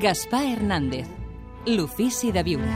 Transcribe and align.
Gaspar 0.00 0.46
Hernández, 0.46 1.04
l'ofici 1.66 2.32
de 2.32 2.40
viure. 2.42 2.74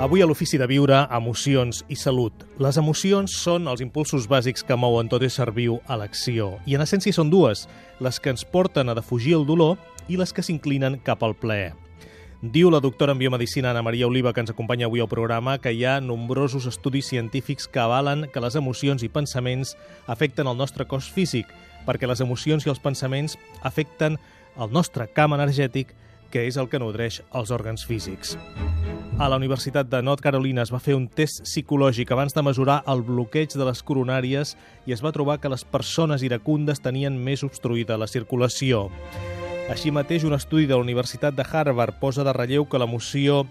Avui 0.00 0.22
a 0.22 0.26
l'Ofici 0.26 0.58
de 0.58 0.66
Viure, 0.66 1.04
emocions 1.14 1.84
i 1.86 1.94
salut. 1.94 2.34
Les 2.58 2.74
emocions 2.80 3.30
són 3.30 3.70
els 3.70 3.84
impulsos 3.84 4.26
bàsics 4.26 4.66
que 4.66 4.74
mouen 4.74 5.06
tot 5.12 5.22
ésser 5.22 5.52
viu 5.54 5.78
a 5.86 6.00
l'acció. 6.00 6.56
I 6.66 6.74
en 6.74 6.82
essència 6.82 7.14
són 7.14 7.30
dues, 7.30 7.68
les 8.02 8.18
que 8.18 8.34
ens 8.34 8.42
porten 8.42 8.90
a 8.90 8.98
defugir 8.98 9.36
el 9.38 9.46
dolor 9.46 9.78
i 10.08 10.18
les 10.18 10.34
que 10.34 10.42
s'inclinen 10.42 10.98
cap 11.06 11.22
al 11.22 11.36
plaer. 11.38 11.76
Diu 12.40 12.70
la 12.72 12.80
doctora 12.80 13.12
en 13.12 13.18
biomedicina 13.18 13.70
Ana 13.70 13.82
Maria 13.82 14.06
Oliva, 14.06 14.32
que 14.32 14.40
ens 14.40 14.48
acompanya 14.48 14.86
avui 14.88 15.02
al 15.04 15.10
programa, 15.12 15.58
que 15.60 15.74
hi 15.76 15.82
ha 15.84 15.98
nombrosos 16.00 16.64
estudis 16.64 17.10
científics 17.12 17.66
que 17.68 17.82
avalen 17.82 18.30
que 18.32 18.40
les 18.40 18.54
emocions 18.56 19.02
i 19.04 19.10
pensaments 19.12 19.74
afecten 20.08 20.48
el 20.48 20.56
nostre 20.56 20.86
cos 20.88 21.10
físic, 21.12 21.50
perquè 21.84 22.08
les 22.08 22.22
emocions 22.24 22.64
i 22.64 22.70
els 22.72 22.80
pensaments 22.80 23.36
afecten 23.60 24.16
el 24.56 24.72
nostre 24.72 25.04
camp 25.12 25.36
energètic, 25.36 25.92
que 26.32 26.46
és 26.48 26.56
el 26.56 26.70
que 26.72 26.80
nodreix 26.80 27.20
els 27.36 27.52
òrgans 27.52 27.84
físics. 27.84 28.38
A 29.20 29.28
la 29.28 29.36
Universitat 29.36 29.90
de 29.92 30.00
North 30.00 30.24
Carolina 30.24 30.64
es 30.64 30.72
va 30.72 30.80
fer 30.80 30.96
un 30.96 31.10
test 31.12 31.44
psicològic 31.44 32.08
abans 32.16 32.32
de 32.32 32.46
mesurar 32.46 32.78
el 32.88 33.04
bloqueig 33.04 33.52
de 33.52 33.68
les 33.68 33.84
coronàries 33.84 34.54
i 34.88 34.96
es 34.96 35.04
va 35.04 35.12
trobar 35.12 35.42
que 35.44 35.52
les 35.52 35.66
persones 35.68 36.24
iracundes 36.24 36.80
tenien 36.80 37.20
més 37.20 37.44
obstruïda 37.44 38.00
la 38.00 38.08
circulació. 38.08 38.86
Així 39.70 39.92
mateix, 39.94 40.24
un 40.26 40.34
estudi 40.34 40.66
de 40.66 40.74
la 40.74 40.82
Universitat 40.82 41.36
de 41.38 41.44
Harvard 41.46 42.00
posa 42.02 42.24
de 42.26 42.32
relleu 42.34 42.64
que 42.66 42.78
l'emoció 42.82 43.44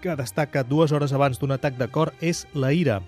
que 0.00 0.14
destaca 0.16 0.62
dues 0.64 0.94
hores 0.96 1.12
abans 1.12 1.36
d'un 1.36 1.52
atac 1.52 1.76
de 1.76 1.90
cor 1.92 2.14
és 2.24 2.46
la 2.54 2.72
ira 2.72 3.02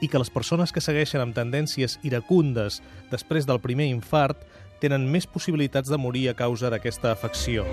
i 0.00 0.08
que 0.08 0.18
les 0.18 0.32
persones 0.32 0.72
que 0.72 0.80
segueixen 0.80 1.20
amb 1.20 1.36
tendències 1.36 1.98
iracundes 2.02 2.80
després 3.12 3.44
del 3.44 3.60
primer 3.60 3.90
infart 3.92 4.40
tenen 4.80 5.04
més 5.12 5.28
possibilitats 5.28 5.92
de 5.92 6.00
morir 6.00 6.30
a 6.30 6.36
causa 6.38 6.72
d'aquesta 6.72 7.12
afecció. 7.12 7.66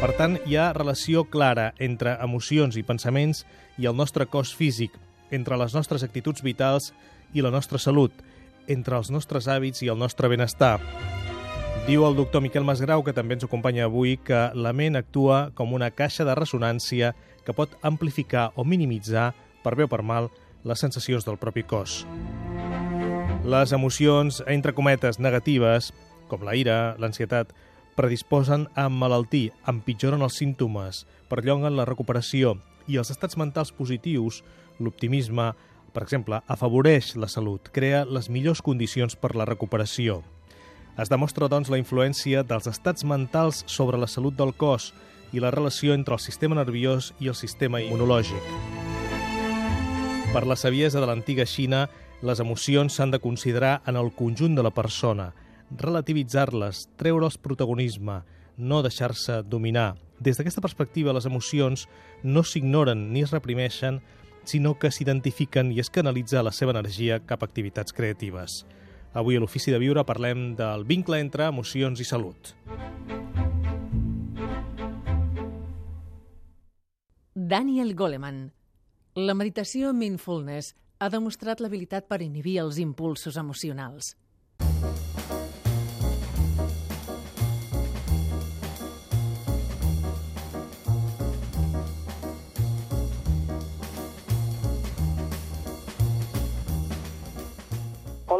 Per 0.00 0.10
tant, 0.18 0.36
hi 0.46 0.58
ha 0.58 0.72
relació 0.74 1.22
clara 1.30 1.70
entre 1.78 2.16
emocions 2.24 2.76
i 2.76 2.82
pensaments 2.82 3.44
i 3.78 3.86
el 3.86 3.94
nostre 3.94 4.26
cos 4.26 4.54
físic, 4.56 4.90
entre 5.30 5.58
les 5.60 5.74
nostres 5.76 6.02
actituds 6.02 6.42
vitals 6.42 6.90
i 7.34 7.46
la 7.46 7.54
nostra 7.54 7.78
salut, 7.78 8.10
entre 8.66 8.98
els 8.98 9.14
nostres 9.14 9.46
hàbits 9.46 9.86
i 9.86 9.90
el 9.92 9.98
nostre 10.02 10.28
benestar. 10.32 10.80
Diu 11.86 12.04
el 12.04 12.14
doctor 12.14 12.42
Miquel 12.44 12.66
Masgrau, 12.68 13.00
que 13.02 13.14
també 13.16 13.34
ens 13.34 13.46
acompanya 13.46 13.86
avui, 13.88 14.18
que 14.20 14.38
la 14.52 14.74
ment 14.76 14.98
actua 14.98 15.48
com 15.56 15.72
una 15.72 15.88
caixa 15.90 16.26
de 16.28 16.34
ressonància 16.36 17.14
que 17.46 17.54
pot 17.56 17.72
amplificar 17.82 18.50
o 18.54 18.66
minimitzar, 18.68 19.30
per 19.64 19.72
bé 19.78 19.86
o 19.86 19.90
per 19.90 20.02
mal, 20.04 20.28
les 20.62 20.82
sensacions 20.84 21.24
del 21.24 21.40
propi 21.40 21.64
cos. 21.64 22.04
Les 23.48 23.72
emocions, 23.72 24.42
entre 24.46 24.74
cometes, 24.76 25.18
negatives, 25.18 25.88
com 26.28 26.44
la 26.44 26.54
ira, 26.54 26.96
l'ansietat, 27.00 27.54
predisposen 27.96 28.68
a 28.76 28.84
emmalaltir, 28.88 29.50
empitjoren 29.68 30.22
els 30.22 30.36
símptomes, 30.36 31.06
perllonguen 31.32 31.78
la 31.80 31.88
recuperació 31.88 32.58
i 32.88 33.00
els 33.00 33.10
estats 33.10 33.40
mentals 33.40 33.72
positius, 33.72 34.42
l'optimisme, 34.78 35.48
per 35.96 36.04
exemple, 36.04 36.42
afavoreix 36.46 37.14
la 37.16 37.28
salut, 37.28 37.72
crea 37.72 38.04
les 38.04 38.28
millors 38.28 38.62
condicions 38.62 39.16
per 39.16 39.32
la 39.34 39.48
recuperació. 39.48 40.20
Es 41.00 41.08
demostra, 41.08 41.48
doncs, 41.48 41.70
la 41.72 41.78
influència 41.80 42.42
dels 42.44 42.66
estats 42.68 43.06
mentals 43.08 43.62
sobre 43.66 43.96
la 43.96 44.08
salut 44.10 44.34
del 44.36 44.52
cos 44.52 44.90
i 45.32 45.40
la 45.40 45.52
relació 45.54 45.94
entre 45.96 46.12
el 46.12 46.20
sistema 46.20 46.58
nerviós 46.58 47.14
i 47.20 47.30
el 47.32 47.38
sistema 47.38 47.80
immunològic. 47.80 48.50
Per 50.34 50.42
la 50.44 50.58
saviesa 50.60 51.00
de 51.00 51.08
l'antiga 51.08 51.46
Xina, 51.48 51.86
les 52.20 52.42
emocions 52.44 52.92
s'han 52.92 53.14
de 53.14 53.18
considerar 53.18 53.80
en 53.88 53.96
el 53.96 54.12
conjunt 54.12 54.58
de 54.58 54.66
la 54.66 54.74
persona– 54.76 55.32
relativitzar-les, 55.70 56.88
treure'ls 56.98 57.38
protagonisme, 57.38 58.20
no 58.58 58.82
deixar-se 58.82 59.40
dominar. 59.46 59.94
Des 60.18 60.36
d'aquesta 60.36 60.60
perspectiva, 60.60 61.14
les 61.16 61.26
emocions 61.26 61.86
no 62.22 62.42
s'ignoren 62.44 63.08
ni 63.14 63.22
es 63.22 63.32
reprimeixen, 63.32 64.00
sinó 64.44 64.74
que 64.78 64.90
s'identifiquen 64.90 65.72
i 65.72 65.80
es 65.80 65.90
canalitza 65.90 66.42
la 66.42 66.52
seva 66.52 66.74
energia 66.74 67.20
cap 67.24 67.42
a 67.42 67.48
activitats 67.48 67.94
creatives. 67.96 68.64
Avui 69.12 69.34
a 69.34 69.40
l'Ofici 69.42 69.72
de 69.74 69.78
Viure 69.82 70.04
parlem 70.06 70.52
del 70.54 70.84
vincle 70.86 71.18
entre 71.18 71.48
emocions 71.50 71.98
i 71.98 72.06
salut. 72.06 72.52
Daniel 77.34 77.96
Goleman. 77.98 78.52
La 79.18 79.34
meditació 79.34 79.90
Mindfulness 79.96 80.76
ha 81.00 81.08
demostrat 81.10 81.58
l'habilitat 81.58 82.06
per 82.06 82.20
inhibir 82.22 82.60
els 82.62 82.78
impulsos 82.78 83.38
emocionals. 83.40 84.14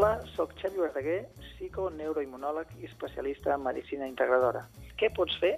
Hola, 0.01 0.25
sóc 0.33 0.55
Xavi 0.57 0.79
Verdaguer, 0.81 1.27
psiconeuroimmunòleg 1.37 2.71
i 2.81 2.87
especialista 2.89 3.51
en 3.53 3.61
medicina 3.67 4.07
integradora. 4.09 4.63
Què 4.97 5.11
pots 5.13 5.35
fer 5.43 5.51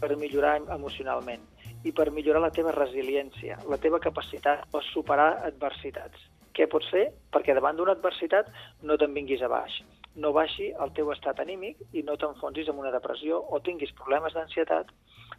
per 0.00 0.08
millorar 0.18 0.56
emocionalment 0.74 1.44
i 1.86 1.92
per 1.94 2.08
millorar 2.16 2.40
la 2.42 2.50
teva 2.56 2.72
resiliència, 2.74 3.60
la 3.70 3.78
teva 3.84 4.00
capacitat 4.02 4.64
per 4.72 4.82
superar 4.88 5.28
adversitats? 5.46 6.24
Què 6.58 6.66
pots 6.72 6.90
fer 6.90 7.04
perquè 7.30 7.54
davant 7.54 7.78
d'una 7.78 7.94
adversitat 7.94 8.50
no 8.82 8.98
te'n 8.98 9.14
vinguis 9.14 9.46
a 9.46 9.52
baix, 9.54 9.78
no 10.18 10.34
baixi 10.34 10.72
el 10.74 10.90
teu 10.98 11.14
estat 11.14 11.44
anímic 11.46 11.86
i 11.94 12.02
no 12.02 12.18
t'enfonsis 12.18 12.74
en 12.74 12.82
una 12.82 12.90
depressió 12.96 13.38
o 13.38 13.62
tinguis 13.62 13.94
problemes 14.02 14.34
d'ansietat, 14.34 14.90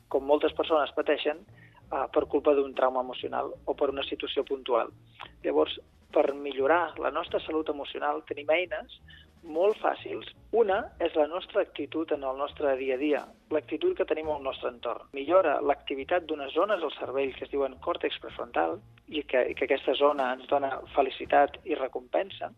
com 0.08 0.24
moltes 0.24 0.56
persones 0.56 0.96
pateixen, 0.96 1.44
eh, 1.44 2.08
per 2.16 2.30
culpa 2.32 2.56
d'un 2.56 2.72
trauma 2.80 3.04
emocional 3.04 3.52
o 3.66 3.76
per 3.76 3.92
una 3.92 4.08
situació 4.08 4.48
puntual. 4.48 4.96
Llavors, 5.44 5.82
per 6.14 6.34
millorar 6.34 6.98
la 7.00 7.12
nostra 7.12 7.40
salut 7.46 7.70
emocional 7.70 8.24
tenim 8.28 8.50
eines 8.54 9.00
molt 9.48 9.78
fàcils. 9.80 10.28
Una 10.52 10.80
és 11.04 11.16
la 11.16 11.28
nostra 11.28 11.62
actitud 11.62 12.12
en 12.12 12.24
el 12.24 12.38
nostre 12.40 12.76
dia 12.80 12.96
a 12.96 13.02
dia, 13.02 13.22
l'actitud 13.54 13.96
que 13.98 14.06
tenim 14.06 14.30
al 14.30 14.44
nostre 14.44 14.70
entorn. 14.70 15.08
Millora 15.14 15.58
l'activitat 15.62 16.26
d'unes 16.28 16.54
zones 16.54 16.84
al 16.84 16.94
cervell 16.98 17.34
que 17.36 17.46
es 17.46 17.52
diuen 17.52 17.78
còrtex 17.84 18.20
prefrontal 18.24 18.78
i 19.08 19.24
que, 19.24 19.46
que 19.56 19.68
aquesta 19.68 19.96
zona 19.96 20.34
ens 20.36 20.48
dona 20.52 20.74
felicitat 20.96 21.60
i 21.66 21.76
recompensa, 21.80 22.52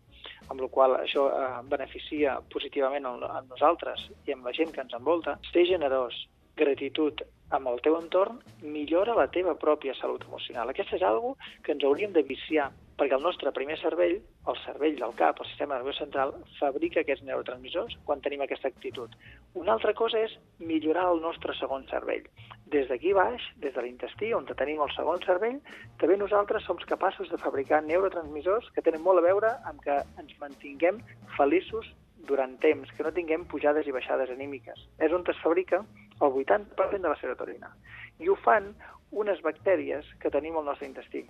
amb 0.50 0.60
la 0.60 0.68
qual 0.68 0.96
això 0.98 1.28
eh, 1.30 1.48
beneficia 1.70 2.40
positivament 2.52 3.06
a 3.06 3.42
nosaltres 3.46 4.08
i 4.26 4.34
amb 4.34 4.46
la 4.46 4.54
gent 4.56 4.74
que 4.74 4.82
ens 4.82 4.96
envolta. 4.96 5.38
Ser 5.52 5.66
generós, 5.68 6.26
gratitud 6.58 7.22
amb 7.54 7.70
el 7.70 7.80
teu 7.82 7.96
entorn 7.98 8.38
millora 8.62 9.16
la 9.18 9.28
teva 9.32 9.56
pròpia 9.58 9.94
salut 9.98 10.24
emocional. 10.26 10.70
Aquesta 10.70 10.98
és 10.98 11.06
algo 11.06 11.36
que 11.64 11.74
ens 11.74 11.86
hauríem 11.86 12.12
de 12.14 12.22
viciar, 12.26 12.70
perquè 13.00 13.16
el 13.16 13.24
nostre 13.24 13.48
primer 13.56 13.78
cervell, 13.80 14.18
el 14.52 14.56
cervell 14.60 14.98
del 14.98 15.14
cap, 15.16 15.38
el 15.40 15.48
sistema 15.48 15.78
nerviós 15.78 15.96
central, 16.02 16.34
fabrica 16.58 17.00
aquests 17.00 17.24
neurotransmissors 17.24 17.94
quan 18.04 18.20
tenim 18.20 18.42
aquesta 18.44 18.68
actitud. 18.68 19.14
Una 19.56 19.72
altra 19.72 19.94
cosa 19.96 20.20
és 20.20 20.34
millorar 20.58 21.06
el 21.14 21.22
nostre 21.24 21.54
segon 21.56 21.86
cervell. 21.88 22.26
Des 22.74 22.90
d'aquí 22.90 23.14
baix, 23.16 23.46
des 23.64 23.72
de 23.72 23.82
l'intestí, 23.86 24.34
on 24.36 24.44
tenim 24.52 24.82
el 24.84 24.92
segon 24.92 25.24
cervell, 25.24 25.56
també 26.02 26.18
nosaltres 26.20 26.66
som 26.68 26.76
capaços 26.90 27.30
de 27.32 27.40
fabricar 27.40 27.80
neurotransmissors 27.86 28.68
que 28.76 28.84
tenen 28.84 29.02
molt 29.02 29.22
a 29.22 29.24
veure 29.24 29.54
amb 29.70 29.80
que 29.80 29.96
ens 30.20 30.36
mantinguem 30.42 31.00
feliços 31.38 31.88
durant 32.28 32.52
temps, 32.60 32.90
que 32.96 33.06
no 33.06 33.14
tinguem 33.16 33.46
pujades 33.48 33.88
i 33.88 33.96
baixades 33.96 34.30
anímiques. 34.30 34.84
És 35.00 35.12
on 35.12 35.24
es 35.26 35.40
fabrica 35.40 35.80
el 36.20 36.36
80% 36.44 37.00
de 37.00 37.08
la 37.08 37.16
serotonina. 37.16 37.72
I 38.20 38.28
ho 38.28 38.36
fan 38.44 38.74
unes 39.10 39.40
bactèries 39.40 40.04
que 40.20 40.30
tenim 40.30 40.60
al 40.60 40.68
nostre 40.68 40.86
intestí. 40.86 41.24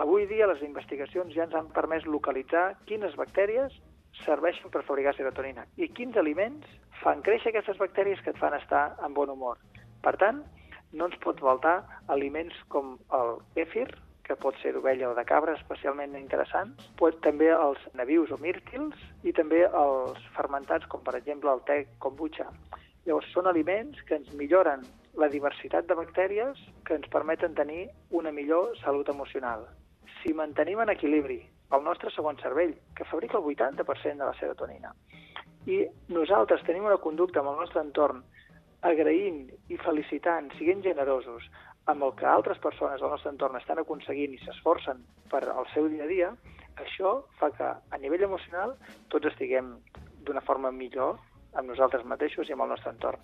Avui 0.00 0.24
dia 0.24 0.46
les 0.48 0.62
investigacions 0.64 1.34
ja 1.36 1.44
ens 1.44 1.54
han 1.58 1.66
permès 1.76 2.06
localitzar 2.08 2.70
quines 2.88 3.12
bactèries 3.20 3.74
serveixen 4.22 4.72
per 4.72 4.80
fabricar 4.88 5.12
serotonina 5.12 5.66
i 5.76 5.90
quins 5.92 6.14
aliments 6.16 6.70
fan 7.02 7.20
créixer 7.26 7.50
aquestes 7.50 7.76
bactèries 7.82 8.22
que 8.24 8.32
et 8.32 8.38
fan 8.40 8.56
estar 8.56 8.94
en 9.04 9.12
bon 9.12 9.28
humor. 9.28 9.58
Per 10.00 10.14
tant, 10.22 10.38
no 10.96 11.08
ens 11.10 11.18
pot 11.20 11.42
faltar 11.44 11.74
aliments 12.14 12.56
com 12.72 12.94
el 13.18 13.34
kefir, 13.58 13.90
que 14.24 14.38
pot 14.40 14.56
ser 14.62 14.72
d'ovella 14.72 15.10
o 15.10 15.16
de 15.18 15.24
cabra, 15.28 15.58
especialment 15.58 16.16
interessants, 16.16 16.88
pot, 16.96 17.18
també 17.26 17.50
els 17.52 17.84
navius 17.98 18.32
o 18.32 18.38
mírtils 18.40 18.96
i 19.26 19.34
també 19.36 19.66
els 19.66 20.24
fermentats, 20.38 20.88
com 20.88 21.04
per 21.04 21.18
exemple 21.18 21.52
el 21.52 21.60
te 21.68 21.82
kombucha. 21.98 22.48
Llavors, 23.04 23.28
són 23.34 23.52
aliments 23.52 24.00
que 24.08 24.16
ens 24.16 24.32
milloren 24.40 24.88
la 25.20 25.28
diversitat 25.28 25.92
de 25.92 25.98
bactèries 26.00 26.64
que 26.88 26.96
ens 26.96 27.12
permeten 27.12 27.52
tenir 27.60 27.90
una 28.22 28.32
millor 28.32 28.72
salut 28.80 29.12
emocional. 29.12 29.68
Si 30.20 30.34
mantenim 30.36 30.80
en 30.82 30.92
equilibri 30.92 31.40
el 31.76 31.84
nostre 31.84 32.10
segon 32.10 32.36
cervell, 32.42 32.74
que 32.96 33.06
fabrica 33.06 33.38
el 33.38 33.44
80% 33.44 34.18
de 34.18 34.26
la 34.26 34.36
serotonina, 34.38 34.94
i 35.66 35.84
nosaltres 36.08 36.64
tenim 36.66 36.86
una 36.88 37.00
conducta 37.02 37.40
amb 37.40 37.52
el 37.52 37.60
nostre 37.62 37.82
entorn 37.84 38.22
agraint 38.86 39.42
i 39.68 39.76
felicitant, 39.84 40.48
siguent 40.56 40.82
generosos, 40.82 41.44
amb 41.90 42.04
el 42.06 42.14
que 42.16 42.26
altres 42.26 42.58
persones 42.62 43.00
del 43.00 43.12
nostre 43.12 43.30
entorn 43.32 43.56
estan 43.58 43.78
aconseguint 43.82 44.32
i 44.34 44.40
s'esforcen 44.44 45.02
per 45.32 45.42
al 45.48 45.66
seu 45.74 45.88
dia 45.92 46.04
a 46.04 46.10
dia, 46.10 46.30
això 46.80 47.20
fa 47.40 47.50
que 47.56 47.68
a 47.68 47.98
nivell 48.00 48.24
emocional 48.28 48.76
tots 49.12 49.26
estiguem 49.32 49.74
d'una 50.24 50.44
forma 50.46 50.70
millor 50.72 51.18
amb 51.54 51.68
nosaltres 51.68 52.06
mateixos 52.06 52.48
i 52.48 52.52
amb 52.56 52.62
el 52.64 52.72
nostre 52.76 52.90
entorn. 52.94 53.18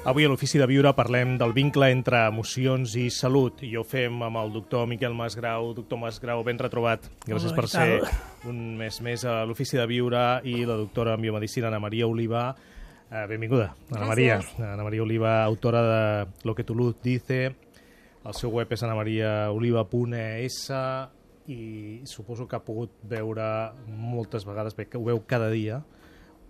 Avui 0.10 0.26
a 0.26 0.30
l'Ofici 0.32 0.58
de 0.58 0.66
Viure 0.66 0.90
parlem 0.98 1.36
del 1.38 1.52
vincle 1.54 1.86
entre 1.94 2.24
emocions 2.32 2.96
i 2.98 3.12
salut 3.14 3.60
i 3.62 3.76
ho 3.78 3.84
fem 3.86 4.16
amb 4.26 4.40
el 4.42 4.50
doctor 4.56 4.88
Miquel 4.90 5.14
Masgrau. 5.14 5.68
Doctor 5.78 6.00
Masgrau, 6.02 6.42
ben 6.48 6.58
retrobat. 6.58 7.04
Gràcies 7.28 7.52
Hola, 7.52 7.60
per 7.60 7.70
ser 7.70 8.00
un 8.50 8.74
mes 8.80 8.98
més 9.06 9.22
a 9.30 9.46
l'Ofici 9.46 9.78
de 9.78 9.86
Viure 9.86 10.42
i 10.50 10.66
la 10.66 10.80
doctora 10.80 11.14
en 11.14 11.22
biomedicina 11.28 11.70
Ana 11.70 11.78
Maria 11.84 12.08
Oliva. 12.10 12.56
Eh, 13.12 13.28
benvinguda, 13.30 13.68
Ana 13.94 14.08
Maria. 14.10 14.40
Ana 14.58 14.88
Maria 14.88 15.06
Oliva, 15.06 15.44
autora 15.44 15.86
de 15.86 16.02
Lo 16.42 16.58
que 16.58 16.66
tu 16.66 16.74
luz 16.74 16.98
dice. 17.04 17.54
El 18.26 18.34
seu 18.34 18.50
web 18.50 18.74
és 18.74 18.82
anamariaoliva.es 18.82 20.58
i 21.54 22.02
suposo 22.10 22.50
que 22.50 22.58
ha 22.58 22.66
pogut 22.66 22.98
veure 23.06 23.46
moltes 23.86 24.42
vegades, 24.50 24.74
bé, 24.74 24.90
que 24.90 24.98
ho 24.98 25.06
veu 25.06 25.22
cada 25.30 25.54
dia, 25.54 25.84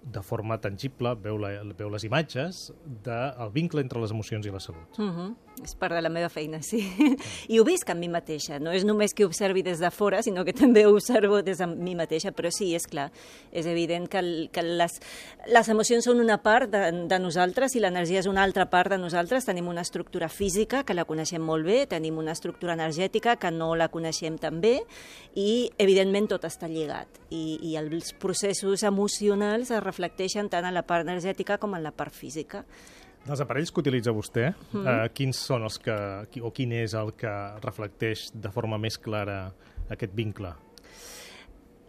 de 0.03 0.21
forma 0.23 0.59
tangible, 0.61 1.13
veu, 1.23 1.37
la, 1.41 1.51
veu 1.77 1.89
les 1.91 2.05
imatges 2.07 2.69
del 3.05 3.51
vincle 3.53 3.83
entre 3.83 4.01
les 4.01 4.13
emocions 4.15 4.45
i 4.45 4.53
la 4.53 4.59
salut. 4.63 4.99
Uh 4.99 5.09
-huh. 5.09 5.35
És 5.63 5.73
part 5.75 5.91
de 5.91 5.99
la 6.01 6.09
meva 6.11 6.29
feina, 6.31 6.61
sí. 6.63 6.79
I 7.51 7.59
ho 7.59 7.65
visc 7.67 7.89
amb 7.91 7.99
mi 7.99 8.07
mateixa. 8.11 8.59
No 8.63 8.71
és 8.75 8.85
només 8.87 9.13
que 9.15 9.25
observi 9.27 9.63
des 9.65 9.81
de 9.81 9.89
fora, 9.91 10.21
sinó 10.23 10.45
que 10.47 10.53
també 10.55 10.85
ho 10.85 10.93
observo 10.93 11.41
des 11.43 11.59
de 11.59 11.67
mi 11.67 11.95
mateixa. 11.99 12.31
Però 12.35 12.51
sí, 12.53 12.69
és 12.77 12.85
clar, 12.87 13.09
és 13.51 13.67
evident 13.67 14.07
que, 14.11 14.21
el, 14.21 14.31
que 14.55 14.63
les, 14.63 14.95
les 15.51 15.71
emocions 15.71 16.07
són 16.07 16.21
una 16.23 16.39
part 16.43 16.71
de, 16.71 16.83
de 17.11 17.19
nosaltres 17.19 17.75
i 17.75 17.83
l'energia 17.83 18.21
és 18.23 18.29
una 18.31 18.43
altra 18.45 18.69
part 18.71 18.93
de 18.93 18.99
nosaltres. 19.01 19.47
Tenim 19.49 19.67
una 19.67 19.83
estructura 19.83 20.29
física 20.31 20.85
que 20.87 20.95
la 20.95 21.07
coneixem 21.09 21.43
molt 21.43 21.67
bé, 21.67 21.81
tenim 21.91 22.21
una 22.21 22.35
estructura 22.37 22.77
energètica 22.77 23.35
que 23.39 23.51
no 23.51 23.73
la 23.75 23.89
coneixem 23.91 24.37
tan 24.39 24.61
bé 24.63 24.77
i, 25.35 25.69
evidentment, 25.77 26.29
tot 26.31 26.47
està 26.47 26.69
lligat. 26.71 27.19
I, 27.29 27.59
i 27.67 27.75
els 27.79 28.13
processos 28.19 28.85
emocionals 28.87 29.73
es 29.75 29.83
reflecteixen 29.83 30.47
tant 30.49 30.65
en 30.69 30.77
la 30.77 30.85
part 30.87 31.07
energètica 31.07 31.59
com 31.59 31.75
en 31.75 31.83
la 31.83 31.91
part 31.91 32.15
física. 32.15 32.63
Dels 33.25 33.43
aparells 33.43 33.71
que 33.71 33.83
utilitza 33.83 34.13
vostè, 34.15 34.47
mm. 34.71 34.85
eh, 34.87 35.09
quins 35.13 35.43
són 35.49 35.67
els 35.67 35.77
que, 35.83 35.95
o 36.41 36.53
quin 36.55 36.73
és 36.79 36.95
el 36.97 37.13
que 37.19 37.35
reflecteix 37.65 38.29
de 38.33 38.51
forma 38.53 38.79
més 38.81 38.97
clara 38.97 39.43
aquest 39.91 40.15
vincle? 40.15 40.55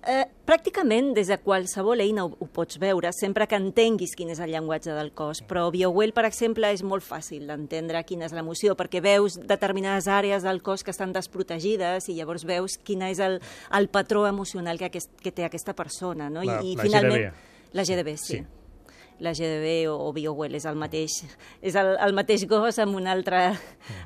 Eh, 0.00 0.24
pràcticament 0.48 1.10
des 1.12 1.28
de 1.28 1.36
qualsevol 1.44 2.00
eina 2.00 2.24
ho, 2.24 2.30
ho 2.32 2.46
pots 2.48 2.78
veure, 2.80 3.10
sempre 3.12 3.44
que 3.46 3.58
entenguis 3.60 4.14
quin 4.16 4.30
és 4.32 4.38
el 4.40 4.52
llenguatge 4.54 4.94
del 4.96 5.12
cos. 5.16 5.42
Però 5.48 5.66
BioWell, 5.72 6.14
per 6.16 6.24
exemple, 6.24 6.70
és 6.72 6.82
molt 6.82 7.04
fàcil 7.04 7.44
d'entendre 7.50 8.00
quina 8.08 8.24
és 8.24 8.34
l'emoció, 8.36 8.74
perquè 8.78 9.02
veus 9.04 9.36
determinades 9.36 10.08
àrees 10.08 10.46
del 10.46 10.62
cos 10.64 10.84
que 10.86 10.94
estan 10.94 11.12
desprotegides 11.12 12.08
i 12.08 12.16
llavors 12.16 12.46
veus 12.48 12.78
quin 12.80 13.04
és 13.10 13.20
el, 13.20 13.40
el 13.76 13.90
patró 13.92 14.24
emocional 14.28 14.80
que, 14.80 14.88
aquest, 14.88 15.12
que 15.20 15.34
té 15.36 15.44
aquesta 15.44 15.76
persona. 15.76 16.30
No? 16.32 16.46
La- 16.48 16.62
I, 16.64 16.72
i 16.72 16.80
la 16.80 16.88
finalment, 16.88 17.28
GDB. 17.28 17.76
La 17.76 17.84
GDB, 17.84 18.16
sí. 18.16 18.40
Sí. 18.40 18.59
La 19.20 19.32
GDB 19.36 19.86
o, 19.90 19.96
o 20.08 20.12
BioWell 20.16 20.54
és 20.56 20.64
el 20.64 20.76
mateix, 20.80 21.18
és 21.60 21.74
el, 21.76 21.90
el 22.00 22.14
mateix 22.16 22.46
gos 22.48 22.78
amb 22.80 22.96
un, 22.96 23.06
altre, 23.06 23.50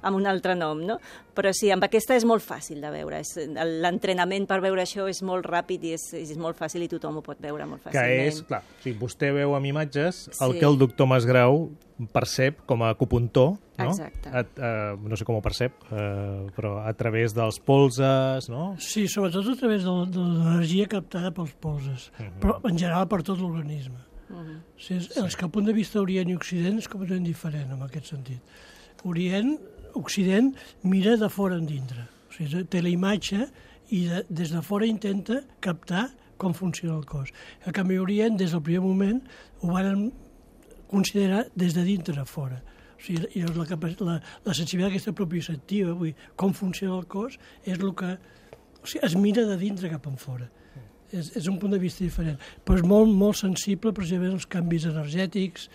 amb 0.02 0.16
un 0.18 0.26
altre 0.26 0.56
nom, 0.58 0.80
no? 0.82 0.98
Però 1.34 1.50
sí, 1.54 1.70
amb 1.70 1.84
aquesta 1.86 2.16
és 2.18 2.24
molt 2.26 2.42
fàcil 2.42 2.80
de 2.82 2.90
veure. 2.90 3.20
És- 3.22 3.38
L'entrenament 3.82 4.46
per 4.50 4.60
veure 4.64 4.82
això 4.82 5.06
és 5.10 5.22
molt 5.22 5.46
ràpid 5.46 5.82
i 5.86 5.92
és, 5.94 6.08
és 6.18 6.36
molt 6.38 6.58
fàcil 6.58 6.82
i 6.82 6.88
tothom 6.90 7.18
ho 7.18 7.22
pot 7.22 7.38
veure 7.42 7.66
molt 7.66 7.82
Que 7.84 7.90
fàcilment. 7.92 8.28
és, 8.28 8.42
clar, 8.48 8.62
o 8.66 8.82
sigui, 8.82 8.98
vostè 9.00 9.32
veu 9.34 9.54
amb 9.54 9.66
imatges 9.70 10.28
el 10.40 10.52
Sí. 10.54 10.58
que 10.60 10.66
el 10.66 10.78
doctor 10.78 11.06
Masgrau 11.06 11.70
percep 12.12 12.58
com 12.66 12.82
a 12.82 12.88
acupuntor, 12.90 13.52
no? 13.78 13.84
Exacte. 13.90 14.28
A, 14.34 14.40
a, 14.42 14.96
no 14.98 15.14
sé 15.16 15.24
com 15.24 15.36
ho 15.38 15.42
percep, 15.42 15.72
eh, 15.92 16.46
però 16.56 16.80
a 16.82 16.92
través 16.98 17.34
dels 17.36 17.60
polses, 17.62 18.48
no? 18.50 18.74
Sí, 18.82 19.06
sobretot 19.06 19.46
a 19.52 19.54
través 19.60 19.84
de, 19.86 19.94
de 20.10 20.18
l'energia 20.24 20.88
captada 20.90 21.30
pels 21.30 21.54
polses, 21.62 22.10
però 22.42 22.58
en 22.66 22.76
general 22.78 23.06
per 23.06 23.22
tot 23.22 23.38
l'organisme. 23.38 23.94
O 24.30 24.80
sigui, 24.80 25.00
és, 25.00 25.10
és 25.20 25.36
que 25.36 25.46
el 25.46 25.52
punt 25.52 25.68
de 25.68 25.74
vista 25.76 26.00
Orient 26.00 26.30
i 26.32 26.36
Occident 26.38 26.80
és 26.80 26.88
completament 26.90 27.26
diferent 27.26 27.74
en 27.76 27.84
aquest 27.86 28.12
sentit. 28.14 28.56
Orient, 29.04 29.54
Occident, 29.94 30.52
mira 30.82 31.16
de 31.20 31.28
fora 31.30 31.58
en 31.60 31.66
dintre. 31.68 32.06
O 32.28 32.34
sigui, 32.34 32.64
té 32.70 32.82
la 32.82 32.92
imatge 32.92 33.46
i 33.94 34.04
de, 34.10 34.22
des 34.28 34.52
de 34.54 34.62
fora 34.64 34.88
intenta 34.88 35.42
captar 35.64 36.08
com 36.40 36.54
funciona 36.56 36.96
el 36.98 37.04
cos. 37.06 37.30
En 37.64 37.74
canvi, 37.76 37.98
Orient, 38.02 38.38
des 38.40 38.54
del 38.54 38.62
primer 38.64 38.82
moment, 38.84 39.20
ho 39.62 39.74
van 39.74 40.08
considerar 40.90 41.44
des 41.54 41.76
de 41.76 41.84
dintre 41.86 42.18
a 42.20 42.24
fora. 42.24 42.60
O 42.96 43.02
sigui, 43.04 43.28
i 43.38 43.44
la, 43.44 43.66
la, 44.00 44.18
la 44.44 44.56
sensibilitat 44.56 44.92
aquesta 44.92 45.14
propioceptiva, 45.16 45.94
vull 45.94 46.12
dir, 46.12 46.28
com 46.40 46.54
funciona 46.56 46.96
el 46.98 47.06
cos, 47.10 47.38
és 47.64 47.78
el 47.78 47.92
que 47.94 48.16
o 48.84 48.86
sigui, 48.86 49.04
es 49.06 49.16
mira 49.16 49.46
de 49.48 49.56
dintre 49.60 49.92
cap 49.92 50.06
en 50.10 50.18
fora. 50.20 50.50
És, 51.14 51.30
és 51.38 51.46
un 51.50 51.60
punt 51.62 51.74
de 51.74 51.78
vista 51.78 52.02
diferent, 52.04 52.40
però 52.66 52.80
és 52.80 52.86
molt, 52.90 53.12
molt 53.14 53.38
sensible 53.38 53.92
precisament 53.94 54.34
als 54.34 54.48
canvis 54.50 54.88
energètics, 54.90 55.68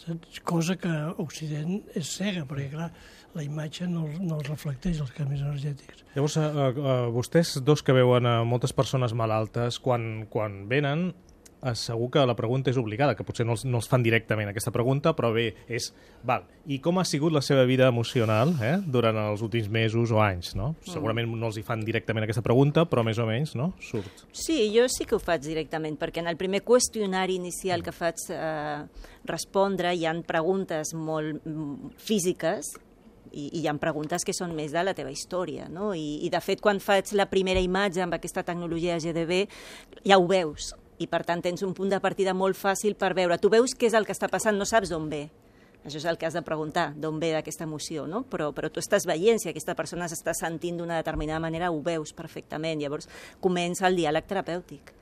saps? 0.00 0.40
cosa 0.48 0.78
que 0.80 0.88
a 0.88 1.12
Occident 1.20 1.82
és 1.98 2.08
cega, 2.16 2.46
perquè 2.48 2.70
clar, 2.72 2.88
la 3.36 3.44
imatge 3.44 3.86
no, 3.90 4.06
no 4.18 4.38
els 4.38 4.48
reflecteix 4.48 5.02
els 5.04 5.12
canvis 5.14 5.44
energètics. 5.44 6.04
Llavors, 6.14 6.38
eh, 6.40 6.48
eh, 6.48 6.98
vostès 7.14 7.58
dos 7.64 7.84
que 7.84 7.96
veuen 7.96 8.26
a 8.26 8.38
moltes 8.48 8.72
persones 8.76 9.14
malaltes, 9.14 9.78
quan, 9.84 10.26
quan 10.32 10.62
venen, 10.70 11.10
eh, 11.12 11.27
segur 11.74 12.10
que 12.14 12.22
la 12.26 12.36
pregunta 12.38 12.70
és 12.70 12.78
obligada, 12.78 13.16
que 13.18 13.24
potser 13.26 13.46
no 13.46 13.56
els, 13.56 13.64
no 13.66 13.80
els 13.80 13.88
fan 13.90 14.04
directament 14.04 14.50
aquesta 14.50 14.72
pregunta, 14.74 15.12
però 15.18 15.32
bé, 15.34 15.48
és, 15.66 15.90
val, 16.26 16.46
i 16.70 16.78
com 16.84 17.00
ha 17.00 17.04
sigut 17.08 17.34
la 17.34 17.42
seva 17.42 17.64
vida 17.68 17.88
emocional 17.90 18.54
eh, 18.62 18.76
durant 18.86 19.18
els 19.24 19.42
últims 19.42 19.70
mesos 19.72 20.12
o 20.14 20.22
anys, 20.22 20.54
no? 20.58 20.74
Segurament 20.86 21.30
no 21.34 21.50
els 21.50 21.58
hi 21.58 21.66
fan 21.66 21.82
directament 21.86 22.26
aquesta 22.26 22.44
pregunta, 22.46 22.86
però 22.88 23.04
més 23.06 23.18
o 23.18 23.26
menys, 23.28 23.56
no?, 23.58 23.72
surt. 23.82 24.26
Sí, 24.32 24.60
jo 24.74 24.86
sí 24.92 25.06
que 25.08 25.18
ho 25.18 25.22
faig 25.22 25.42
directament, 25.46 25.98
perquè 25.98 26.22
en 26.22 26.30
el 26.30 26.38
primer 26.40 26.62
qüestionari 26.66 27.38
inicial 27.38 27.82
que 27.82 27.94
faig 27.94 28.28
eh, 28.34 28.82
respondre 29.28 29.94
hi 29.94 30.06
han 30.06 30.22
preguntes 30.26 30.94
molt 30.94 31.42
mm, 31.42 31.96
físiques 31.98 32.74
i, 33.32 33.48
i 33.48 33.62
hi 33.62 33.68
ha 33.68 33.74
preguntes 33.80 34.24
que 34.24 34.34
són 34.36 34.54
més 34.56 34.72
de 34.72 34.82
la 34.84 34.94
teva 34.96 35.12
història, 35.12 35.68
no? 35.68 35.92
I, 35.94 36.20
I, 36.24 36.30
de 36.32 36.40
fet, 36.44 36.62
quan 36.64 36.80
faig 36.80 37.12
la 37.18 37.28
primera 37.30 37.60
imatge 37.60 38.04
amb 38.04 38.16
aquesta 38.16 38.44
tecnologia 38.46 38.98
GDB, 39.02 39.44
ja 40.06 40.18
ho 40.18 40.26
veus, 40.30 40.72
i 40.98 41.06
per 41.06 41.24
tant 41.24 41.42
tens 41.42 41.62
un 41.62 41.74
punt 41.74 41.90
de 41.92 42.00
partida 42.00 42.34
molt 42.34 42.58
fàcil 42.58 42.96
per 42.98 43.14
veure. 43.14 43.38
Tu 43.38 43.50
veus 43.52 43.74
què 43.74 43.88
és 43.90 43.96
el 43.98 44.06
que 44.06 44.14
està 44.16 44.28
passant, 44.30 44.58
no 44.58 44.66
saps 44.68 44.90
d'on 44.92 45.08
ve. 45.10 45.28
Això 45.84 46.00
és 46.00 46.06
el 46.10 46.18
que 46.18 46.26
has 46.26 46.34
de 46.34 46.42
preguntar, 46.42 46.90
d'on 46.98 47.20
ve 47.22 47.30
d'aquesta 47.32 47.64
emoció, 47.64 48.06
no? 48.10 48.24
Però, 48.28 48.50
però 48.52 48.68
tu 48.70 48.82
estàs 48.82 49.06
veient 49.08 49.38
si 49.40 49.48
aquesta 49.48 49.76
persona 49.78 50.08
s'està 50.10 50.34
sentint 50.36 50.80
d'una 50.80 50.98
determinada 50.98 51.40
manera, 51.40 51.70
ho 51.70 51.80
veus 51.82 52.12
perfectament. 52.12 52.82
Llavors 52.82 53.08
comença 53.40 53.86
el 53.88 53.96
diàleg 53.96 54.26
terapèutic 54.28 54.94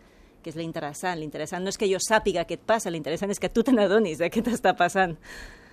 que 0.47 0.53
és 0.55 0.59
l'interessant. 0.61 1.19
L'interessant 1.19 1.65
no 1.65 1.73
és 1.73 1.79
que 1.81 1.88
jo 1.91 1.99
sàpiga 1.99 2.45
què 2.47 2.61
et 2.61 2.62
passa, 2.62 2.93
l'interessant 2.95 3.33
és 3.35 3.41
que 3.43 3.50
tu 3.50 3.65
te 3.67 3.75
n'adonis 3.75 4.21
de 4.23 4.31
què 4.31 4.45
t'està 4.47 4.76
passant. 4.79 5.17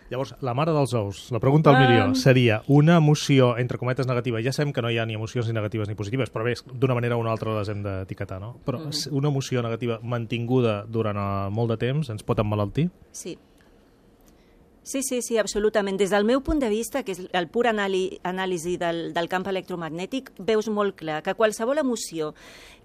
Llavors, 0.09 0.35
la 0.41 0.53
mare 0.53 0.71
dels 0.75 0.93
ous, 0.93 1.31
la 1.31 1.39
pregunta 1.39 1.69
al 1.71 1.77
Ah. 1.77 1.79
milió, 1.87 2.15
seria 2.15 2.61
una 2.67 2.97
emoció, 2.97 3.57
entre 3.57 3.77
cometes, 3.79 4.05
negativa. 4.05 4.41
Ja 4.43 4.51
sabem 4.53 4.71
que 4.73 4.81
no 4.81 4.89
hi 4.91 4.97
ha 4.99 5.05
ni 5.05 5.15
emocions 5.15 5.47
ni 5.47 5.53
negatives 5.53 5.87
ni 5.87 5.95
positives, 5.95 6.29
però 6.31 6.43
bé, 6.43 6.53
d'una 6.73 6.93
manera 6.93 7.15
o 7.15 7.19
una 7.19 7.31
altra 7.31 7.57
les 7.57 7.69
hem 7.69 7.81
d'etiquetar, 7.81 8.39
no? 8.39 8.59
Però 8.65 8.79
Mm-hmm. 8.79 9.11
una 9.17 9.29
emoció 9.29 9.61
negativa 9.63 9.99
mantinguda 10.03 10.85
durant 10.87 11.17
eh, 11.17 11.49
molt 11.49 11.69
de 11.71 11.77
temps 11.77 12.09
ens 12.09 12.21
pot 12.23 12.37
emmalaltir? 12.39 12.89
Sí. 13.11 13.37
Sí, 14.85 15.01
sí, 15.01 15.21
sí, 15.21 15.37
absolutament. 15.37 15.97
Des 15.97 16.09
del 16.11 16.25
meu 16.25 16.41
punt 16.43 16.59
de 16.59 16.67
vista, 16.69 17.03
que 17.03 17.13
és 17.13 17.21
el 17.31 17.47
pur 17.47 17.63
anàli 17.67 18.19
anàlisi 18.27 18.75
del, 18.77 19.13
del 19.15 19.29
camp 19.31 19.47
electromagnètic, 19.47 20.33
veus 20.43 20.67
molt 20.67 20.97
clar 20.99 21.21
que 21.23 21.33
qualsevol 21.39 21.77
emoció, 21.79 22.33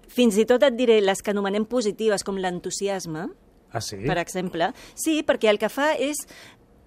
fins 0.07 0.37
i 0.39 0.45
tot 0.45 0.63
et 0.63 0.77
diré 0.79 1.01
les 1.01 1.21
que 1.21 1.31
anomenem 1.31 1.65
positives, 1.65 2.23
com 2.23 2.37
l'entusiasme, 2.37 3.27
Ah, 3.71 3.81
sí? 3.81 3.97
per 4.07 4.17
exemple, 4.17 4.71
sí, 4.95 5.21
perquè 5.27 5.49
el 5.51 5.59
que 5.59 5.67
fa 5.69 5.91
és 5.93 6.15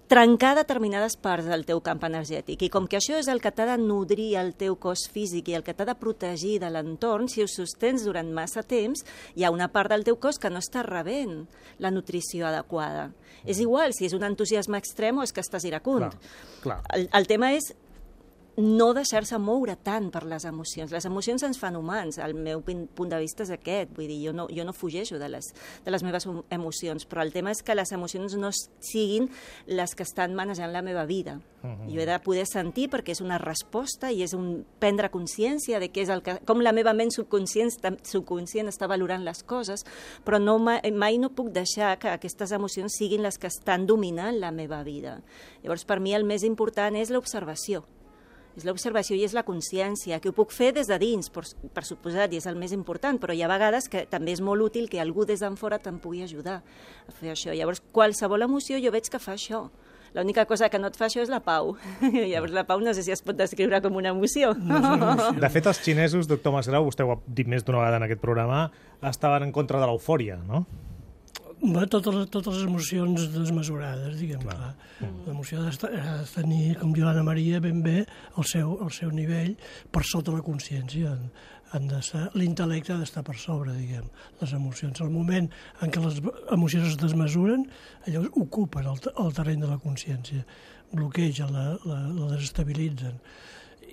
trencar 0.07 0.53
determinades 0.57 1.15
parts 1.17 1.47
del 1.47 1.65
teu 1.65 1.79
camp 1.83 2.03
energètic. 2.05 2.61
I 2.65 2.69
com 2.73 2.87
que 2.89 2.99
això 2.99 3.17
és 3.19 3.29
el 3.31 3.41
que 3.41 3.51
t'ha 3.55 3.65
de 3.71 3.77
nodrir 3.81 4.33
el 4.41 4.53
teu 4.59 4.75
cos 4.79 5.07
físic 5.11 5.49
i 5.49 5.57
el 5.57 5.63
que 5.65 5.73
t'ha 5.73 5.87
de 5.87 5.95
protegir 5.99 6.59
de 6.61 6.69
l'entorn, 6.73 7.29
si 7.31 7.43
ho 7.43 7.47
sostens 7.49 8.05
durant 8.05 8.29
massa 8.35 8.63
temps, 8.63 9.05
hi 9.35 9.45
ha 9.45 9.53
una 9.53 9.69
part 9.73 9.93
del 9.93 10.05
teu 10.07 10.19
cos 10.19 10.39
que 10.39 10.51
no 10.51 10.61
està 10.63 10.83
rebent 10.85 11.45
la 11.79 11.91
nutrició 11.91 12.47
adequada. 12.49 13.11
És 13.45 13.59
igual 13.59 13.95
si 13.95 14.07
és 14.07 14.13
un 14.15 14.23
entusiasme 14.23 14.79
extrem 14.79 15.17
o 15.19 15.23
és 15.25 15.33
que 15.35 15.43
estàs 15.43 15.65
iracund. 15.67 16.13
Clar, 16.13 16.37
clar. 16.63 16.79
El, 16.95 17.09
el 17.11 17.27
tema 17.27 17.53
és 17.55 17.73
no 18.57 18.91
deixar-se 18.93 19.37
moure 19.41 19.75
tant 19.81 20.11
per 20.13 20.23
les 20.29 20.45
emocions. 20.45 20.91
Les 20.93 21.05
emocions 21.09 21.41
ens 21.43 21.57
fan 21.57 21.75
humans, 21.75 22.19
el 22.21 22.35
meu 22.37 22.61
punt 22.61 23.09
de 23.09 23.19
vista 23.21 23.43
és 23.47 23.51
aquest, 23.53 23.93
vull 23.97 24.07
dir, 24.09 24.19
jo 24.27 24.33
no, 24.35 24.45
jo 24.53 24.65
no 24.65 24.75
fugeixo 24.77 25.17
de 25.17 25.29
les, 25.31 25.49
de 25.85 25.93
les 25.93 26.05
meves 26.05 26.27
emocions, 26.53 27.07
però 27.09 27.23
el 27.25 27.33
tema 27.33 27.51
és 27.53 27.63
que 27.65 27.75
les 27.75 27.91
emocions 27.91 28.35
no 28.37 28.51
siguin 28.53 29.29
les 29.65 29.95
que 29.97 30.05
estan 30.05 30.35
manejant 30.37 30.73
la 30.73 30.83
meva 30.85 31.05
vida. 31.05 31.39
Uh 31.63 31.69
-huh. 31.69 31.93
Jo 31.95 32.01
he 32.01 32.05
de 32.05 32.19
poder 32.19 32.45
sentir 32.45 32.89
perquè 32.89 33.11
és 33.11 33.21
una 33.21 33.37
resposta 33.37 34.11
i 34.11 34.21
és 34.21 34.33
un 34.33 34.65
prendre 34.79 35.09
consciència 35.09 35.79
de 35.79 35.91
què 35.91 36.01
és 36.01 36.09
el 36.09 36.21
que, 36.21 36.39
com 36.45 36.59
la 36.61 36.73
meva 36.73 36.93
ment 36.93 37.11
subconscient, 37.11 37.71
subconscient 38.03 38.67
està 38.67 38.87
valorant 38.87 39.23
les 39.23 39.43
coses, 39.43 39.83
però 40.25 40.39
no, 40.39 40.59
mai, 40.59 40.91
mai 40.91 41.17
no 41.17 41.29
puc 41.29 41.49
deixar 41.49 41.97
que 41.97 42.09
aquestes 42.09 42.51
emocions 42.51 42.93
siguin 42.93 43.23
les 43.23 43.37
que 43.37 43.47
estan 43.47 43.87
dominant 43.87 44.39
la 44.39 44.51
meva 44.51 44.83
vida. 44.83 45.23
Llavors, 45.63 45.85
per 45.85 45.99
mi 45.99 46.13
el 46.13 46.23
més 46.23 46.43
important 46.43 46.95
és 46.95 47.09
l'observació 47.09 47.85
és 48.57 48.65
l'observació 48.67 49.17
i 49.17 49.23
és 49.25 49.33
la 49.33 49.45
consciència, 49.47 50.19
que 50.21 50.29
ho 50.29 50.35
puc 50.35 50.53
fer 50.53 50.71
des 50.75 50.89
de 50.89 50.97
dins, 51.01 51.29
per, 51.33 51.45
per 51.73 51.85
suposat, 51.87 52.33
i 52.33 52.41
és 52.41 52.47
el 52.49 52.59
més 52.59 52.73
important, 52.75 53.17
però 53.21 53.33
hi 53.33 53.41
ha 53.43 53.49
vegades 53.51 53.89
que 53.89 54.05
també 54.09 54.35
és 54.35 54.43
molt 54.45 54.61
útil 54.69 54.89
que 54.89 55.01
algú 55.01 55.25
des 55.29 55.41
d'en 55.41 55.57
fora 55.57 55.81
te'n 55.81 55.97
pugui 56.03 56.23
ajudar 56.25 56.61
a 56.61 57.15
fer 57.17 57.33
això. 57.33 57.55
Llavors, 57.55 57.81
qualsevol 57.95 58.45
emoció 58.45 58.81
jo 58.81 58.93
veig 58.93 59.09
que 59.09 59.21
fa 59.21 59.35
això. 59.37 59.67
L'única 60.13 60.45
cosa 60.45 60.69
que 60.69 60.77
no 60.77 60.91
et 60.91 60.97
fa 60.97 61.07
això 61.07 61.23
és 61.23 61.29
la 61.33 61.39
pau. 61.41 61.73
Llavors, 62.13 62.53
la 62.53 62.67
pau 62.69 62.81
no 62.83 62.93
sé 62.93 63.01
si 63.01 63.13
es 63.15 63.23
pot 63.25 63.37
descriure 63.37 63.81
com 63.81 63.97
una 63.97 64.13
emoció. 64.13 64.53
No 64.53 64.77
emoció. 64.77 65.33
De 65.41 65.49
fet, 65.49 65.69
els 65.71 65.81
xinesos, 65.81 66.29
doctor 66.29 66.53
Masgrau, 66.53 66.85
vostè 66.85 67.05
ho 67.05 67.15
ha 67.15 67.19
dit 67.25 67.49
més 67.49 67.65
d'una 67.65 67.81
vegada 67.81 67.97
en 67.97 68.05
aquest 68.05 68.21
programa, 68.21 68.67
estaven 69.01 69.47
en 69.49 69.55
contra 69.55 69.81
de 69.81 69.89
l'eufòria, 69.89 70.37
no? 70.45 70.67
Va, 71.63 71.85
totes, 71.87 72.25
totes 72.27 72.57
les 72.57 72.65
emocions 72.67 73.29
desmesurades, 73.31 74.17
diguem, 74.19 74.41
clar. 74.43 74.55
clar. 74.57 74.71
Mm. 74.99 75.21
L'emoció 75.29 75.61
ha 75.61 75.69
de 75.71 76.25
tenir, 76.33 76.73
com 76.81 76.91
diu 76.91 77.05
l'Anna 77.07 77.23
Maria, 77.23 77.61
ben 77.63 77.79
bé 77.85 78.01
el 78.03 78.47
seu, 78.49 78.73
el 78.83 78.91
seu 78.91 79.13
nivell 79.15 79.53
per 79.93 80.03
sota 80.09 80.35
la 80.35 80.43
consciència. 80.43 81.15
L'intel·lecte 82.35 82.93
ha 82.93 82.99
d'estar 82.99 83.23
per 83.25 83.37
sobre, 83.39 83.71
diguem, 83.77 84.11
les 84.41 84.51
emocions. 84.59 84.99
Al 85.01 85.13
moment 85.13 85.47
en 85.81 85.93
què 85.93 86.03
les 86.03 86.19
emocions 86.51 86.91
es 86.91 86.99
desmesuren, 86.99 87.63
llavors 88.09 88.35
ocupen 88.43 88.91
el, 88.91 88.99
el 89.23 89.33
terreny 89.39 89.63
de 89.63 89.71
la 89.71 89.79
consciència, 89.81 90.43
bloquegen, 90.91 91.55
la, 91.55 91.71
la, 91.87 92.03
la 92.11 92.29
desestabilitzen 92.35 93.15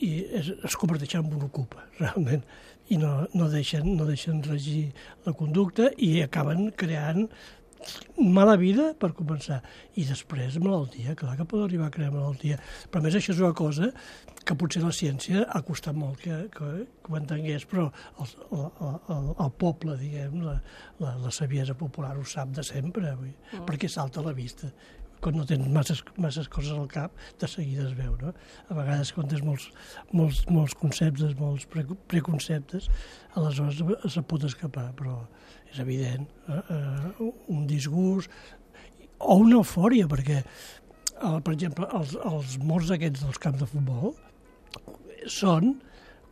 i 0.01 0.11
es, 0.37 0.51
es 0.65 0.77
converteixen 0.81 1.23
en 1.23 1.33
un 1.37 1.47
ocupa, 1.47 1.87
realment 2.01 2.43
i 2.91 2.99
no, 2.99 3.11
no, 3.39 3.47
deixen, 3.51 3.87
no 3.97 4.07
deixen 4.09 4.43
regir 4.43 4.91
la 5.27 5.35
conducta 5.39 5.91
i 6.03 6.17
acaben 6.25 6.73
creant 6.77 7.29
mala 8.21 8.57
vida, 8.61 8.91
per 9.01 9.13
començar, 9.17 9.61
i 9.97 10.05
després 10.09 10.59
malaltia, 10.63 11.17
clar 11.19 11.37
que 11.39 11.47
pot 11.49 11.65
arribar 11.65 11.89
a 11.89 11.95
crear 11.95 12.13
malaltia. 12.15 12.59
Però 12.91 13.03
a 13.03 13.07
més 13.07 13.17
això 13.17 13.33
és 13.35 13.43
una 13.43 13.55
cosa 13.57 13.91
que 14.45 14.57
potser 14.57 14.83
la 14.85 14.93
ciència 14.95 15.45
ha 15.49 15.63
costat 15.67 15.97
molt 15.97 16.21
que, 16.23 16.37
que, 16.55 16.71
que 17.05 17.13
ho 17.13 17.19
entengués, 17.19 17.67
però 17.71 17.89
el, 18.21 18.31
el, 18.57 18.95
el, 19.17 19.29
el 19.47 19.53
poble, 19.61 19.97
diguem, 20.01 20.41
la, 20.45 20.57
la, 21.03 21.17
la 21.25 21.35
saviesa 21.35 21.77
popular 21.77 22.17
ho 22.19 22.25
sap 22.25 22.55
de 22.57 22.65
sempre, 22.67 23.15
vull, 23.19 23.35
mm. 23.35 23.67
perquè 23.69 23.91
salta 23.91 24.23
a 24.23 24.29
la 24.31 24.37
vista 24.37 24.73
quan 25.21 25.37
no 25.37 25.45
tens 25.45 25.69
masses, 25.69 26.01
masses 26.17 26.49
coses 26.49 26.73
al 26.73 26.89
cap, 26.89 27.13
de 27.41 27.49
seguida 27.49 27.85
es 27.87 27.93
veu, 27.97 28.15
no? 28.21 28.33
A 28.73 28.77
vegades, 28.79 29.13
quan 29.13 29.29
tens 29.29 29.43
molts, 29.45 29.67
molts, 30.17 30.43
molts 30.49 30.77
conceptes, 30.81 31.35
molts 31.39 31.67
pre, 31.71 31.85
preconceptes, 32.09 32.89
aleshores 33.37 33.83
se 34.15 34.25
pot 34.25 34.47
escapar, 34.49 34.89
però 34.97 35.19
és 35.73 35.79
evident, 35.83 36.27
eh, 36.49 36.61
eh, 36.77 37.33
un 37.49 37.67
disgust 37.67 38.31
o 39.19 39.37
una 39.45 39.61
eufòria, 39.61 40.09
perquè, 40.11 40.41
eh, 40.43 41.41
per 41.45 41.55
exemple, 41.55 41.89
els, 41.97 42.17
els 42.33 42.59
morts 42.59 42.91
aquests 42.91 43.27
dels 43.27 43.39
camps 43.39 43.61
de 43.61 43.71
futbol 43.71 44.15
són 45.27 45.77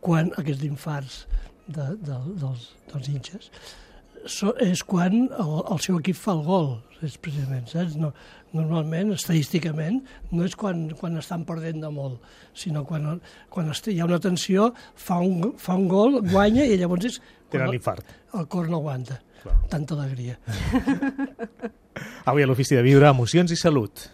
quan 0.01 0.33
aquests 0.37 0.65
infarts 0.65 1.21
de, 1.67 1.85
de, 2.01 2.17
dels, 2.41 2.71
dels 2.91 3.13
hinxes 3.13 3.51
so, 4.25 4.53
és 4.63 4.81
quan 4.87 5.27
el, 5.29 5.53
el 5.71 5.81
seu 5.83 5.99
equip 5.99 6.17
fa 6.17 6.33
el 6.35 6.43
gol, 6.47 6.69
és 7.05 7.15
precisament, 7.21 7.65
saps? 7.69 7.95
No, 7.99 8.11
normalment, 8.55 9.13
estadísticament, 9.15 10.01
no 10.33 10.47
és 10.47 10.55
quan, 10.59 10.87
quan 10.99 11.19
estan 11.21 11.45
perdent 11.47 11.83
de 11.83 11.91
molt, 11.93 12.19
sinó 12.57 12.83
quan, 12.87 13.19
quan 13.53 13.69
hi 13.69 13.99
ha 13.99 14.09
una 14.09 14.19
tensió, 14.23 14.71
fa 14.95 15.19
un, 15.23 15.53
fa 15.61 15.77
un 15.79 15.87
gol, 15.91 16.19
guanya 16.31 16.65
i 16.65 16.79
llavors 16.81 17.11
és... 17.11 17.19
Tenen 17.53 17.71
l'infart. 17.73 18.17
El 18.37 18.49
cor 18.51 18.69
no 18.69 18.81
aguanta. 18.81 19.21
Clar. 19.41 19.55
Tanta 19.69 19.95
alegria. 19.95 20.37
Avui 22.29 22.43
a 22.43 22.47
l'Ofici 22.47 22.75
de 22.75 22.83
Viure, 22.83 23.07
emocions 23.07 23.51
i 23.51 23.57
salut. 23.59 24.09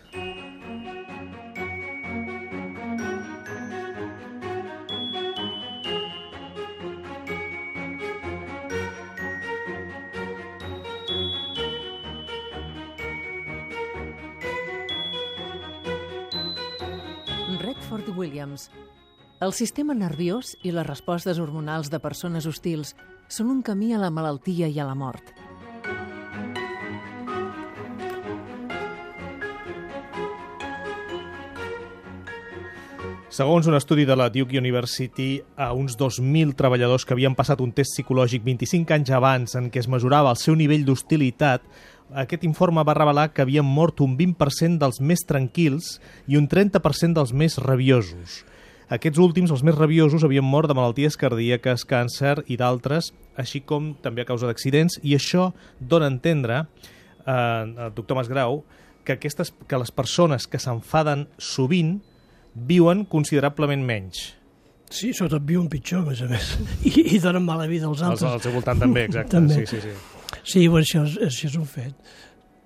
Redford 17.65 18.09
Williams. 18.17 18.69
El 19.41 19.51
sistema 19.53 19.93
nerviós 19.93 20.53
i 20.63 20.71
les 20.71 20.85
respostes 20.87 21.39
hormonals 21.41 21.89
de 21.91 21.99
persones 21.99 22.45
hostils 22.47 22.93
són 23.27 23.49
un 23.49 23.61
camí 23.65 23.93
a 23.93 23.99
la 24.01 24.11
malaltia 24.13 24.67
i 24.67 24.79
a 24.79 24.85
la 24.87 24.95
mort. 24.95 25.33
Segons 33.35 33.67
un 33.67 33.75
estudi 33.75 34.05
de 34.07 34.15
la 34.15 34.29
Duke 34.31 34.55
University, 34.55 35.41
a 35.57 35.73
uns 35.75 35.97
2.000 35.99 36.55
treballadors 36.55 37.03
que 37.03 37.11
havien 37.17 37.35
passat 37.35 37.59
un 37.59 37.73
test 37.75 37.91
psicològic 37.97 38.45
25 38.45 38.95
anys 38.95 39.11
abans 39.11 39.57
en 39.59 39.67
què 39.67 39.81
es 39.81 39.89
mesurava 39.91 40.31
el 40.31 40.39
seu 40.39 40.55
nivell 40.55 40.85
d'hostilitat, 40.87 41.65
aquest 42.15 42.45
informe 42.47 42.85
va 42.87 42.95
revelar 42.95 43.33
que 43.33 43.43
havien 43.43 43.67
mort 43.67 43.99
un 44.05 44.15
20% 44.15 44.79
dels 44.79 45.01
més 45.01 45.25
tranquils 45.27 45.97
i 46.31 46.39
un 46.39 46.47
30% 46.47 47.17
dels 47.17 47.33
més 47.35 47.57
rabiosos. 47.59 48.45
Aquests 48.93 49.17
últims, 49.21 49.49
els 49.49 49.63
més 49.65 49.75
rabiosos, 49.77 50.23
havien 50.23 50.45
mort 50.45 50.69
de 50.69 50.75
malalties 50.77 51.17
cardíaques, 51.17 51.87
càncer 51.89 52.37
i 52.45 52.57
d'altres, 52.61 53.11
així 53.41 53.63
com 53.65 53.93
també 54.03 54.21
a 54.21 54.29
causa 54.29 54.45
d'accidents, 54.49 54.99
i 55.01 55.15
això 55.17 55.49
dona 55.79 56.05
a 56.09 56.13
entendre, 56.13 56.65
eh, 57.25 57.33
el 57.33 57.93
doctor 57.97 58.19
Masgrau, 58.19 58.61
que, 59.05 59.17
aquestes, 59.17 59.53
que 59.67 59.79
les 59.81 59.93
persones 59.93 60.45
que 60.47 60.61
s'enfaden 60.61 61.27
sovint 61.37 61.99
viuen 62.55 63.05
considerablement 63.09 63.85
menys. 63.85 64.33
Sí, 64.93 65.11
sobretot 65.17 65.43
viuen 65.49 65.65
pitjor, 65.69 66.05
a 66.05 66.11
més 66.11 66.21
a 66.21 66.29
més, 66.29 66.51
i, 66.85 67.15
i 67.15 67.21
donen 67.21 67.45
mala 67.45 67.65
vida 67.69 67.89
als 67.89 68.03
altres. 68.05 68.27
Al, 68.29 68.37
al 68.37 68.45
seu 68.45 68.53
voltant 68.53 68.85
també, 68.85 69.07
exacte. 69.09 69.33
també. 69.33 69.63
Sí, 69.65 69.65
sí, 69.73 69.81
sí. 69.81 69.95
Sí, 70.45 70.67
bueno, 70.67 70.85
això, 70.85 71.01
això 71.25 71.49
és 71.49 71.57
un 71.57 71.65
fet. 71.65 72.13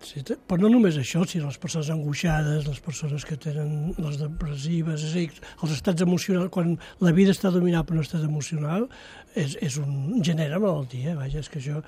Sí, 0.05 0.21
però 0.23 0.61
no 0.63 0.69
només 0.71 0.95
això, 0.99 1.25
sinó 1.27 1.49
les 1.49 1.57
persones 1.59 1.89
angoixades, 1.91 2.67
les 2.67 2.79
persones 2.83 3.25
que 3.27 3.35
tenen 3.41 3.91
les 3.99 4.19
depressives, 4.21 5.03
és 5.03 5.11
a 5.11 5.17
dir, 5.17 5.41
els 5.63 5.73
estats 5.75 6.05
emocionals, 6.05 6.51
quan 6.55 6.77
la 7.03 7.11
vida 7.15 7.35
està 7.35 7.51
dominada 7.51 7.83
per 7.87 7.97
un 7.97 8.05
estat 8.05 8.23
emocional, 8.23 8.87
és, 9.35 9.57
és 9.65 9.75
un, 9.81 10.21
genera 10.23 10.61
malaltia, 10.63 11.17
vaja, 11.19 11.43
és 11.43 11.51
que 11.51 11.59
això, 11.59 11.81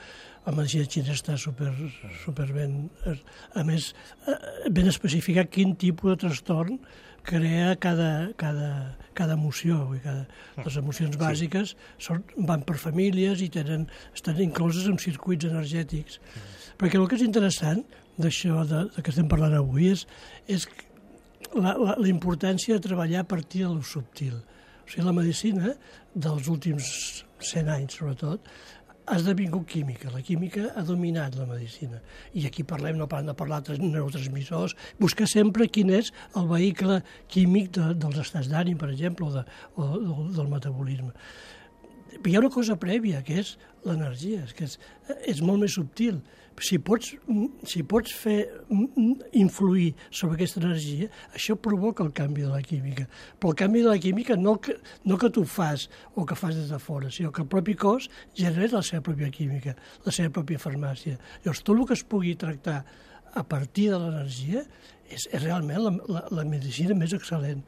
la 0.45 0.55
medicina 0.57 0.89
xina 0.91 1.15
està 1.15 1.37
super, 1.39 1.71
super 2.25 2.49
ben, 2.51 2.75
a 3.55 3.63
més, 3.67 3.93
eh, 4.27 4.37
ben 4.73 4.91
especificat 4.91 5.51
quin 5.53 5.77
tipus 5.79 6.11
de 6.11 6.19
trastorn 6.25 6.81
crea 7.23 7.75
cada, 7.77 8.31
cada, 8.35 8.97
cada 9.13 9.33
emoció. 9.37 9.85
Cada, 10.03 10.25
les 10.65 10.77
emocions 10.81 11.17
bàsiques 11.21 11.75
són, 12.01 12.23
van 12.49 12.65
per 12.67 12.79
famílies 12.81 13.43
i 13.45 13.49
tenen, 13.53 13.87
estan 14.17 14.41
incloses 14.41 14.89
en 14.89 14.97
circuits 15.01 15.47
energètics. 15.49 16.19
Mm. 16.19 16.57
Perquè 16.81 16.97
el 16.97 17.07
que 17.07 17.19
és 17.19 17.25
interessant 17.25 17.83
d'això 18.17 18.65
de, 18.67 18.85
de 18.95 19.03
que 19.03 19.13
estem 19.13 19.29
parlant 19.31 19.55
avui 19.57 19.91
és, 19.93 20.05
és 20.51 20.67
la, 21.55 21.75
la, 21.75 21.95
la 21.97 22.09
importància 22.09 22.77
de 22.77 22.83
treballar 22.87 23.23
a 23.23 23.29
partir 23.29 23.65
de 23.65 23.73
lo 23.73 23.85
subtil. 23.85 24.35
O 24.81 24.89
sigui, 24.89 25.05
la 25.07 25.15
medicina 25.15 25.73
dels 26.13 26.49
últims 26.51 26.91
100 27.41 27.71
anys, 27.73 27.97
sobretot, 27.99 28.51
ha 29.11 29.17
esdevingut 29.17 29.65
química. 29.67 30.11
La 30.13 30.21
química 30.21 30.69
ha 30.75 30.83
dominat 30.85 31.35
la 31.35 31.47
medicina. 31.49 31.99
I 32.37 32.45
aquí 32.47 32.63
parlem, 32.67 32.97
no 32.99 33.09
parlem 33.11 33.31
de 33.31 33.37
parlar 33.37 33.61
de 33.67 33.77
neurotransmissors, 33.81 34.75
buscar 34.99 35.27
sempre 35.27 35.67
quin 35.67 35.91
és 35.97 36.11
el 36.37 36.47
vehicle 36.51 37.01
químic 37.31 37.73
de, 37.77 37.91
dels 37.99 38.21
estats 38.21 38.51
d'ànim, 38.51 38.77
per 38.79 38.91
exemple, 38.93 39.27
o, 39.27 39.33
de, 39.33 39.43
o 39.75 39.89
del, 39.95 40.29
del 40.37 40.51
metabolisme. 40.53 41.11
Hi 42.21 42.35
ha 42.35 42.43
una 42.43 42.53
cosa 42.53 42.77
prèvia, 42.79 43.23
que 43.25 43.39
és 43.41 43.55
l'energia, 43.87 44.45
que 44.55 44.67
és, 44.69 44.77
és 45.27 45.41
molt 45.41 45.63
més 45.63 45.75
subtil. 45.79 46.21
Si 46.61 46.77
pots, 46.77 47.15
si 47.65 47.81
pots 47.89 48.13
fer 48.13 48.37
influir 49.33 49.95
sobre 50.09 50.37
aquesta 50.37 50.61
energia, 50.61 51.09
això 51.33 51.55
provoca 51.57 52.05
el 52.05 52.11
canvi 52.13 52.45
de 52.45 52.51
la 52.51 52.61
química. 52.61 53.07
Però 53.39 53.55
el 53.55 53.59
canvi 53.63 53.81
de 53.81 53.89
la 53.89 54.01
química 54.01 54.37
no 54.37 54.57
que, 54.61 54.77
no 55.09 55.17
que 55.17 55.31
tu 55.33 55.43
fas 55.49 55.87
o 56.13 56.25
que 56.29 56.37
fas 56.37 56.55
des 56.59 56.69
de 56.69 56.79
fora, 56.79 57.09
sinó 57.09 57.31
que 57.31 57.41
el 57.41 57.49
propi 57.49 57.73
cos 57.73 58.11
genera 58.37 58.77
la 58.77 58.83
seva 58.85 59.01
pròpia 59.09 59.31
química, 59.33 59.73
la 60.05 60.13
seva 60.13 60.29
pròpia 60.37 60.61
farmàcia. 60.61 61.17
Llavors, 61.41 61.63
tot 61.65 61.77
el 61.77 61.87
que 61.89 61.97
es 61.97 62.05
pugui 62.05 62.35
tractar 62.37 62.83
a 63.33 63.43
partir 63.43 63.89
de 63.91 63.99
l'energia 63.99 64.65
és, 65.09 65.25
és 65.25 65.41
realment 65.43 65.81
la, 65.81 65.95
la, 66.07 66.25
la 66.41 66.45
medicina 66.47 66.97
més 66.97 67.15
excel·lent. 67.17 67.63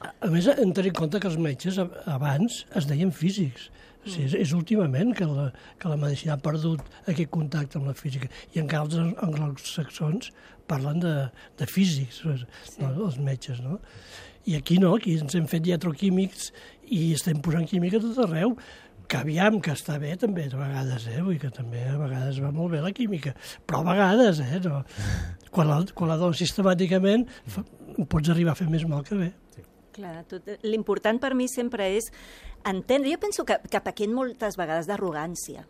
A 0.00 0.30
més, 0.32 0.46
hem 0.48 0.70
tenir 0.76 0.94
en 0.94 0.98
compte 1.02 1.20
que 1.20 1.28
els 1.28 1.40
metges 1.40 1.76
abans 1.80 2.62
es 2.78 2.86
deien 2.88 3.12
físics. 3.12 3.68
Sigui, 4.04 4.26
és, 4.28 4.36
és 4.46 4.52
últimament 4.56 5.12
que 5.16 5.26
la, 5.28 5.50
que 5.80 5.90
la 5.90 5.98
medicina 6.00 6.36
ha 6.36 6.42
perdut 6.42 6.80
aquest 7.10 7.30
contacte 7.32 7.80
amb 7.80 7.90
la 7.90 7.96
física. 7.96 8.30
I 8.54 8.62
encara 8.62 8.86
els 8.86 8.96
anglosaxons 9.26 10.30
parlen 10.70 11.02
de, 11.02 11.14
de 11.58 11.66
físics, 11.68 12.22
sí. 12.22 12.78
no, 12.80 12.92
els 13.08 13.18
metges, 13.20 13.60
no? 13.64 13.80
I 14.48 14.56
aquí 14.56 14.78
no, 14.80 14.94
aquí 14.96 15.18
ens 15.20 15.34
hem 15.36 15.48
fet 15.50 15.66
iatroquímics 15.68 16.48
i 16.88 17.10
estem 17.12 17.42
posant 17.44 17.66
química 17.68 18.00
a 18.00 18.04
tot 18.04 18.22
arreu 18.24 18.54
que 19.10 19.18
aviam, 19.18 19.58
que 19.58 19.74
està 19.74 19.96
bé 19.98 20.14
també 20.18 20.46
de 20.48 20.58
vegades, 20.58 21.08
eh? 21.10 21.18
Vull 21.26 21.40
que 21.42 21.50
també 21.52 21.82
a 21.90 21.96
vegades 21.98 22.38
va 22.42 22.52
molt 22.54 22.76
bé 22.76 22.82
la 22.84 22.92
química, 22.94 23.34
però 23.66 23.82
a 23.82 23.88
vegades, 23.90 24.40
eh? 24.44 24.60
No. 24.64 24.84
Quan, 25.54 25.66
la, 25.66 25.80
quan 25.98 26.12
la 26.12 26.14
dones 26.14 26.38
sistemàticament 26.38 27.24
fa, 27.50 27.64
pots 28.06 28.30
arribar 28.30 28.52
a 28.54 28.58
fer 28.60 28.68
més 28.70 28.84
mal 28.86 29.02
que 29.02 29.16
bé. 29.18 29.32
Clar, 30.00 30.24
l'important 30.64 31.20
per 31.20 31.34
mi 31.36 31.44
sempre 31.48 31.90
és 31.98 32.08
entendre, 32.64 33.10
jo 33.12 33.20
penso 33.20 33.44
que 33.44 33.58
cap 33.68 33.90
aquí 33.90 34.08
moltes 34.08 34.56
vegades 34.56 34.88
d'arrogància, 34.88 35.66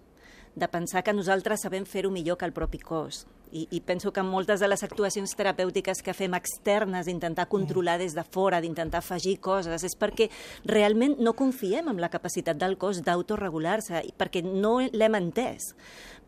de 0.54 0.68
pensar 0.70 1.02
que 1.02 1.14
nosaltres 1.14 1.66
sabem 1.66 1.86
fer-ho 1.86 2.12
millor 2.14 2.38
que 2.38 2.46
el 2.46 2.54
propi 2.54 2.78
cos. 2.78 3.24
I, 3.50 3.64
I 3.74 3.80
penso 3.82 4.12
que 4.14 4.22
moltes 4.22 4.60
de 4.62 4.68
les 4.70 4.84
actuacions 4.86 5.32
terapèutiques 5.34 6.04
que 6.06 6.14
fem 6.14 6.36
externes, 6.38 7.08
d'intentar 7.08 7.48
controlar 7.50 7.96
des 7.98 8.14
de 8.14 8.22
fora, 8.22 8.60
d'intentar 8.62 9.00
afegir 9.02 9.40
coses, 9.42 9.82
és 9.82 9.96
perquè 9.98 10.28
realment 10.70 11.16
no 11.18 11.34
confiem 11.34 11.90
en 11.90 11.98
la 11.98 12.12
capacitat 12.12 12.60
del 12.60 12.78
cos 12.78 13.02
d'autoregular-se, 13.02 14.04
perquè 14.14 14.44
no 14.46 14.76
l'hem 14.78 15.18
entès. 15.18 15.72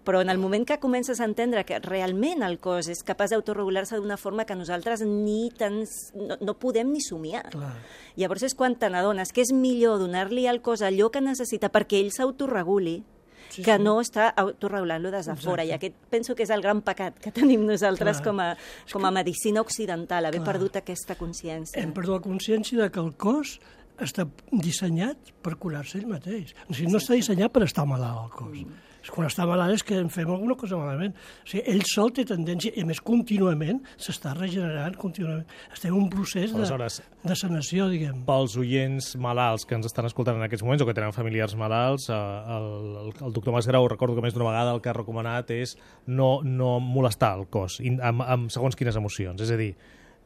Però 0.03 0.21
en 0.21 0.31
el 0.31 0.39
moment 0.39 0.65
que 0.67 0.81
comences 0.83 1.21
a 1.21 1.25
entendre 1.29 1.63
que 1.65 1.79
realment 1.79 2.43
el 2.43 2.57
cos 2.59 2.89
és 2.91 3.05
capaç 3.07 3.31
d'autoregular-se 3.31 3.97
d'una 4.01 4.17
forma 4.19 4.45
que 4.45 4.57
nosaltres 4.59 5.05
ni 5.07 5.51
tan, 5.55 5.85
no, 6.19 6.37
no 6.41 6.55
podem 6.59 6.91
ni 6.91 7.01
somiar. 7.01 7.45
Clar. 7.55 7.77
Llavors 8.19 8.43
és 8.43 8.55
quan 8.59 8.75
te 8.75 8.91
n'adones 8.91 9.31
que 9.33 9.45
és 9.45 9.53
millor 9.55 10.01
donar-li 10.03 10.49
al 10.51 10.59
cos 10.61 10.83
allò 10.83 11.11
que 11.15 11.23
necessita 11.23 11.71
perquè 11.71 12.01
ell 12.03 12.11
s'autoreguli 12.11 13.05
Sí, 13.53 13.61
que 13.63 13.77
sí. 13.77 13.83
no 13.85 13.99
està 14.01 14.31
autoregulant-lo 14.41 15.11
des 15.13 15.27
de 15.27 15.33
Exacte. 15.35 15.45
fora. 15.45 15.65
I 15.65 15.73
aquest 15.77 15.95
penso 16.09 16.35
que 16.35 16.43
és 16.47 16.51
el 16.55 16.63
gran 16.65 16.81
pecat 16.81 17.19
que 17.21 17.31
tenim 17.31 17.67
nosaltres 17.69 18.23
Clar. 18.23 18.25
com 18.25 18.41
a, 18.41 18.57
com 18.91 19.05
a 19.05 19.11
medicina 19.13 19.61
occidental, 19.61 20.25
haver 20.25 20.41
Clar. 20.41 20.55
perdut 20.55 20.77
aquesta 20.81 21.17
consciència. 21.21 21.77
Hem 21.83 21.93
perdut 21.93 22.15
la 22.17 22.23
consciència 22.25 22.81
de 22.81 22.89
que 22.91 23.01
el 23.03 23.13
cos 23.15 23.59
està 24.01 24.25
dissenyat 24.51 25.19
per 25.45 25.59
curar-se 25.61 25.99
ell 25.99 26.07
mateix. 26.09 26.55
O 26.71 26.73
sigui, 26.73 26.91
no 26.91 26.99
està 27.03 27.13
dissenyat 27.19 27.53
per 27.53 27.67
estar 27.69 27.85
malalt, 27.87 28.25
el 28.25 28.33
cos. 28.39 28.57
Mm. 28.65 28.81
Quan 29.11 29.27
està 29.27 29.43
malalt 29.49 29.75
és 29.75 29.83
que 29.83 29.97
en 29.99 30.11
fem 30.15 30.29
alguna 30.31 30.55
cosa 30.55 30.77
malament. 30.79 31.15
O 31.43 31.49
sigui, 31.51 31.65
ell 31.73 31.83
sol 31.91 32.13
té 32.15 32.23
tendència, 32.29 32.71
i 32.79 32.85
més 32.87 33.01
contínuament, 33.03 33.81
s'està 33.99 34.35
regenerant 34.37 34.95
contínuament. 35.01 35.47
Estem 35.73 35.91
en 35.95 36.03
un 36.05 36.11
procés 36.13 36.53
de, 36.53 36.59
Aleshores, 36.61 37.01
de 37.25 37.35
sanació, 37.37 37.89
diguem. 37.91 38.21
pels 38.29 38.55
oients 38.61 39.17
malalts 39.17 39.65
que 39.67 39.75
ens 39.75 39.87
estan 39.91 40.07
escoltant 40.07 40.37
en 40.39 40.47
aquests 40.47 40.63
moments 40.63 40.85
o 40.85 40.87
que 40.87 40.95
tenen 40.95 41.13
familiars 41.17 41.57
malalts, 41.59 42.07
eh, 42.09 42.15
el, 42.15 42.69
el, 43.07 43.11
el 43.27 43.33
doctor 43.33 43.53
Masgrau, 43.57 43.89
recordo 43.91 44.15
que 44.15 44.23
més 44.23 44.35
d'una 44.37 44.51
vegada 44.53 44.73
el 44.77 44.81
que 44.85 44.93
ha 44.93 44.97
recomanat 44.97 45.51
és 45.57 45.75
no, 46.07 46.41
no 46.45 46.79
molestar 46.81 47.35
el 47.41 47.49
cos 47.51 47.81
in- 47.81 47.99
amb, 48.03 48.23
amb 48.23 48.51
segons 48.55 48.77
quines 48.79 48.97
emocions. 48.97 49.41
És 49.43 49.51
a 49.51 49.59
dir, 49.59 49.73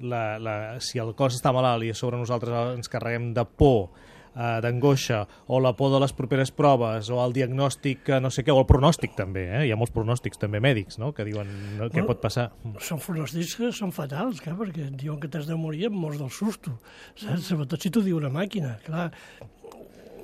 la, 0.01 0.37
la, 0.39 0.57
si 0.85 0.99
el 1.01 1.15
cos 1.17 1.39
està 1.39 1.55
malalt 1.57 1.87
i 1.87 1.95
a 1.95 1.97
sobre 1.97 2.19
nosaltres 2.21 2.75
ens 2.77 2.91
carreguem 2.93 3.31
de 3.33 3.45
por, 3.49 3.89
eh, 4.37 4.61
d'angoixa, 4.63 5.23
o 5.49 5.59
la 5.65 5.73
por 5.77 5.91
de 5.95 5.99
les 6.05 6.13
properes 6.13 6.53
proves, 6.53 7.09
o 7.11 7.19
el 7.25 7.33
diagnòstic, 7.33 8.03
que 8.07 8.21
no 8.21 8.31
sé 8.31 8.45
què, 8.45 8.53
o 8.53 8.61
el 8.61 8.67
pronòstic 8.69 9.17
també, 9.17 9.47
eh? 9.49 9.65
hi 9.67 9.73
ha 9.73 9.77
molts 9.81 9.95
pronòstics 9.97 10.39
també 10.39 10.61
mèdics, 10.61 10.99
no?, 11.01 11.13
que 11.17 11.25
diuen 11.25 11.49
no, 11.79 11.89
què 11.89 12.01
Bueno, 12.03 12.07
pot 12.13 12.21
passar. 12.21 12.51
Són 12.85 13.01
pronòstics 13.01 13.57
que 13.57 13.73
són 13.73 13.93
fatals, 13.97 14.41
clar, 14.45 14.57
perquè 14.61 14.87
et 14.91 14.97
diuen 15.01 15.19
que 15.21 15.29
t'has 15.33 15.49
de 15.49 15.57
morir 15.57 15.87
amb 15.91 15.97
morts 15.97 16.19
del 16.21 16.31
susto. 16.31 16.77
Saps? 17.17 17.49
Sobretot 17.51 17.81
si 17.83 17.91
t'ho 17.91 18.03
diu 18.05 18.21
una 18.21 18.31
màquina, 18.31 18.77
clar. 18.87 19.11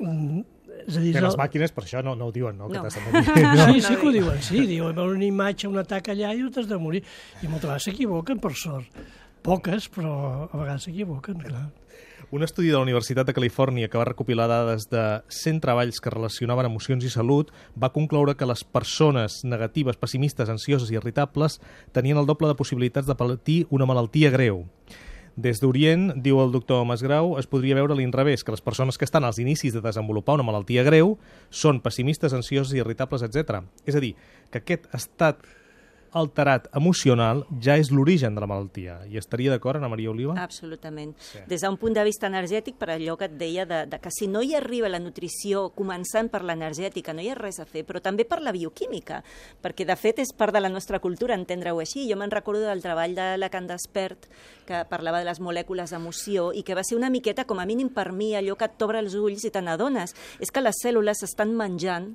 Mm, 0.01 0.43
És 0.89 0.97
a 0.97 1.01
dir, 1.03 1.13
Que 1.15 1.21
les 1.21 1.37
màquines 1.39 1.71
per 1.71 1.85
això 1.85 2.01
no, 2.03 2.15
no 2.19 2.27
ho 2.27 2.33
diuen, 2.35 2.57
no? 2.59 2.67
Que 2.69 2.79
No. 2.79 2.83
t'has 2.83 2.97
de 2.97 3.03
morir. 3.07 3.23
Sí, 3.75 3.81
sí 3.85 3.95
que 4.01 4.07
ho 4.09 4.11
diuen, 4.11 4.41
sí. 4.43 4.63
Diuen, 4.67 4.97
veure 4.97 5.15
una 5.15 5.27
imatge, 5.29 5.69
un 5.69 5.79
atac 5.79 6.09
allà 6.11 6.33
i 6.35 6.43
t'has 6.51 6.67
de 6.67 6.79
morir. 6.81 7.03
I 7.43 7.47
moltes 7.47 7.69
vegades 7.69 7.85
s'equivoquen, 7.87 8.41
per 8.43 8.51
sort. 8.59 8.89
Poques, 9.47 9.87
però 9.93 10.49
a 10.49 10.57
vegades 10.57 10.89
s'equivoquen, 10.89 11.39
clar. 11.45 11.69
Un 12.33 12.43
estudi 12.43 12.69
de 12.69 12.79
la 12.79 12.87
Universitat 12.87 13.27
de 13.29 13.35
Califòrnia 13.37 13.91
que 13.93 13.99
va 14.01 14.07
recopilar 14.09 14.47
dades 14.49 14.87
de 14.89 15.03
100 15.29 15.59
treballs 15.61 15.99
que 16.01 16.09
relacionaven 16.15 16.65
emocions 16.65 17.05
i 17.05 17.11
salut 17.13 17.51
va 17.77 17.91
concloure 17.93 18.33
que 18.41 18.49
les 18.49 18.63
persones 18.65 19.43
negatives, 19.45 19.99
pessimistes, 20.01 20.49
ansioses 20.49 20.89
i 20.89 20.97
irritables 20.97 21.59
tenien 21.93 22.17
el 22.17 22.25
doble 22.25 22.49
de 22.49 22.57
possibilitats 22.57 23.05
de 23.05 23.19
patir 23.21 23.59
una 23.69 23.85
malaltia 23.85 24.33
greu. 24.33 24.63
Des 25.37 25.61
d'Orient, 25.61 26.09
diu 26.25 26.41
el 26.41 26.57
doctor 26.57 26.87
Masgrau, 26.89 27.37
es 27.37 27.45
podria 27.53 27.77
veure 27.77 28.01
l'inrevés, 28.01 28.41
que 28.41 28.57
les 28.57 28.65
persones 28.65 28.97
que 28.97 29.05
estan 29.05 29.29
als 29.29 29.37
inicis 29.37 29.77
de 29.77 29.85
desenvolupar 29.85 30.41
una 30.41 30.49
malaltia 30.49 30.89
greu 30.89 31.19
són 31.51 31.85
pessimistes, 31.85 32.33
ansioses 32.33 32.73
i 32.73 32.81
irritables, 32.81 33.29
etc. 33.29 33.61
És 33.85 33.93
a 33.93 34.01
dir, 34.01 34.15
que 34.49 34.65
aquest 34.65 34.89
estat 34.97 35.45
alterat 36.13 36.69
emocional 36.77 37.45
ja 37.63 37.77
és 37.81 37.91
l'origen 37.91 38.35
de 38.37 38.43
la 38.43 38.49
malaltia. 38.51 38.99
I 39.09 39.19
estaria 39.21 39.51
d'acord, 39.53 39.81
Ana 39.81 39.89
Maria 39.89 40.11
Oliva? 40.13 40.37
Absolutament. 40.41 41.15
Sí. 41.21 41.41
Des 41.49 41.65
d'un 41.65 41.79
punt 41.81 41.97
de 41.97 42.05
vista 42.05 42.29
energètic, 42.29 42.77
per 42.79 42.91
allò 42.93 43.17
que 43.17 43.29
et 43.31 43.37
deia, 43.41 43.67
de, 43.67 43.85
de 43.89 44.01
que 44.03 44.13
si 44.13 44.29
no 44.29 44.43
hi 44.43 44.55
arriba 44.59 44.91
la 44.93 45.01
nutrició, 45.01 45.69
començant 45.77 46.29
per 46.33 46.43
l'energètica, 46.45 47.15
no 47.17 47.25
hi 47.25 47.31
ha 47.33 47.39
res 47.39 47.61
a 47.63 47.67
fer, 47.69 47.85
però 47.89 48.03
també 48.05 48.27
per 48.29 48.43
la 48.43 48.53
bioquímica, 48.53 49.23
perquè 49.63 49.87
de 49.89 49.97
fet 49.97 50.23
és 50.23 50.35
part 50.37 50.55
de 50.55 50.63
la 50.63 50.73
nostra 50.73 51.01
cultura 51.01 51.37
entendre-ho 51.39 51.81
així. 51.81 52.07
Jo 52.11 52.19
me'n 52.21 52.33
recordo 52.33 52.67
del 52.69 52.85
treball 52.85 53.17
de 53.17 53.29
Lacan 53.41 53.71
Despert, 53.71 54.29
que 54.69 54.85
parlava 54.91 55.23
de 55.23 55.29
les 55.31 55.41
molècules 55.41 55.91
d'emoció 55.91 56.51
i 56.53 56.63
que 56.63 56.77
va 56.77 56.85
ser 56.85 56.99
una 56.99 57.11
miqueta, 57.11 57.47
com 57.49 57.61
a 57.61 57.67
mínim 57.69 57.89
per 57.93 58.11
mi, 58.13 58.35
allò 58.37 58.59
que 58.59 58.71
t'obre 58.77 59.01
els 59.03 59.17
ulls 59.17 59.47
i 59.49 59.53
te 59.55 59.63
n'adones, 59.65 60.15
és 60.41 60.53
que 60.53 60.65
les 60.65 60.77
cèl·lules 60.85 61.25
estan 61.25 61.57
menjant 61.57 62.13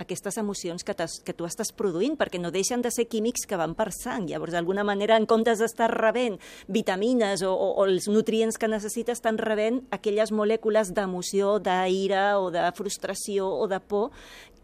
aquestes 0.00 0.38
emocions 0.40 0.84
que, 0.84 0.94
que 0.96 1.34
tu 1.36 1.46
estàs 1.46 1.72
produint, 1.76 2.16
perquè 2.18 2.40
no 2.40 2.52
deixen 2.54 2.82
de 2.82 2.92
ser 2.94 3.06
químics 3.10 3.46
que 3.46 3.58
van 3.60 3.76
per 3.78 3.90
sang. 3.94 4.26
Llavors, 4.30 4.54
d'alguna 4.56 4.84
manera, 4.86 5.18
en 5.20 5.28
comptes 5.30 5.60
d'estar 5.60 5.90
rebent 5.92 6.40
vitamines 6.68 7.44
o, 7.46 7.52
o, 7.52 7.70
o 7.82 7.86
els 7.88 8.08
nutrients 8.10 8.58
que 8.58 8.70
necessites, 8.70 9.20
estan 9.20 9.38
rebent 9.38 9.82
aquelles 9.92 10.32
molècules 10.32 10.94
d'emoció, 10.96 11.58
d'ira 11.60 12.38
o 12.40 12.48
de 12.54 12.64
frustració 12.76 13.48
o 13.60 13.68
de 13.68 13.80
por, 13.80 14.10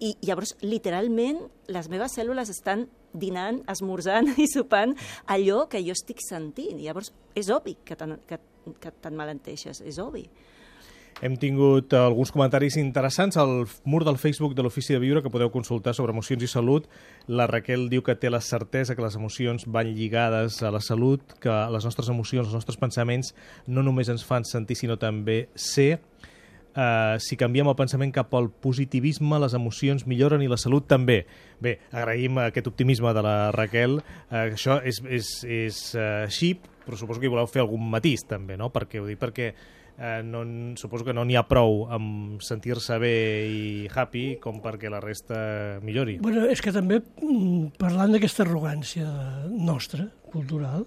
i 0.01 0.14
llavors, 0.25 0.55
literalment, 0.64 1.40
les 1.72 1.88
meves 1.92 2.16
cèl·lules 2.16 2.51
estan 2.53 2.87
dinant, 3.16 3.62
esmorzant 3.72 4.35
i 4.44 4.49
sopant 4.51 4.94
allò 5.33 5.64
que 5.72 5.83
jo 5.85 5.96
estic 5.96 6.20
sentint. 6.25 6.81
Llavors, 6.83 7.12
és 7.37 7.53
obvi 7.53 7.77
que 7.85 7.96
que, 7.96 8.40
que 8.81 8.92
te'n 9.01 9.16
malenteixes, 9.16 9.81
és 9.85 10.01
obvi. 10.03 10.27
Hem 11.24 11.38
tingut 11.40 11.94
eh, 11.94 11.96
alguns 11.96 12.29
comentaris 12.29 12.76
interessants 12.76 13.38
al 13.40 13.64
mur 13.88 14.02
del 14.05 14.18
Facebook 14.20 14.52
de 14.55 14.61
l'Ofici 14.62 14.92
de 14.92 15.00
Viure 15.00 15.22
que 15.24 15.33
podeu 15.33 15.48
consultar 15.48 15.94
sobre 15.96 16.12
emocions 16.12 16.42
i 16.44 16.48
salut. 16.50 16.90
La 17.26 17.46
Raquel 17.48 17.87
diu 17.88 18.02
que 18.05 18.18
té 18.20 18.29
la 18.29 18.42
certesa 18.44 18.92
que 18.94 19.05
les 19.05 19.16
emocions 19.16 19.64
van 19.64 19.94
lligades 19.96 20.61
a 20.61 20.70
la 20.74 20.83
salut, 20.85 21.24
que 21.40 21.55
les 21.72 21.88
nostres 21.88 22.11
emocions, 22.12 22.44
els 22.44 22.59
nostres 22.59 22.76
pensaments 22.76 23.33
no 23.66 23.85
només 23.87 24.11
ens 24.12 24.26
fan 24.29 24.44
sentir, 24.44 24.76
sinó 24.76 24.98
també 25.00 25.46
ser. 25.57 26.02
Uh, 26.76 27.16
si 27.24 27.38
canviem 27.40 27.70
el 27.72 27.79
pensament 27.79 28.12
cap 28.12 28.35
al 28.37 28.50
positivisme, 28.50 29.38
les 29.40 29.55
emocions 29.57 30.05
milloren 30.05 30.44
i 30.44 30.50
la 30.52 30.61
salut 30.61 30.85
també. 30.85 31.22
Bé, 31.64 31.79
agraïm 31.96 32.37
aquest 32.44 32.68
optimisme 32.68 33.14
de 33.16 33.22
la 33.24 33.37
Raquel. 33.57 34.02
Uh, 34.29 34.42
això 34.50 34.83
és, 34.85 35.00
és, 35.09 35.33
és 35.48 35.81
uh, 35.96 36.26
així, 36.26 36.52
però 36.85 37.00
suposo 37.00 37.24
que 37.24 37.31
hi 37.31 37.33
voleu 37.33 37.48
fer 37.48 37.64
algun 37.64 37.88
matís 37.88 38.29
també, 38.29 38.61
no? 38.61 38.68
Perquè 38.74 39.00
ho 39.00 39.09
dic 39.09 39.22
perquè 39.24 39.55
eh, 39.98 40.22
no, 40.24 40.44
suposo 40.76 41.04
que 41.04 41.14
no 41.16 41.24
n'hi 41.24 41.37
ha 41.37 41.46
prou 41.48 41.87
amb 41.92 42.42
sentir-se 42.44 42.98
bé 43.02 43.16
i 43.48 43.64
happy 43.88 44.26
com 44.42 44.61
perquè 44.64 44.92
la 44.92 45.00
resta 45.00 45.80
millori. 45.85 46.18
Bueno, 46.22 46.46
és 46.50 46.62
que 46.62 46.74
també, 46.74 47.00
mm, 47.00 47.76
parlant 47.80 48.12
d'aquesta 48.12 48.44
arrogància 48.46 49.06
nostra, 49.50 50.09
cultural, 50.32 50.87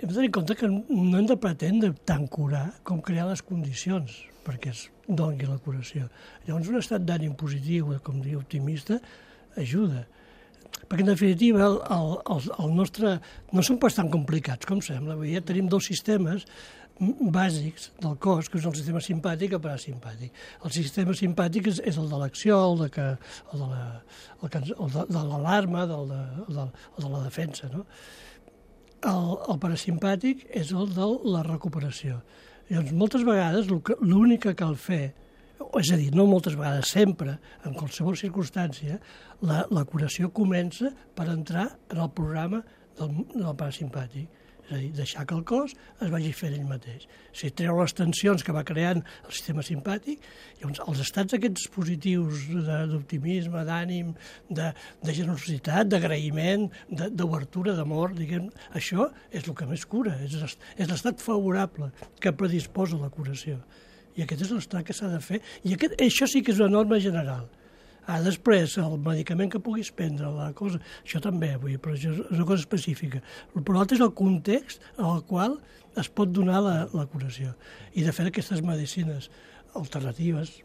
hem 0.00 0.08
de 0.08 0.14
tenir 0.14 0.28
en 0.28 0.32
compte 0.32 0.56
que 0.56 0.68
no 0.68 1.18
hem 1.18 1.26
de 1.26 1.36
pretendre 1.40 1.94
tant 2.04 2.26
curar 2.28 2.66
com 2.84 3.00
crear 3.00 3.28
les 3.30 3.42
condicions 3.42 4.26
perquè 4.46 4.70
es 4.70 4.86
doni 5.06 5.46
la 5.46 5.58
curació. 5.58 6.08
Llavors, 6.46 6.68
un 6.70 6.78
estat 6.78 7.02
d'ànim 7.06 7.34
positiu, 7.38 7.90
com 8.02 8.20
diu 8.22 8.38
optimista, 8.38 9.00
ajuda. 9.58 10.04
Perquè, 10.86 11.02
en 11.02 11.10
definitiva, 11.10 11.66
el, 11.66 11.78
el, 11.90 12.48
el, 12.60 12.74
nostre... 12.76 13.16
No 13.54 13.64
són 13.66 13.80
pas 13.82 13.96
tan 13.96 14.10
complicats 14.12 14.68
com 14.68 14.82
sembla. 14.84 15.16
Dir, 15.22 15.34
ja 15.38 15.44
tenim 15.46 15.70
dos 15.72 15.88
sistemes 15.88 16.46
bàsics 16.98 17.90
del 18.00 18.16
cos, 18.22 18.48
que 18.48 18.58
és 18.58 18.66
el 18.68 18.74
sistema 18.76 19.02
simpàtic 19.04 19.52
i 19.52 19.60
parasimpàtic. 19.60 20.38
El 20.64 20.72
sistema 20.72 21.16
simpàtic 21.16 21.68
és, 21.72 21.80
és 21.92 21.98
el 22.00 22.08
de 22.08 22.20
l'acció, 22.20 22.58
el 22.70 22.78
de, 22.84 22.88
que, 22.94 23.08
el 23.52 23.60
de 23.60 23.68
la, 23.68 23.82
el 24.40 24.52
que, 24.52 24.62
el 24.64 24.94
de, 24.94 25.04
de 25.10 25.24
l'alarma, 25.32 25.84
de, 25.90 25.98
de, 26.48 26.64
de 26.96 27.10
la 27.12 27.20
defensa. 27.26 27.68
No? 27.72 27.84
El, 29.04 29.28
el 29.52 29.60
parasimpàtic 29.62 30.46
és 30.56 30.72
el 30.72 30.88
de 30.96 31.10
la 31.28 31.44
recuperació. 31.46 32.22
Llavors, 32.70 32.96
moltes 32.96 33.26
vegades 33.26 33.68
l'únic 33.70 34.46
que 34.48 34.56
cal 34.58 34.74
fer, 34.80 35.12
és 35.76 35.92
a 35.92 35.98
dir, 36.00 36.08
no 36.16 36.26
moltes 36.28 36.56
vegades, 36.56 36.90
sempre, 36.92 37.36
en 37.68 37.76
qualsevol 37.76 38.16
circumstància, 38.18 38.98
la, 39.44 39.62
la 39.70 39.84
curació 39.88 40.32
comença 40.34 40.90
per 41.16 41.28
entrar 41.32 41.68
en 41.92 42.00
el 42.02 42.10
programa 42.16 42.62
del, 42.98 43.12
del 43.34 43.54
parasimpàtic. 43.54 44.35
És 44.66 44.72
a 44.74 44.78
dir, 44.80 44.88
deixar 44.98 45.22
que 45.26 45.36
el 45.36 45.44
cos 45.46 45.76
es 46.02 46.10
vagi 46.10 46.32
fent 46.34 46.56
ell 46.56 46.66
mateix. 46.66 47.04
Si 47.36 47.52
treu 47.54 47.78
les 47.78 47.94
tensions 47.94 48.42
que 48.42 48.54
va 48.54 48.64
creant 48.66 49.02
el 49.04 49.34
sistema 49.34 49.62
simpàtic, 49.62 50.24
llavors 50.58 50.80
els 50.82 51.02
estats 51.04 51.36
aquests 51.36 51.68
positius 51.74 52.48
d'optimisme, 52.90 53.62
d'ànim, 53.68 54.10
de, 54.50 54.72
de 55.06 55.14
generositat, 55.14 55.86
d'agraïment, 55.92 56.66
d'obertura, 56.90 57.76
d'amor, 57.78 58.16
diguem, 58.18 58.50
això 58.74 59.06
és 59.30 59.46
el 59.46 59.54
que 59.54 59.70
més 59.70 59.86
cura, 59.86 60.16
és, 60.26 60.34
és 60.34 60.90
l'estat 60.90 61.22
favorable 61.22 61.92
que 62.18 62.34
predisposa 62.34 62.98
la 62.98 63.12
curació. 63.14 63.60
I 64.16 64.24
aquest 64.24 64.46
és 64.48 64.50
l'estat 64.56 64.82
que 64.88 64.96
s'ha 64.96 65.12
de 65.12 65.20
fer. 65.22 65.42
I 65.62 65.76
aquest, 65.76 65.94
això 66.02 66.26
sí 66.26 66.42
que 66.42 66.54
és 66.54 66.58
una 66.62 66.72
norma 66.72 66.98
general. 66.98 67.46
Ah, 68.06 68.20
després, 68.22 68.76
el 68.78 69.00
medicament 69.02 69.50
que 69.50 69.62
puguis 69.62 69.90
prendre, 69.90 70.28
la 70.30 70.52
cosa, 70.54 70.78
això 71.02 71.18
també, 71.22 71.56
vull 71.58 71.74
dir, 71.74 71.80
però 71.82 71.96
això 71.96 72.12
és 72.14 72.20
una 72.30 72.46
cosa 72.46 72.62
específica. 72.62 73.22
Però 73.56 73.80
l'altre 73.80 73.98
és 73.98 74.04
el 74.04 74.14
context 74.14 74.84
en 74.94 75.08
el 75.10 75.24
qual 75.26 75.58
es 75.98 76.10
pot 76.12 76.30
donar 76.30 76.60
la, 76.62 76.76
la 76.94 77.06
curació. 77.10 77.56
I, 77.94 78.04
de 78.06 78.14
fet, 78.14 78.30
aquestes 78.30 78.62
medicines 78.62 79.26
alternatives, 79.74 80.60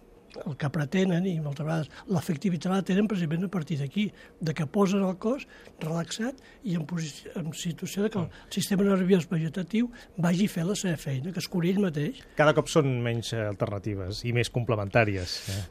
el 0.46 0.56
que 0.56 0.70
pretenen, 0.72 1.26
i 1.28 1.34
moltes 1.44 1.66
vegades 1.66 1.90
l'efectivitat 2.14 2.72
la 2.72 2.86
tenen 2.88 3.10
precisament 3.10 3.50
a 3.50 3.52
partir 3.52 3.80
d'aquí, 3.82 4.06
de 4.40 4.54
que 4.56 4.70
posen 4.70 5.04
el 5.08 5.18
cos 5.22 5.48
relaxat 5.82 6.40
i 6.64 6.78
en, 6.78 6.86
posició, 6.88 7.34
en 7.42 7.52
situació 7.58 8.06
de 8.06 8.14
que 8.14 8.22
el 8.22 8.30
sistema 8.54 8.86
nerviós 8.88 9.28
vegetatiu 9.32 9.92
vagi 10.18 10.48
a 10.48 10.56
fer 10.56 10.70
la 10.70 10.78
seva 10.80 10.96
feina, 11.02 11.34
que 11.34 11.42
es 11.44 11.50
curi 11.52 11.74
ell 11.74 11.84
mateix. 11.84 12.24
Cada 12.40 12.56
cop 12.58 12.72
són 12.72 12.94
menys 13.04 13.34
eh, 13.36 13.44
alternatives 13.50 14.24
i 14.30 14.36
més 14.38 14.54
complementàries. 14.54 15.38
Eh? 15.52 15.62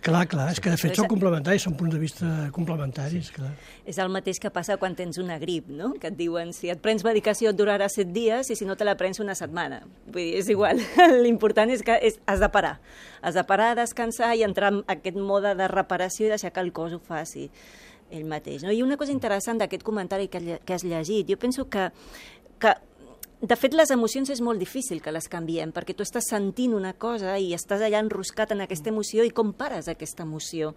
Clar, 0.00 0.22
clar, 0.32 0.46
és 0.54 0.60
que 0.62 0.70
de 0.72 0.78
fet 0.80 0.96
són 0.96 1.08
complementaris, 1.10 1.66
són 1.66 1.74
punts 1.76 1.92
de 1.92 1.98
vista 2.00 2.28
complementaris, 2.56 3.28
clar. 3.34 3.50
És 3.88 3.98
el 4.00 4.08
mateix 4.12 4.38
que 4.40 4.48
passa 4.52 4.78
quan 4.80 4.94
tens 4.96 5.18
una 5.20 5.36
grip, 5.42 5.68
no? 5.68 5.92
Que 6.00 6.08
et 6.08 6.16
diuen, 6.16 6.54
si 6.56 6.70
et 6.72 6.80
prens 6.80 7.04
medicació 7.04 7.52
et 7.52 7.58
durarà 7.58 7.90
set 7.92 8.08
dies 8.14 8.48
i 8.48 8.56
si 8.56 8.68
no 8.68 8.78
te 8.80 8.88
la 8.88 8.96
prens 9.00 9.20
una 9.20 9.36
setmana. 9.36 9.82
Vull 10.06 10.22
dir, 10.22 10.40
és 10.40 10.48
igual. 10.52 10.80
L'important 11.26 11.72
és 11.74 11.84
que 11.84 11.98
és, 12.00 12.16
has 12.24 12.40
de 12.40 12.48
parar. 12.52 12.78
Has 13.20 13.36
de 13.36 13.44
parar, 13.44 13.74
descansar 13.76 14.32
i 14.38 14.44
entrar 14.46 14.72
en 14.72 14.82
aquest 14.88 15.20
mode 15.20 15.52
de 15.58 15.68
reparació 15.68 16.30
i 16.30 16.32
deixar 16.32 16.54
que 16.54 16.64
el 16.64 16.72
cos 16.72 16.96
ho 16.96 17.02
faci 17.04 17.50
ell 18.10 18.24
mateix. 18.24 18.64
No? 18.64 18.72
I 18.72 18.80
una 18.82 18.96
cosa 19.00 19.12
interessant 19.12 19.60
d'aquest 19.60 19.84
comentari 19.86 20.30
que, 20.32 20.60
que 20.64 20.76
has 20.76 20.86
llegit, 20.86 21.28
jo 21.28 21.36
penso 21.40 21.68
que, 21.68 21.90
que 22.62 22.74
de 23.40 23.56
fet, 23.56 23.72
les 23.72 23.88
emocions 23.88 24.28
és 24.28 24.40
molt 24.44 24.60
difícil 24.60 24.98
que 25.00 25.12
les 25.14 25.24
canviem, 25.32 25.70
perquè 25.72 25.94
tu 25.96 26.04
estàs 26.04 26.26
sentint 26.28 26.74
una 26.76 26.90
cosa 26.92 27.38
i 27.40 27.54
estàs 27.56 27.80
allà 27.80 28.02
enroscat 28.04 28.50
en 28.52 28.60
aquesta 28.60 28.90
emoció 28.92 29.24
i 29.24 29.30
com 29.32 29.54
pares 29.56 29.86
aquesta 29.88 30.26
emoció? 30.26 30.74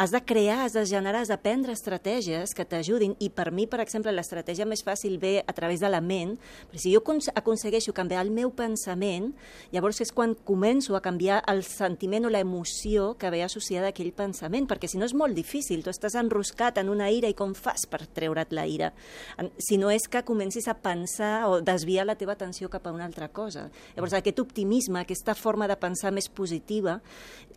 Has 0.00 0.14
de 0.14 0.22
crear, 0.24 0.62
has 0.64 0.72
de 0.72 0.86
generar, 0.88 1.20
has 1.20 1.28
de 1.28 1.36
prendre 1.36 1.74
estratègies 1.76 2.54
que 2.56 2.64
t'ajudin 2.64 3.18
i 3.20 3.28
per 3.28 3.50
mi, 3.52 3.66
per 3.68 3.82
exemple, 3.84 4.14
l'estratègia 4.16 4.64
més 4.64 4.80
fàcil 4.86 5.18
ve 5.20 5.42
a 5.44 5.52
través 5.52 5.82
de 5.84 5.90
la 5.92 6.00
ment, 6.00 6.38
perquè 6.70 6.80
si 6.86 6.94
jo 6.94 7.02
acons- 7.02 7.28
aconsegueixo 7.36 7.92
canviar 7.92 8.24
el 8.24 8.32
meu 8.32 8.48
pensament, 8.56 9.34
llavors 9.76 10.00
és 10.00 10.14
quan 10.16 10.32
començo 10.48 10.96
a 10.96 11.02
canviar 11.04 11.42
el 11.52 11.64
sentiment 11.68 12.24
o 12.24 12.32
la 12.32 12.40
emoció 12.40 13.12
que 13.20 13.28
ve 13.28 13.42
associada 13.44 13.90
a 13.90 13.92
aquell 13.92 14.14
pensament, 14.16 14.64
perquè 14.64 14.88
si 14.88 14.96
no 14.96 15.04
és 15.04 15.12
molt 15.12 15.36
difícil, 15.36 15.84
tu 15.84 15.92
estàs 15.92 16.16
enroscat 16.16 16.80
en 16.80 16.88
una 16.88 17.10
ira 17.12 17.28
i 17.28 17.36
com 17.36 17.52
fas 17.52 17.84
per 17.84 18.06
treure't 18.06 18.56
la 18.56 18.64
ira? 18.64 18.94
Si 19.60 19.76
no 19.76 19.92
és 19.92 20.08
que 20.08 20.24
comencis 20.24 20.64
a 20.72 20.78
pensar 20.80 21.44
o 21.52 21.60
desviar 21.60 22.05
la 22.06 22.16
teva 22.16 22.36
atenció 22.36 22.70
cap 22.72 22.86
a 22.86 22.94
una 22.94 23.04
altra 23.04 23.28
cosa. 23.28 23.68
Llavors, 23.96 24.14
aquest 24.16 24.40
optimisme, 24.40 25.02
aquesta 25.02 25.34
forma 25.34 25.68
de 25.68 25.76
pensar 25.80 26.14
més 26.14 26.30
positiva, 26.30 27.00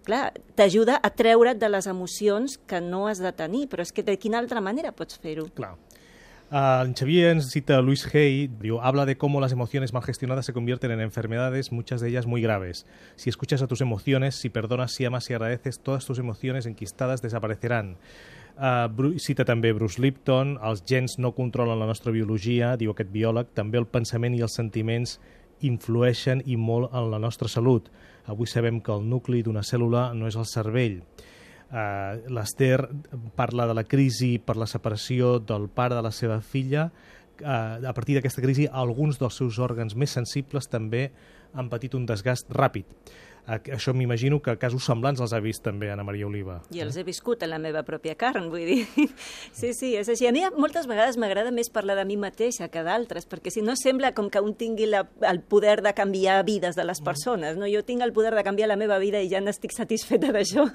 clar, 0.06 0.30
t'ajuda 0.58 1.00
a 1.02 1.14
treure't 1.14 1.62
de 1.62 1.70
les 1.70 1.88
emocions 1.88 2.58
que 2.68 2.82
no 2.82 3.06
has 3.08 3.22
de 3.22 3.32
tenir, 3.36 3.68
però 3.70 3.86
és 3.86 3.94
que 3.94 4.06
de 4.06 4.18
quina 4.20 4.42
altra 4.42 4.62
manera 4.62 4.92
pots 4.96 5.22
fer-ho? 5.22 5.48
Clar. 5.56 5.76
Uh, 6.50 6.82
en 6.82 6.96
Xavier 6.98 7.30
ens 7.30 7.52
cita 7.54 7.78
Luis 7.80 8.08
Hay, 8.10 8.48
diu, 8.48 8.80
habla 8.82 9.06
de 9.06 9.20
cómo 9.20 9.40
las 9.40 9.52
emociones 9.52 9.94
mal 9.94 10.02
gestionadas 10.02 10.48
se 10.48 10.54
convierten 10.54 10.90
en 10.90 11.00
enfermedades, 11.00 11.72
muchas 11.72 12.02
de 12.02 12.10
ellas 12.10 12.26
muy 12.26 12.42
graves. 12.42 12.88
Si 13.18 13.30
escuchas 13.30 13.62
a 13.62 13.68
tus 13.68 13.82
emociones, 13.82 14.34
si 14.36 14.50
perdonas, 14.50 14.94
si 14.94 15.06
amas 15.06 15.30
y 15.30 15.36
agradeces, 15.36 15.80
todas 15.80 16.08
tus 16.08 16.18
emociones 16.18 16.66
enquistadas 16.66 17.22
desaparecerán. 17.22 17.98
Uh, 18.60 19.15
cita 19.24 19.45
també 19.48 19.72
Bruce 19.72 20.02
Lipton, 20.04 20.58
els 20.60 20.82
gens 20.84 21.13
no 21.15 21.32
controlen 21.32 21.80
la 21.80 21.88
nostra 21.88 22.12
biologia, 22.12 22.74
diu 22.76 22.91
aquest 22.91 23.12
biòleg, 23.13 23.54
també 23.56 23.80
el 23.80 23.88
pensament 23.88 24.36
i 24.36 24.41
els 24.43 24.58
sentiments 24.60 25.13
influeixen 25.63 26.41
i 26.43 26.58
molt 26.60 26.91
en 26.91 27.08
la 27.13 27.22
nostra 27.24 27.48
salut. 27.48 27.88
Avui 28.28 28.52
sabem 28.52 28.82
que 28.84 28.91
el 28.91 29.08
nucli 29.08 29.39
d'una 29.43 29.63
cèl·lula 29.63 30.10
no 30.12 30.28
és 30.28 30.36
el 30.36 30.43
cervell. 30.43 31.00
Uh, 31.69 32.19
L'Ester 32.36 32.82
parla 33.39 33.69
de 33.69 33.78
la 33.80 33.86
crisi 33.88 34.34
per 34.43 34.58
la 34.60 34.67
separació 34.67 35.38
del 35.39 35.69
pare 35.72 35.95
de 35.95 36.04
la 36.04 36.12
seva 36.12 36.41
filla. 36.41 36.89
Uh, 37.39 37.80
a 37.80 37.95
partir 37.95 38.17
d'aquesta 38.17 38.43
crisi, 38.43 38.67
alguns 38.67 39.22
dels 39.24 39.39
seus 39.39 39.62
òrgans 39.63 39.95
més 39.95 40.12
sensibles 40.12 40.67
també 40.67 41.13
han 41.56 41.72
patit 41.72 41.95
un 41.95 42.04
desgast 42.10 42.52
ràpid. 42.52 42.91
Això 43.47 43.93
m'imagino 43.93 44.41
que 44.41 44.58
casos 44.62 44.86
semblants 44.86 45.21
els 45.21 45.34
ha 45.34 45.39
vist 45.41 45.63
també 45.65 45.89
Anna 45.91 46.04
Maria 46.04 46.28
Oliva. 46.28 46.60
I 46.75 46.82
els 46.84 46.97
he 46.97 47.04
viscut 47.04 47.41
en 47.43 47.49
la 47.54 47.60
meva 47.60 47.82
pròpia 47.88 48.15
carn, 48.19 48.49
vull 48.52 48.65
dir. 48.67 48.86
Sí, 49.60 49.73
sí, 49.73 49.93
és 49.97 50.08
així. 50.10 50.28
A 50.28 50.32
mi 50.32 50.43
moltes 50.58 50.86
vegades 50.88 51.17
m'agrada 51.19 51.52
més 51.52 51.69
parlar 51.73 51.95
de 51.97 52.06
mi 52.08 52.15
mateixa 52.17 52.67
que 52.71 52.84
d'altres, 52.86 53.25
perquè 53.28 53.52
si 53.52 53.62
no 53.65 53.73
sembla 53.75 54.13
com 54.15 54.30
que 54.32 54.39
un 54.43 54.54
tingui 54.56 54.86
la, 54.88 55.02
el 55.28 55.41
poder 55.41 55.82
de 55.84 55.93
canviar 55.97 56.43
vides 56.47 56.75
de 56.78 56.86
les 56.86 57.02
persones. 57.04 57.58
No? 57.58 57.67
Jo 57.67 57.82
tinc 57.88 58.02
el 58.06 58.13
poder 58.13 58.34
de 58.38 58.43
canviar 58.45 58.69
la 58.69 58.78
meva 58.80 58.99
vida 59.02 59.19
i 59.21 59.30
ja 59.32 59.41
n'estic 59.43 59.73
satisfeta 59.75 60.32
d'això. 60.36 60.65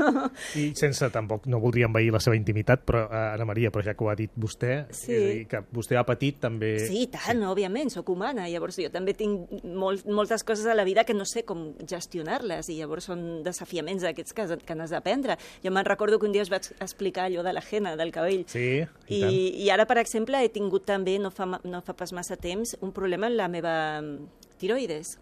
I 0.61 0.71
sense 0.79 1.09
tampoc, 1.15 1.47
no 1.51 1.61
voldria 1.63 1.89
envair 1.89 2.13
la 2.15 2.21
seva 2.23 2.37
intimitat, 2.37 2.85
però 2.87 3.05
uh, 3.07 3.17
Anna 3.35 3.47
Maria, 3.49 3.71
però 3.75 3.85
ja 3.87 3.95
que 3.95 4.05
ho 4.05 4.11
ha 4.13 4.17
dit 4.19 4.33
vostè, 4.37 4.85
Sí. 4.95 5.13
és 5.13 5.23
a 5.25 5.33
dir, 5.35 5.47
que 5.51 5.63
vostè 5.75 5.97
ha 5.99 6.05
patit 6.07 6.39
també... 6.43 6.75
Sí, 6.87 7.07
tant, 7.13 7.41
sí. 7.41 7.49
òbviament, 7.49 7.91
sóc 7.95 8.09
humana. 8.13 8.49
Llavors 8.51 8.79
jo 8.81 8.91
també 8.93 9.15
tinc 9.17 9.65
molt, 9.65 10.07
moltes 10.07 10.45
coses 10.45 10.67
a 10.67 10.75
la 10.77 10.85
vida 10.85 11.05
que 11.05 11.15
no 11.17 11.25
sé 11.29 11.45
com 11.49 11.73
gestionar-les 11.89 12.54
i 12.71 12.79
llavors 12.79 13.09
són 13.11 13.43
desafiaments 13.47 14.05
d'aquests 14.07 14.37
que, 14.37 14.47
que 14.67 14.77
n'has 14.79 14.95
d'aprendre. 14.95 15.39
Jo 15.65 15.73
me'n 15.75 15.87
recordo 15.89 16.19
que 16.19 16.29
un 16.29 16.35
dia 16.35 16.45
us 16.45 16.53
vaig 16.53 16.71
explicar 16.79 17.29
allò 17.29 17.45
de 17.47 17.53
la 17.57 17.63
jena, 17.65 17.95
del 18.01 18.13
cabell. 18.15 18.45
Sí, 18.51 18.85
i, 19.09 19.19
I, 19.19 19.21
tant. 19.21 19.37
I 19.67 19.71
ara, 19.75 19.89
per 19.91 19.99
exemple, 20.03 20.41
he 20.41 20.53
tingut 20.53 20.87
també, 20.89 21.19
no 21.19 21.33
fa, 21.35 21.49
no 21.63 21.83
fa 21.85 21.97
pas 21.99 22.15
massa 22.17 22.39
temps, 22.41 22.77
un 22.81 22.95
problema 22.97 23.31
en 23.31 23.39
la 23.39 23.51
meva 23.53 23.77
mm, 24.01 24.49
tiroides. 24.63 25.19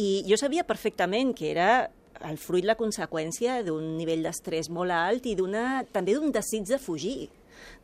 I 0.00 0.22
jo 0.28 0.38
sabia 0.40 0.64
perfectament 0.64 1.34
que 1.36 1.50
era 1.50 1.72
el 2.22 2.38
fruit, 2.38 2.64
la 2.64 2.76
conseqüència 2.78 3.60
d'un 3.66 3.96
nivell 3.98 4.22
d'estrès 4.24 4.70
molt 4.70 4.94
alt 4.94 5.26
i 5.26 5.34
també 5.92 6.14
d'un 6.14 6.32
desig 6.32 6.68
de 6.68 6.78
fugir 6.78 7.30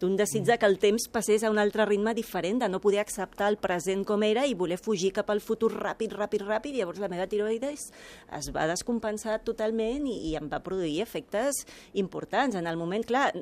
d'un 0.00 0.16
desig 0.18 0.44
de 0.46 0.58
que 0.58 0.68
el 0.68 0.78
temps 0.82 1.08
passés 1.12 1.44
a 1.44 1.50
un 1.52 1.58
altre 1.58 1.86
ritme 1.88 2.14
diferent, 2.14 2.60
de 2.62 2.68
no 2.68 2.80
poder 2.80 3.00
acceptar 3.02 3.48
el 3.52 3.58
present 3.62 4.04
com 4.08 4.22
era 4.26 4.46
i 4.46 4.56
voler 4.58 4.78
fugir 4.80 5.12
cap 5.16 5.30
al 5.30 5.42
futur 5.44 5.72
ràpid, 5.74 6.14
ràpid, 6.16 6.46
ràpid, 6.46 6.74
i 6.74 6.82
llavors 6.82 7.02
la 7.02 7.10
meva 7.12 7.28
tiroides 7.30 7.90
es 8.38 8.50
va 8.54 8.68
descompensar 8.70 9.40
totalment 9.46 10.06
i, 10.08 10.18
i 10.30 10.36
em 10.38 10.48
va 10.50 10.62
produir 10.64 11.00
efectes 11.02 11.64
importants. 11.94 12.56
En 12.58 12.66
el 12.66 12.76
moment, 12.80 13.04
clar, 13.06 13.32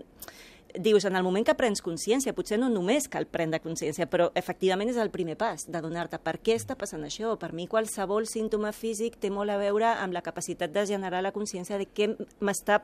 dius, 0.78 1.04
en 1.04 1.16
el 1.16 1.24
moment 1.24 1.46
que 1.46 1.54
prens 1.58 1.82
consciència, 1.84 2.34
potser 2.36 2.58
no 2.60 2.68
només 2.72 3.08
cal 3.08 3.26
prendre 3.26 3.60
consciència, 3.64 4.08
però 4.10 4.30
efectivament 4.34 4.90
és 4.92 4.98
el 5.00 5.12
primer 5.14 5.36
pas, 5.40 5.66
d'adonar-te 5.68 6.18
per 6.22 6.38
què 6.40 6.56
està 6.58 6.76
passant 6.78 7.04
això. 7.06 7.36
Per 7.40 7.52
mi 7.56 7.66
qualsevol 7.70 8.26
símptoma 8.30 8.72
físic 8.76 9.18
té 9.20 9.30
molt 9.30 9.50
a 9.50 9.58
veure 9.60 9.94
amb 9.94 10.16
la 10.16 10.24
capacitat 10.24 10.72
de 10.74 10.86
generar 10.86 11.22
la 11.24 11.32
consciència 11.32 11.78
de 11.78 11.86
què 11.86 12.12
m'està 12.40 12.82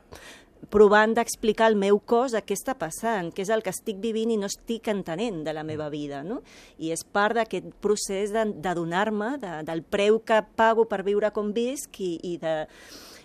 provant 0.71 1.11
d'explicar 1.13 1.67
al 1.67 1.75
meu 1.75 1.99
cos 1.99 2.33
què 2.33 2.55
està 2.55 2.75
passant, 2.79 3.31
què 3.35 3.43
és 3.43 3.51
el 3.51 3.63
que 3.63 3.73
estic 3.73 3.97
vivint 3.99 4.31
i 4.31 4.37
no 4.39 4.47
estic 4.47 4.87
entenent 4.87 5.43
de 5.43 5.53
la 5.53 5.63
meva 5.67 5.89
vida. 5.91 6.23
No? 6.23 6.41
I 6.79 6.93
és 6.95 7.03
part 7.03 7.35
d'aquest 7.35 7.73
procés 7.83 8.31
de- 8.31 8.53
d'adonar-me 8.63 9.37
de, 9.41 9.57
del 9.67 9.83
preu 9.83 10.21
que 10.23 10.41
pago 10.55 10.85
per 10.85 11.03
viure 11.03 11.31
com 11.35 11.51
visc 11.53 11.99
i, 11.99 12.15
i 12.23 12.37
de 12.37 12.67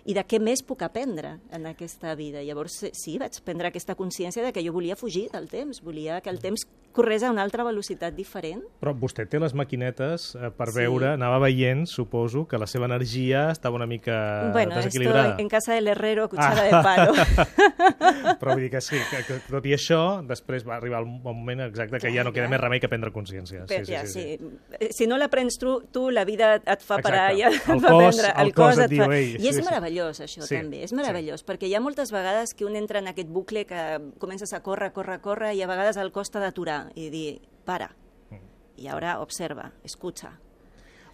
i 0.09 0.15
de 0.17 0.23
què 0.25 0.39
més 0.41 0.63
puc 0.65 0.81
aprendre 0.87 1.35
en 1.53 1.67
aquesta 1.69 2.15
vida. 2.17 2.41
Llavors, 2.43 2.79
sí, 2.97 3.19
vaig 3.21 3.37
prendre 3.45 3.69
aquesta 3.69 3.95
consciència 3.95 4.41
de 4.43 4.55
que 4.57 4.63
jo 4.65 4.73
volia 4.73 4.97
fugir 4.97 5.27
del 5.35 5.51
temps, 5.53 5.83
volia 5.85 6.23
que 6.25 6.31
el 6.33 6.39
temps 6.41 6.65
corrés 6.97 7.23
a 7.23 7.31
una 7.31 7.43
altra 7.45 7.63
velocitat 7.63 8.15
diferent. 8.17 8.63
Però 8.81 8.95
vostè 8.97 9.27
té 9.29 9.39
les 9.39 9.53
maquinetes 9.55 10.31
eh, 10.35 10.49
per 10.57 10.71
Sí. 10.73 10.79
veure, 10.81 11.13
anava 11.13 11.39
veient, 11.45 11.85
suposo, 11.87 12.47
que 12.49 12.57
la 12.59 12.67
seva 12.67 12.87
energia 12.89 13.51
estava 13.53 13.77
una 13.77 13.87
mica 13.87 14.49
bueno, 14.53 14.73
esto 14.73 14.87
desequilibrada. 14.89 15.37
en 15.39 15.49
casa 15.49 15.75
del 15.75 15.87
herrero, 15.89 16.29
cuchara 16.31 16.63
Ah. 16.63 16.65
de 16.65 16.71
palo. 16.83 17.13
Però 18.41 18.55
vull 18.55 18.63
dir 18.65 18.71
que 18.73 18.81
sí, 18.81 18.97
que, 19.11 19.21
que 19.27 19.39
tot 19.49 19.67
i 19.69 19.75
això, 19.77 20.01
després 20.27 20.65
va 20.67 20.77
arribar 20.79 21.01
el 21.05 21.07
moment 21.07 21.61
exacte 21.67 22.01
que 22.03 22.11
ja 22.15 22.25
no 22.25 22.33
queda 22.33 22.49
més 22.49 22.61
remei 22.61 22.81
que 22.81 22.89
prendre 22.91 23.13
consciència. 23.15 23.67
Sí, 23.69 23.83
ja, 23.93 24.05
sí, 24.07 24.13
sí, 24.13 24.39
sí. 24.39 24.51
Eh, 24.81 24.89
Si 24.99 25.07
no 25.07 25.19
l'aprens 25.21 25.59
tu, 25.61 25.83
tu, 25.93 26.09
la 26.11 26.25
vida 26.25 26.55
et 26.65 26.83
fa 26.83 26.99
parar. 27.05 27.31
Exacte. 27.33 27.39
Ja 27.39 27.49
et 27.75 27.79
El 27.79 27.83
cos- 27.83 28.17
prendre, 28.17 28.33
el 28.43 28.53
cos 28.55 28.79
et 28.87 28.91
diu, 28.91 29.05
fa... 29.05 29.19
I 29.19 29.35
és 29.37 29.55
sí, 29.57 29.63
sí. 29.63 29.67
Meravellós, 29.99 30.21
això, 30.21 30.43
Sí, 30.47 30.57
també. 30.57 30.83
És 30.85 30.91
sí. 30.91 30.97
meravellós, 30.97 31.45
perquè 31.45 31.69
hi 31.69 31.75
ha 31.75 31.81
moltes 31.81 32.13
vegades 32.13 32.55
que 32.55 32.65
un 32.65 32.77
entra 32.77 32.99
en 32.99 33.09
aquest 33.09 33.29
bucle 33.29 33.65
que 33.67 34.13
comences 34.19 34.53
a 34.53 34.63
córrer, 34.63 34.93
córrer, 34.93 35.21
córrer, 35.21 35.55
i 35.55 35.63
a 35.63 35.67
vegades 35.67 35.97
el 35.97 36.13
costa 36.13 36.41
d'aturar 36.41 36.93
i 36.95 37.11
dir, 37.11 37.41
para. 37.65 37.95
Mm. 38.31 38.43
I 38.79 38.89
ara 38.89 39.21
observa, 39.21 39.73
escucha. 39.85 40.39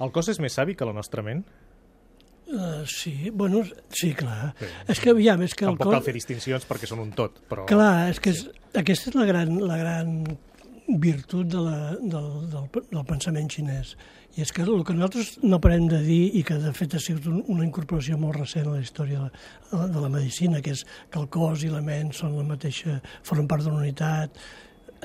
El 0.01 0.11
cos 0.12 0.29
és 0.29 0.40
més 0.40 0.53
savi 0.53 0.75
que 0.75 0.85
la 0.85 0.92
nostra 0.92 1.23
ment? 1.23 1.44
Uh, 2.44 2.85
sí, 2.85 3.31
bueno, 3.31 3.62
sí, 3.88 4.12
clar. 4.12 4.55
Sí. 4.59 4.66
És 4.88 5.01
que, 5.01 5.11
aviam, 5.11 5.40
és 5.42 5.55
que 5.55 5.64
el 5.64 5.73
Tampoc 5.73 5.87
cos... 5.87 5.94
cal 5.94 6.05
fer 6.05 6.14
distincions 6.14 6.66
perquè 6.68 6.87
són 6.87 7.01
un 7.01 7.12
tot, 7.16 7.40
però... 7.49 7.64
Clar, 7.66 8.11
és 8.11 8.20
que 8.20 8.35
és, 8.35 8.44
aquesta 8.77 9.11
és 9.11 9.16
la 9.16 9.25
gran, 9.25 9.57
la 9.64 9.79
gran 9.81 10.18
virtut 10.88 11.49
de 11.49 11.61
la, 11.61 11.79
del, 12.01 12.29
del, 12.53 12.66
del 12.90 13.05
pensament 13.09 13.49
xinès. 13.51 13.94
I 14.35 14.42
és 14.42 14.51
que 14.51 14.64
el 14.64 14.83
que 14.85 14.97
nosaltres 14.97 15.37
no 15.47 15.61
parem 15.62 15.87
de 15.88 16.01
dir 16.03 16.33
i 16.35 16.42
que 16.47 16.57
de 16.59 16.73
fet 16.75 16.97
ha 16.97 17.01
sigut 17.03 17.29
un, 17.31 17.38
una 17.53 17.64
incorporació 17.66 18.18
molt 18.18 18.37
recent 18.40 18.66
a 18.66 18.75
la 18.75 18.83
història 18.83 19.23
de, 19.23 19.44
la, 19.73 19.87
de 19.94 20.03
la 20.03 20.11
medicina, 20.11 20.61
que 20.61 20.75
és 20.75 20.83
que 20.85 21.20
el 21.20 21.29
cos 21.33 21.62
i 21.64 21.70
la 21.73 21.83
ment 21.85 22.11
són 22.16 22.35
la 22.37 22.47
mateixa, 22.49 22.99
formen 23.23 23.49
part 23.51 23.64
de 23.64 23.70
la 23.70 23.81
unitat. 23.81 24.42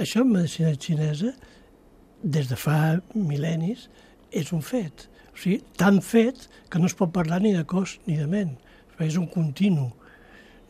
Això 0.01 0.23
en 0.25 0.33
medicina 0.33 0.73
xinesa, 0.73 1.35
des 2.23 2.49
de 2.49 2.57
fa 2.59 2.97
mil·lennis, 3.13 3.87
és 4.35 4.49
un 4.55 4.65
fet. 4.65 5.05
O 5.31 5.37
sigui, 5.39 5.61
tan 5.79 6.01
fet 6.03 6.47
que 6.69 6.81
no 6.81 6.89
es 6.89 6.97
pot 6.97 7.13
parlar 7.13 7.39
ni 7.43 7.53
de 7.55 7.63
cos 7.69 7.99
ni 8.09 8.17
de 8.19 8.27
ment. 8.27 8.57
És 8.99 9.15
un 9.15 9.29
continu. 9.31 9.85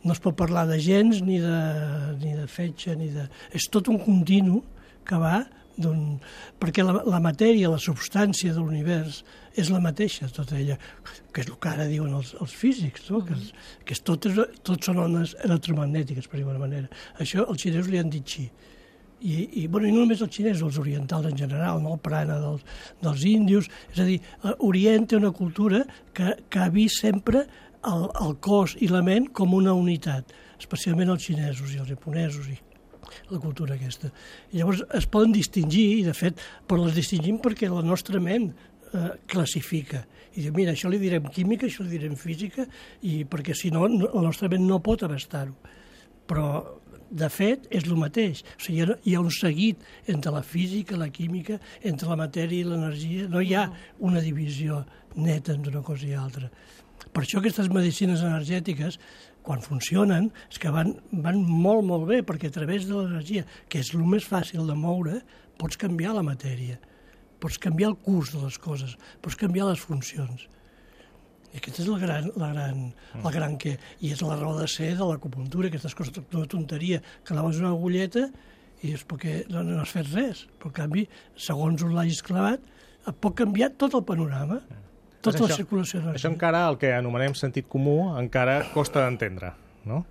No 0.04 0.14
es 0.14 0.20
pot 0.22 0.36
parlar 0.38 0.68
de 0.68 0.76
gens, 0.80 1.18
ni 1.26 1.40
de, 1.42 1.56
ni 2.20 2.36
de 2.36 2.46
fetge, 2.46 2.94
ni 2.96 3.08
de... 3.10 3.24
És 3.56 3.66
tot 3.72 3.90
un 3.90 3.98
continu 3.98 4.60
que 5.06 5.18
va 5.20 5.40
perquè 6.60 6.84
la, 6.84 7.02
la 7.06 7.20
matèria, 7.20 7.70
la 7.70 7.80
substància 7.80 8.52
de 8.52 8.60
l'univers 8.60 9.22
és 9.58 9.70
la 9.70 9.80
mateixa, 9.80 10.28
tota 10.32 10.58
ella, 10.58 10.76
que 11.32 11.42
és 11.42 11.48
el 11.48 11.56
que 11.60 11.68
ara 11.68 11.86
diuen 11.88 12.12
els, 12.14 12.34
els 12.40 12.52
físics, 12.54 13.08
no? 13.10 13.22
que, 13.24 13.34
és, 13.34 13.52
que 13.84 13.94
és 13.96 14.02
tot, 14.04 14.26
és, 14.26 14.58
tot 14.66 14.82
són 14.84 15.00
ones 15.06 15.34
electromagnètiques, 15.44 16.28
per 16.28 16.40
dir-ho 16.40 16.58
manera. 16.58 16.90
Això 17.18 17.46
els 17.46 17.62
xinesos 17.62 17.90
li 17.90 17.98
han 17.98 18.12
dit 18.12 18.26
xi. 18.26 18.46
I, 19.20 19.34
i, 19.60 19.66
bueno, 19.68 19.86
i 19.86 19.92
no 19.92 20.06
només 20.06 20.22
els 20.24 20.32
xinesos, 20.32 20.62
els 20.64 20.78
orientals 20.80 21.28
en 21.28 21.36
general, 21.36 21.82
no? 21.84 21.96
el 21.96 22.00
prana 22.00 22.38
dels, 22.40 22.64
dels 23.02 23.26
índios, 23.28 23.68
és 23.92 24.00
a 24.00 24.08
dir, 24.08 24.20
Orient 24.64 25.10
té 25.10 25.18
una 25.18 25.32
cultura 25.36 25.82
que, 26.16 26.38
que 26.48 26.62
ha 26.62 26.70
vist 26.72 27.02
sempre 27.02 27.44
el, 27.84 28.08
el 28.24 28.34
cos 28.40 28.78
i 28.80 28.88
la 28.88 29.04
ment 29.04 29.28
com 29.36 29.52
una 29.56 29.76
unitat, 29.76 30.32
especialment 30.60 31.12
els 31.12 31.28
xinesos 31.28 31.74
i 31.74 31.80
els 31.82 31.92
japonesos 31.92 32.48
i 32.48 32.56
la 33.30 33.40
cultura 33.42 33.76
aquesta. 33.76 34.10
I 34.52 34.60
llavors 34.60 34.82
es 34.96 35.06
poden 35.10 35.34
distingir, 35.36 35.86
i 36.00 36.06
de 36.06 36.14
fet, 36.16 36.40
però 36.66 36.84
les 36.84 36.96
distingim 36.98 37.40
perquè 37.42 37.70
la 37.70 37.84
nostra 37.86 38.20
ment 38.22 38.50
eh, 38.92 39.10
classifica. 39.30 40.04
I 40.34 40.44
diu, 40.44 40.54
mira, 40.54 40.74
això 40.74 40.90
li 40.90 41.00
direm 41.02 41.26
química, 41.34 41.66
això 41.66 41.84
li 41.84 41.96
direm 41.96 42.16
física, 42.18 42.66
i 43.02 43.22
perquè 43.28 43.56
si 43.56 43.72
no, 43.74 43.86
la 43.88 44.22
nostra 44.22 44.50
ment 44.52 44.66
no 44.66 44.80
pot 44.84 45.02
abastar-ho. 45.06 45.56
Però, 46.30 46.46
de 47.10 47.28
fet, 47.32 47.66
és 47.74 47.88
el 47.88 47.98
mateix. 47.98 48.44
O 48.54 48.62
sigui, 48.62 48.86
hi 48.86 49.16
ha 49.16 49.22
un 49.22 49.32
seguit 49.34 49.82
entre 50.10 50.30
la 50.34 50.44
física, 50.46 50.98
la 50.98 51.10
química, 51.10 51.58
entre 51.82 52.10
la 52.10 52.18
matèria 52.20 52.62
i 52.62 52.68
l'energia. 52.68 53.26
No 53.30 53.42
hi 53.42 53.56
ha 53.58 53.66
una 54.06 54.22
divisió 54.22 54.84
neta 55.16 55.56
entre 55.56 55.74
una 55.74 55.82
cosa 55.82 56.06
i 56.06 56.14
altra. 56.14 56.50
Per 57.08 57.24
això 57.24 57.40
aquestes 57.40 57.70
medicines 57.72 58.22
energètiques 58.22 58.98
quan 59.46 59.62
funcionen, 59.64 60.28
és 60.52 60.60
que 60.60 60.70
van, 60.72 60.94
van 61.24 61.40
molt, 61.40 61.84
molt 61.86 62.06
bé, 62.10 62.20
perquè 62.26 62.50
a 62.50 62.54
través 62.54 62.86
de 62.88 62.96
l'energia, 62.96 63.46
que 63.72 63.80
és 63.80 63.92
el 63.96 64.04
més 64.06 64.26
fàcil 64.28 64.66
de 64.68 64.76
moure, 64.76 65.20
pots 65.60 65.80
canviar 65.80 66.14
la 66.16 66.24
matèria, 66.26 66.78
pots 67.40 67.58
canviar 67.62 67.92
el 67.92 67.98
curs 68.04 68.34
de 68.34 68.42
les 68.44 68.58
coses, 68.60 68.96
pots 69.24 69.38
canviar 69.40 69.70
les 69.70 69.80
funcions. 69.80 70.46
I 71.50 71.58
aquesta 71.58 71.82
és 71.82 71.88
la 71.90 71.98
gran, 71.98 72.28
la 72.38 72.50
gran, 72.52 72.82
la 73.24 73.32
gran 73.34 73.56
que... 73.58 73.74
I 74.04 74.12
és 74.14 74.20
la 74.22 74.36
raó 74.38 74.52
de 74.60 74.68
ser 74.70 74.92
de 74.94 75.08
l'acupuntura, 75.08 75.66
aquestes 75.66 75.96
coses 75.98 76.14
d'una 76.30 76.46
tonteria, 76.46 77.00
que 77.24 77.34
anaves 77.34 77.58
una 77.58 77.72
agulleta 77.72 78.28
i 78.86 78.92
és 78.94 79.02
perquè 79.08 79.40
no, 79.50 79.64
no 79.66 79.80
has 79.82 79.90
fet 79.96 80.12
res. 80.12 80.44
Però, 80.60 80.70
en 80.70 80.76
canvi, 80.76 81.08
segons 81.48 81.82
on 81.82 81.96
l'hagis 81.96 82.22
clavat, 82.22 82.62
et 83.02 83.18
pot 83.18 83.34
canviar 83.34 83.72
tot 83.80 83.98
el 83.98 84.06
panorama. 84.06 84.60
Mm 84.60 84.89
tota 85.20 85.38
això, 85.38 85.48
la 85.48 85.58
circulació 85.58 86.00
energètica. 86.00 86.20
Això 86.20 86.32
encara, 86.32 86.64
el 86.70 86.80
que 86.80 86.94
anomenem 86.96 87.36
sentit 87.38 87.68
comú, 87.70 87.98
encara 88.20 88.62
costa 88.74 89.04
d'entendre, 89.04 89.52
no? 89.88 90.04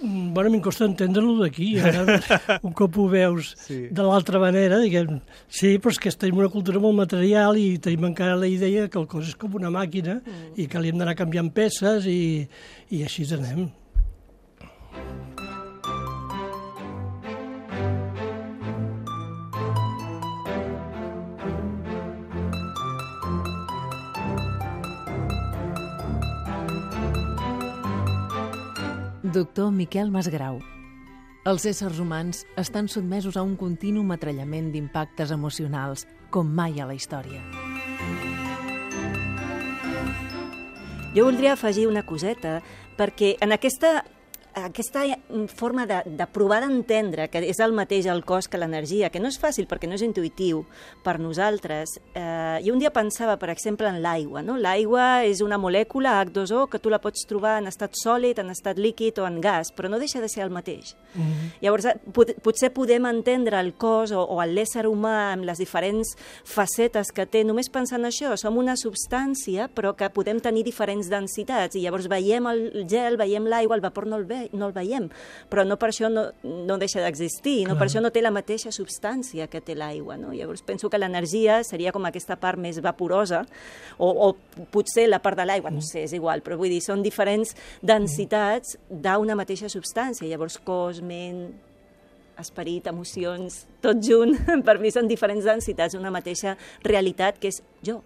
Mm, 0.00 0.34
bueno, 0.34 0.48
a 0.48 0.50
mi 0.50 0.58
em 0.58 0.62
costa 0.62 0.84
entendre-lo 0.84 1.38
d'aquí, 1.40 1.70
ara 1.80 2.02
un 2.66 2.74
cop 2.76 2.98
ho 3.00 3.06
veus 3.08 3.54
sí. 3.64 3.86
de 3.88 4.04
l'altra 4.04 4.38
manera, 4.42 4.78
diguem, 4.82 5.22
sí, 5.48 5.78
però 5.80 5.94
és 5.94 6.00
que 6.02 6.12
tenim 6.12 6.42
una 6.42 6.52
cultura 6.52 6.82
molt 6.82 6.98
material 6.98 7.56
i 7.56 7.78
tenim 7.80 8.10
encara 8.10 8.36
la 8.36 8.50
idea 8.50 8.90
que 8.92 9.00
el 9.00 9.08
cos 9.08 9.32
és 9.32 9.38
com 9.40 9.56
una 9.56 9.72
màquina 9.72 10.18
mm. 10.20 10.52
i 10.60 10.68
que 10.68 10.82
li 10.82 10.92
hem 10.92 11.00
d'anar 11.00 11.16
canviant 11.16 11.48
peces 11.54 12.08
i, 12.12 12.44
i 12.92 13.02
així 13.08 13.24
anem. 13.38 13.70
Doctor 29.36 29.68
Miquel 29.70 30.08
Masgrau. 30.08 30.62
Els 31.44 31.66
éssers 31.68 31.98
humans 32.00 32.38
estan 32.56 32.86
sotmesos 32.88 33.36
a 33.36 33.42
un 33.44 33.50
continu 33.60 34.00
matrellament 34.00 34.70
d'impactes 34.72 35.28
emocionals, 35.34 36.06
com 36.32 36.48
mai 36.48 36.80
a 36.80 36.86
la 36.88 36.96
història. 36.96 37.42
Jo 41.12 41.26
voldria 41.26 41.52
afegir 41.52 41.84
una 41.84 42.06
coseta, 42.08 42.62
perquè 42.96 43.34
en 43.44 43.52
aquesta 43.52 44.06
aquesta 44.56 45.04
forma 45.54 45.84
de, 45.86 46.00
de 46.06 46.26
provar 46.32 46.62
d'entendre 46.64 47.26
que 47.28 47.42
és 47.44 47.58
el 47.60 47.74
mateix 47.76 48.06
el 48.08 48.22
cos 48.24 48.48
que 48.48 48.56
l'energia, 48.56 49.10
que 49.12 49.20
no 49.20 49.28
és 49.28 49.36
fàcil 49.40 49.68
perquè 49.68 49.88
no 49.88 49.98
és 49.98 50.04
intuïtiu 50.06 50.62
per 51.04 51.18
nosaltres. 51.20 51.98
Eh, 52.16 52.62
jo 52.64 52.72
un 52.72 52.80
dia 52.80 52.92
pensava, 52.94 53.36
per 53.36 53.50
exemple, 53.52 53.88
en 53.90 54.00
l'aigua. 54.00 54.40
No? 54.46 54.56
L'aigua 54.56 55.26
és 55.28 55.42
una 55.44 55.58
molècula 55.60 56.16
H2O 56.22 56.66
que 56.72 56.80
tu 56.80 56.92
la 56.92 57.00
pots 57.04 57.26
trobar 57.28 57.58
en 57.60 57.68
estat 57.68 57.98
sòlid, 58.00 58.40
en 58.40 58.52
estat 58.54 58.80
líquid 58.80 59.20
o 59.20 59.26
en 59.28 59.42
gas, 59.44 59.72
però 59.76 59.90
no 59.92 60.00
deixa 60.00 60.22
de 60.24 60.30
ser 60.32 60.44
el 60.46 60.50
mateix. 60.50 60.96
Mm 61.14 61.22
-hmm. 61.22 61.52
Llavors, 61.60 61.84
eh, 61.84 61.96
pot, 62.12 62.32
potser 62.42 62.72
podem 62.72 63.06
entendre 63.06 63.60
el 63.60 63.74
cos 63.74 64.10
o, 64.12 64.22
o 64.24 64.40
l'ésser 64.44 64.86
humà 64.86 65.32
amb 65.32 65.44
les 65.44 65.58
diferents 65.58 66.16
facetes 66.44 67.12
que 67.12 67.26
té 67.26 67.44
només 67.44 67.68
pensant 67.68 68.04
això. 68.04 68.36
Som 68.36 68.56
una 68.56 68.76
substància, 68.76 69.68
però 69.68 69.94
que 69.94 70.08
podem 70.10 70.40
tenir 70.40 70.64
diferents 70.64 71.08
densitats 71.08 71.74
i 71.76 71.80
llavors 71.80 72.08
veiem 72.08 72.46
el 72.46 72.86
gel, 72.88 73.16
veiem 73.16 73.44
l'aigua, 73.44 73.76
el 73.76 73.82
vapor 73.82 74.06
no 74.06 74.16
el 74.16 74.24
ve 74.24 74.45
no 74.52 74.70
el 74.70 74.74
veiem, 74.76 75.08
però 75.50 75.64
no 75.66 75.78
per 75.80 75.90
això 75.92 76.10
no, 76.12 76.28
no 76.42 76.78
deixa 76.78 77.02
d'existir, 77.04 77.66
no 77.68 77.76
per 77.78 77.88
això 77.88 78.02
no 78.04 78.12
té 78.14 78.22
la 78.22 78.32
mateixa 78.34 78.72
substància 78.74 79.48
que 79.52 79.62
té 79.64 79.76
l'aigua. 79.78 80.18
No? 80.20 80.32
Llavors 80.36 80.64
penso 80.66 80.90
que 80.90 81.00
l'energia 81.00 81.62
seria 81.66 81.94
com 81.94 82.06
aquesta 82.08 82.38
part 82.40 82.60
més 82.60 82.80
vaporosa, 82.84 83.44
o, 83.98 84.10
o 84.28 84.66
potser 84.72 85.06
la 85.08 85.20
part 85.24 85.38
de 85.38 85.46
l'aigua, 85.48 85.72
no 85.74 85.84
sé, 85.84 86.04
és 86.06 86.16
igual, 86.16 86.42
però 86.44 86.58
vull 86.60 86.72
dir, 86.72 86.82
són 86.84 87.04
diferents 87.04 87.54
densitats 87.82 88.76
d'una 88.90 89.36
mateixa 89.38 89.70
substància. 89.72 90.28
Llavors 90.28 90.58
cos, 90.64 91.02
ment, 91.04 91.46
esperit, 92.40 92.86
emocions, 92.90 93.64
tot 93.84 94.02
junt, 94.04 94.36
per 94.66 94.78
mi 94.82 94.92
són 94.94 95.08
diferents 95.10 95.46
densitats 95.46 95.96
d'una 95.96 96.12
mateixa 96.14 96.56
realitat 96.84 97.40
que 97.40 97.52
és 97.52 97.62
jo. 97.86 98.02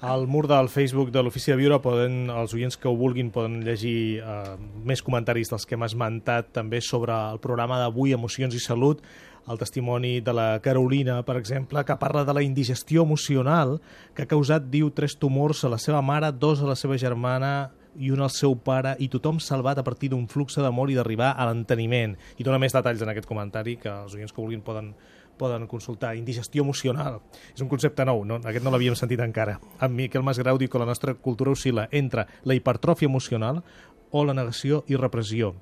Al 0.00 0.26
mur 0.30 0.46
del 0.48 0.68
Facebook 0.70 1.10
de 1.10 1.22
l'Ofici 1.22 1.50
de 1.50 1.56
Viure 1.58 1.80
poden, 1.82 2.30
els 2.30 2.54
oients 2.54 2.78
que 2.78 2.88
ho 2.88 2.94
vulguin 2.96 3.32
poden 3.34 3.58
llegir 3.66 4.22
eh, 4.22 4.54
més 4.86 5.02
comentaris 5.02 5.50
dels 5.50 5.66
que 5.66 5.74
hem 5.76 5.84
esmentat 5.84 6.52
també 6.54 6.80
sobre 6.80 7.12
el 7.12 7.40
programa 7.42 7.80
d'avui, 7.82 8.14
Emocions 8.14 8.54
i 8.54 8.62
Salut, 8.62 9.02
el 9.50 9.58
testimoni 9.58 10.20
de 10.22 10.32
la 10.32 10.48
Carolina, 10.62 11.18
per 11.26 11.36
exemple, 11.36 11.82
que 11.84 11.98
parla 11.98 12.24
de 12.24 12.36
la 12.36 12.42
indigestió 12.46 13.02
emocional 13.02 13.80
que 14.14 14.24
ha 14.24 14.30
causat, 14.30 14.70
diu, 14.70 14.92
tres 14.94 15.18
tumors 15.18 15.64
a 15.64 15.72
la 15.74 15.78
seva 15.82 16.00
mare, 16.02 16.30
dos 16.32 16.62
a 16.62 16.70
la 16.70 16.78
seva 16.78 16.98
germana 17.00 17.70
i 17.98 18.12
un 18.14 18.22
al 18.22 18.30
seu 18.30 18.54
pare, 18.54 18.94
i 19.02 19.08
tothom 19.10 19.40
salvat 19.42 19.80
a 19.80 19.84
partir 19.84 20.12
d'un 20.12 20.28
flux 20.30 20.54
d'amor 20.54 20.92
i 20.92 20.98
d'arribar 20.98 21.34
a 21.34 21.48
l'enteniment. 21.50 22.14
I 22.38 22.46
dona 22.46 22.60
més 22.62 22.76
detalls 22.76 23.02
en 23.02 23.10
aquest 23.10 23.26
comentari 23.26 23.74
que 23.80 23.90
els 23.90 24.14
oients 24.14 24.32
que 24.32 24.40
vulguin 24.40 24.62
poden 24.62 24.94
poden 25.40 25.64
consultar. 25.70 26.12
Indigestió 26.18 26.64
emocional. 26.66 27.20
És 27.54 27.64
un 27.64 27.70
concepte 27.72 28.04
nou, 28.04 28.26
no? 28.28 28.38
aquest 28.44 28.66
no 28.66 28.74
l'havíem 28.74 28.98
sentit 28.98 29.22
encara. 29.24 29.56
En 29.80 29.96
Miquel 29.96 30.26
Masgrau 30.26 30.60
diu 30.60 30.68
que 30.68 30.82
la 30.82 30.88
nostra 30.88 31.16
cultura 31.16 31.56
oscil·la 31.56 31.88
entre 31.90 32.28
la 32.44 32.56
hipertròfia 32.58 33.08
emocional 33.08 33.64
o 34.10 34.26
la 34.26 34.36
negació 34.36 34.84
i 34.90 35.00
repressió 35.00 35.54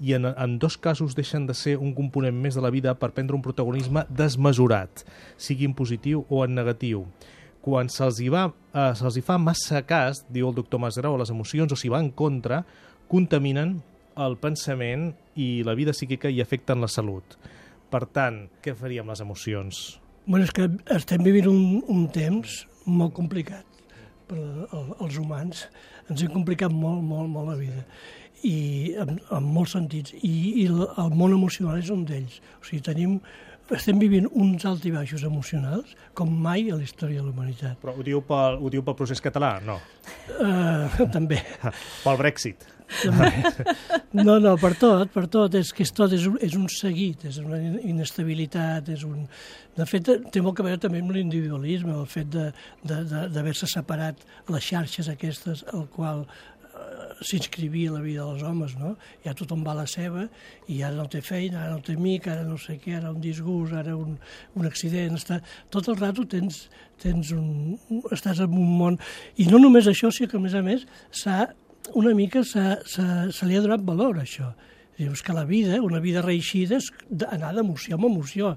i 0.00 0.14
en, 0.16 0.24
en 0.24 0.58
dos 0.58 0.78
casos 0.78 1.14
deixen 1.14 1.46
de 1.46 1.54
ser 1.54 1.76
un 1.76 1.92
component 1.94 2.34
més 2.34 2.56
de 2.56 2.62
la 2.64 2.72
vida 2.72 2.94
per 2.96 3.12
prendre 3.12 3.36
un 3.36 3.44
protagonisme 3.44 4.06
desmesurat, 4.08 5.04
sigui 5.36 5.68
en 5.68 5.76
positiu 5.76 6.24
o 6.32 6.40
en 6.46 6.56
negatiu. 6.56 7.04
Quan 7.60 7.92
se'ls 7.92 8.22
hi, 8.24 8.30
va, 8.32 8.46
eh, 8.72 8.94
se 8.96 9.12
hi 9.12 9.24
fa 9.24 9.36
massa 9.36 9.82
cas, 9.84 10.24
diu 10.32 10.48
el 10.48 10.56
doctor 10.56 10.80
Masgrau, 10.80 11.18
a 11.18 11.20
les 11.20 11.32
emocions 11.34 11.72
o 11.72 11.76
s'hi 11.76 11.92
va 11.92 12.00
en 12.00 12.08
contra, 12.16 12.62
contaminen 13.12 13.76
el 14.16 14.38
pensament 14.40 15.10
i 15.36 15.60
la 15.66 15.76
vida 15.76 15.92
psíquica 15.92 16.32
i 16.32 16.40
afecten 16.40 16.80
la 16.80 16.88
salut. 16.88 17.36
Per 17.90 18.04
tant, 18.14 18.44
què 18.62 18.74
faríem 18.78 19.10
les 19.10 19.22
emocions? 19.24 19.82
Bueno, 20.26 20.44
és 20.46 20.54
que 20.54 20.68
estem 20.94 21.24
vivint 21.26 21.48
un, 21.50 21.80
un 21.90 22.06
temps 22.14 22.60
molt 22.86 23.14
complicat 23.16 23.66
per 24.30 24.40
als 24.70 25.18
humans. 25.18 25.66
Ens 26.10 26.22
hem 26.22 26.32
complicat 26.34 26.72
molt, 26.74 27.02
molt, 27.02 27.30
molt 27.30 27.50
la 27.50 27.58
vida 27.58 27.84
i 28.46 28.94
en, 29.00 29.18
en 29.18 29.46
molts 29.52 29.74
sentits. 29.76 30.14
I, 30.16 30.34
i 30.62 30.66
el 30.70 31.14
món 31.16 31.34
emocional 31.36 31.80
és 31.80 31.90
un 31.92 32.04
d'ells. 32.08 32.40
O 32.60 32.66
sigui, 32.66 32.82
tenim, 32.86 33.18
estem 33.74 34.00
vivint 34.02 34.26
uns 34.30 34.64
alts 34.68 34.86
i 34.88 34.92
baixos 34.94 35.24
emocionals 35.26 35.94
com 36.18 36.32
mai 36.46 36.70
a 36.70 36.78
la 36.78 36.86
història 36.86 37.20
de 37.20 37.28
la 37.28 37.34
humanitat. 37.34 37.78
Però 37.82 37.94
ho 37.96 38.06
diu 38.06 38.22
pel, 38.26 38.58
ho 38.58 38.72
diu 38.72 38.84
pel 38.86 38.98
procés 38.98 39.22
català? 39.22 39.56
No. 39.66 39.78
Uh, 40.38 41.06
també. 41.16 41.42
pel 42.04 42.20
Brexit. 42.20 42.66
No, 44.12 44.40
no, 44.42 44.56
per 44.58 44.72
tot, 44.78 45.10
per 45.14 45.26
tot. 45.30 45.54
És 45.58 45.70
que 45.74 45.84
és 45.86 45.92
tot 45.94 46.12
és 46.14 46.26
un, 46.26 46.36
és 46.42 46.56
un 46.58 46.66
seguit, 46.72 47.24
és 47.28 47.38
una 47.42 47.60
inestabilitat, 47.86 48.90
és 48.96 49.04
un... 49.06 49.26
De 49.76 49.86
fet, 49.86 50.10
té 50.34 50.42
molt 50.42 50.60
a 50.60 50.66
veure 50.66 50.80
també 50.82 51.00
amb 51.02 51.14
l'individualisme, 51.14 51.94
el 51.94 52.08
fet 52.10 52.32
d'haver-se 52.82 53.68
separat 53.70 54.24
les 54.50 54.66
xarxes 54.66 55.08
aquestes 55.12 55.62
al 55.70 55.86
qual 55.94 56.24
eh, 56.26 57.22
s'inscrivia 57.22 57.94
la 57.94 58.02
vida 58.02 58.26
dels 58.26 58.42
homes, 58.46 58.74
no? 58.80 58.96
Ja 59.24 59.36
tothom 59.38 59.62
va 59.66 59.76
a 59.76 59.80
la 59.84 59.86
seva 59.90 60.26
i 60.66 60.82
ara 60.82 60.98
no 60.98 61.06
té 61.12 61.22
feina, 61.22 61.62
ara 61.62 61.78
no 61.78 61.86
té 61.86 61.94
amic, 61.94 62.26
ara 62.34 62.42
no 62.48 62.58
sé 62.58 62.80
què, 62.82 62.98
ara 62.98 63.14
un 63.14 63.22
disgust, 63.22 63.78
ara 63.78 63.94
un, 63.96 64.18
un 64.58 64.68
accident, 64.68 65.16
està... 65.22 65.38
tot 65.70 65.88
el 65.94 66.00
rato 66.02 66.26
tens, 66.28 66.64
tens 67.00 67.30
un, 67.36 67.78
estàs 68.10 68.42
en 68.42 68.58
un 68.58 68.76
món... 68.82 69.00
I 69.38 69.46
no 69.54 69.62
només 69.62 69.86
això, 69.86 70.10
sinó 70.10 70.34
que 70.34 70.40
a 70.42 70.46
més 70.50 70.58
a 70.58 70.66
més 70.66 70.88
s'ha 71.14 71.44
una 71.94 72.14
mica 72.14 72.44
se, 72.44 72.62
se, 72.86 73.04
se 73.32 73.46
li 73.48 73.56
ha 73.56 73.64
donat 73.64 73.82
valor 73.86 74.20
això. 74.20 74.52
Dius 74.98 75.22
que 75.24 75.32
la 75.32 75.46
vida, 75.48 75.80
una 75.80 76.00
vida 76.00 76.22
reeixida, 76.22 76.76
és 76.76 76.90
anar 77.30 77.54
d'emoció 77.56 77.96
en 77.96 78.06
emoció. 78.10 78.54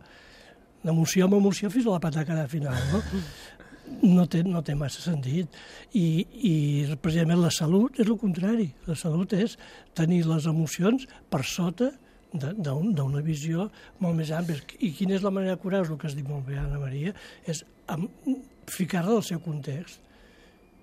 D'emoció 0.83 1.29
en 1.29 1.37
emoció 1.39 1.71
fins 1.71 1.87
a 1.87 1.95
la 1.95 2.03
pataca 2.03 2.35
de 2.35 2.47
final, 2.51 2.79
no? 2.91 3.03
No 4.03 4.23
té, 4.31 4.41
no 4.47 4.61
té 4.65 4.73
massa 4.75 5.03
sentit. 5.03 5.51
I, 5.95 6.23
I 6.23 6.53
precisament 7.03 7.41
la 7.43 7.51
salut 7.51 7.99
és 7.99 8.07
el 8.07 8.17
contrari. 8.19 8.69
La 8.87 8.95
salut 8.99 9.35
és 9.37 9.57
tenir 9.95 10.23
les 10.27 10.47
emocions 10.49 11.05
per 11.31 11.43
sota 11.47 11.91
d'una 12.33 13.21
visió 13.21 13.67
molt 14.01 14.17
més 14.17 14.31
àmplia. 14.33 14.63
I 14.79 14.93
quina 14.97 15.15
és 15.15 15.23
la 15.23 15.31
manera 15.35 15.55
de 15.55 15.61
curar-ho, 15.61 15.93
el 15.93 15.99
que 16.01 16.09
has 16.09 16.15
dit 16.17 16.27
molt 16.27 16.47
bé, 16.47 16.57
Anna 16.57 16.79
Maria, 16.81 17.13
és 17.45 17.61
ficar-la 18.71 19.19
al 19.19 19.27
seu 19.27 19.43
context 19.43 20.01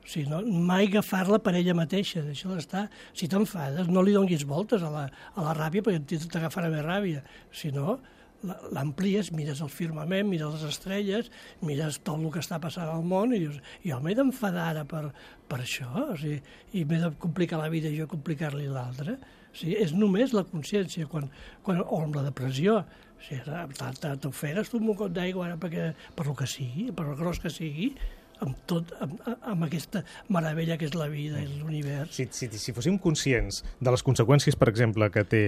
o 0.00 0.08
sigui, 0.08 0.28
no, 0.30 0.40
mai 0.66 0.88
agafar-la 0.88 1.38
per 1.44 1.54
ella 1.58 1.74
mateixa, 1.76 2.22
deixa-la 2.24 2.58
estar. 2.62 2.86
Si 3.16 3.28
t'enfades, 3.30 3.90
no 3.92 4.02
li 4.02 4.16
donguis 4.16 4.46
voltes 4.48 4.82
a 4.82 4.90
la, 4.92 5.04
a 5.34 5.44
la 5.44 5.52
ràbia 5.56 5.84
perquè 5.86 6.18
t'agafarà 6.32 6.70
més 6.72 6.86
ràbia. 6.86 7.20
Si 7.54 7.70
no, 7.74 7.98
l'amplies, 8.72 9.30
mires 9.36 9.60
el 9.60 9.70
firmament, 9.72 10.28
mires 10.28 10.54
les 10.54 10.64
estrelles, 10.70 11.28
mires 11.66 12.00
tot 12.06 12.20
el 12.20 12.30
que 12.32 12.40
està 12.40 12.60
passant 12.62 12.88
al 12.88 13.04
món 13.04 13.34
i 13.36 13.42
dius, 13.42 13.60
jo 13.84 14.00
m'he 14.00 14.16
d'enfadar 14.16 14.70
ara 14.72 14.86
per, 14.88 15.10
per 15.50 15.60
això, 15.60 15.90
o 16.06 16.16
sigui, 16.20 16.40
i 16.72 16.86
m'he 16.88 17.02
de 17.02 17.12
complicar 17.20 17.60
la 17.60 17.68
vida 17.72 17.90
i 17.90 17.98
jo 18.00 18.08
complicar-li 18.10 18.70
l'altre. 18.70 19.18
O 19.50 19.58
sigui, 19.60 19.76
és 19.82 19.92
només 19.96 20.32
la 20.36 20.46
consciència, 20.48 21.08
quan, 21.10 21.28
quan, 21.66 21.82
o 21.84 22.00
amb 22.00 22.16
la 22.16 22.24
depressió. 22.30 22.80
O 23.20 23.26
sigui, 23.26 24.16
t'oferes 24.24 24.72
tu 24.72 24.80
un 24.80 24.88
mocot 24.88 25.12
d'aigua 25.12 25.50
ara 25.50 25.60
perquè, 25.60 25.90
per 26.16 26.26
lo 26.30 26.36
que 26.38 26.48
sigui, 26.48 26.88
per 26.96 27.10
el 27.10 27.18
gros 27.20 27.42
que 27.42 27.52
sigui, 27.52 27.92
amb 28.44 28.61
tot, 28.68 28.92
amb, 29.05 29.18
amb 29.26 29.66
aquesta 29.66 30.03
meravella 30.33 30.79
que 30.81 30.88
és 30.88 30.94
la 30.96 31.09
vida 31.12 31.40
i 31.42 31.48
l'univers. 31.48 32.14
Si, 32.16 32.26
si, 32.35 32.48
si 32.61 32.74
fóssim 32.76 32.98
conscients 33.03 33.62
de 33.81 33.92
les 33.92 34.05
conseqüències, 34.07 34.57
per 34.59 34.70
exemple, 34.72 35.11
que 35.12 35.24
té 35.29 35.42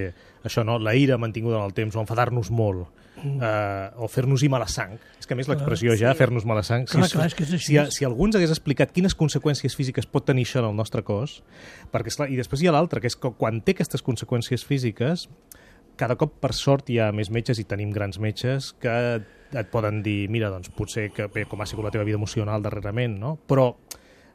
això, 0.45 0.65
no? 0.67 0.79
la 0.83 0.95
ira 0.99 1.19
mantinguda 1.21 1.61
en 1.61 1.69
el 1.69 1.77
temps, 1.77 1.97
o 1.97 2.03
enfadar-nos 2.05 2.53
molt, 2.53 2.87
mm. 3.23 3.39
eh, 3.41 4.05
o 4.05 4.09
fer-nos-hi 4.13 4.51
mala 4.53 4.69
sang, 4.71 4.99
és 5.19 5.29
que 5.29 5.37
a 5.37 5.41
més 5.41 5.51
l'expressió 5.51 5.97
ja, 5.99 6.13
sí. 6.13 6.21
fer-nos 6.21 6.47
mala 6.49 6.65
sang, 6.67 6.87
clar, 6.91 7.09
si, 7.09 7.17
clar, 7.17 7.29
és 7.31 7.39
que 7.39 7.47
és 7.49 7.57
així. 7.59 7.73
si, 7.73 7.99
si 7.99 8.09
algú 8.09 8.29
ens 8.29 8.39
hagués 8.39 8.55
explicat 8.55 8.95
quines 8.95 9.17
conseqüències 9.19 9.77
físiques 9.79 10.09
pot 10.09 10.27
tenir 10.29 10.47
això 10.49 10.63
en 10.63 10.71
el 10.73 10.79
nostre 10.79 11.05
cos, 11.07 11.41
perquè, 11.95 12.13
esclar, 12.13 12.31
i 12.33 12.41
després 12.41 12.63
hi 12.63 12.71
ha 12.71 12.77
l'altre, 12.77 13.03
que 13.03 13.11
és 13.11 13.19
que 13.19 13.33
quan 13.39 13.63
té 13.65 13.77
aquestes 13.77 14.05
conseqüències 14.05 14.67
físiques, 14.69 15.29
cada 16.01 16.17
cop, 16.21 16.39
per 16.41 16.55
sort, 16.57 16.89
hi 16.91 16.99
ha 17.01 17.13
més 17.15 17.31
metges 17.33 17.61
i 17.61 17.69
tenim 17.69 17.93
grans 17.95 18.19
metges 18.21 18.73
que 18.83 18.93
et 19.59 19.73
poden 19.73 20.03
dir, 20.05 20.29
mira, 20.33 20.51
doncs 20.53 20.73
potser 20.77 21.11
que 21.15 21.29
bé, 21.33 21.47
com 21.49 21.61
ha 21.61 21.67
sigut 21.69 21.87
la 21.87 21.93
teva 21.95 22.07
vida 22.09 22.21
emocional 22.21 22.63
darrerament, 22.65 23.19
no? 23.21 23.35
Però 23.49 23.73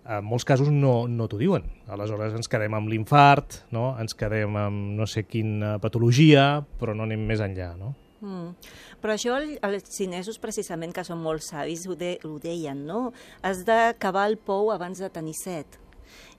en 0.08 0.24
molts 0.24 0.46
casos 0.48 0.70
no, 0.72 1.08
no 1.12 1.28
t'ho 1.28 1.40
diuen. 1.40 1.66
Aleshores 1.92 2.36
ens 2.38 2.48
quedem 2.52 2.76
amb 2.78 2.92
l'infart, 2.92 3.64
no? 3.76 3.90
ens 4.00 4.16
quedem 4.18 4.56
amb 4.60 4.94
no 5.00 5.08
sé 5.10 5.26
quina 5.28 5.78
patologia, 5.84 6.64
però 6.80 6.96
no 6.96 7.08
anem 7.08 7.26
més 7.28 7.44
enllà, 7.44 7.74
no? 7.80 7.94
Mm. 8.24 8.54
Però 9.04 9.14
això 9.14 9.36
els 9.38 9.90
xinesos 9.94 10.40
precisament, 10.42 10.94
que 10.96 11.06
són 11.06 11.20
molt 11.22 11.46
savis, 11.46 11.86
ho, 11.86 11.98
de, 12.00 12.16
ho 12.26 12.38
deien, 12.42 12.86
no? 12.88 13.12
Has 13.46 13.66
d'acabar 13.68 14.26
el 14.32 14.40
pou 14.40 14.72
abans 14.74 15.04
de 15.04 15.12
tenir 15.14 15.36
set. 15.38 15.78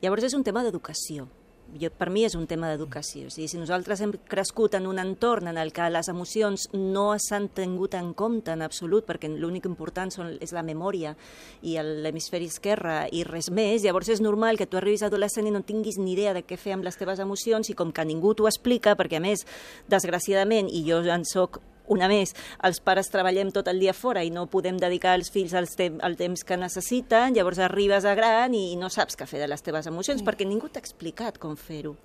Llavors 0.03 0.27
és 0.27 0.35
un 0.35 0.47
tema 0.47 0.65
d'educació 0.65 1.29
jo, 1.77 1.91
per 1.93 2.09
mi 2.11 2.25
és 2.25 2.35
un 2.39 2.47
tema 2.49 2.71
d'educació. 2.71 3.29
O 3.29 3.33
sigui, 3.33 3.49
si 3.51 3.61
nosaltres 3.61 4.01
hem 4.01 4.15
crescut 4.31 4.75
en 4.79 4.87
un 4.89 4.99
entorn 5.03 5.51
en 5.51 5.59
el 5.61 5.73
que 5.77 5.89
les 5.93 6.09
emocions 6.09 6.69
no 6.73 7.11
s'han 7.21 7.49
tingut 7.55 7.95
en 7.99 8.13
compte 8.17 8.55
en 8.55 8.65
absolut, 8.65 9.07
perquè 9.09 9.31
l'únic 9.31 9.69
important 9.69 10.13
són, 10.15 10.35
és 10.41 10.55
la 10.57 10.65
memòria 10.65 11.15
i 11.63 11.77
l'hemisferi 11.79 12.49
esquerre 12.49 12.99
i 13.13 13.25
res 13.29 13.51
més, 13.51 13.85
llavors 13.85 14.09
és 14.15 14.25
normal 14.25 14.59
que 14.59 14.67
tu 14.67 14.81
arribis 14.81 15.05
adolescent 15.07 15.49
i 15.49 15.55
no 15.55 15.65
tinguis 15.67 16.01
ni 16.01 16.15
idea 16.15 16.35
de 16.37 16.45
què 16.47 16.57
fer 16.57 16.77
amb 16.77 16.87
les 16.87 16.97
teves 16.97 17.21
emocions 17.21 17.69
i 17.69 17.77
com 17.79 17.93
que 17.93 18.07
ningú 18.09 18.35
t'ho 18.35 18.49
explica, 18.49 18.97
perquè 18.97 19.21
a 19.21 19.25
més, 19.25 19.45
desgraciadament, 19.89 20.71
i 20.73 20.85
jo 20.89 21.03
en 21.05 21.27
soc 21.29 21.61
una 21.95 22.09
més, 22.11 22.35
els 22.65 22.81
pares 22.85 23.11
treballem 23.13 23.53
tot 23.55 23.69
el 23.71 23.81
dia 23.83 23.95
fora 23.97 24.25
i 24.25 24.33
no 24.35 24.47
podem 24.51 24.79
dedicar 24.81 25.17
als 25.17 25.33
fills 25.35 25.55
el, 25.59 25.69
tem 25.79 25.99
el 26.05 26.19
temps 26.21 26.45
que 26.45 26.61
necessiten, 26.61 27.37
llavors 27.37 27.61
arribes 27.65 28.05
a 28.05 28.15
gran 28.19 28.55
i 28.55 28.77
no 28.81 28.91
saps 28.93 29.19
què 29.19 29.27
fer 29.29 29.43
de 29.43 29.49
les 29.51 29.65
teves 29.65 29.89
emocions 29.91 30.23
mm. 30.23 30.29
perquè 30.29 30.49
ningú 30.49 30.71
t'ha 30.73 30.83
explicat 30.85 31.41
com 31.43 31.57
fer-ho. 31.57 31.97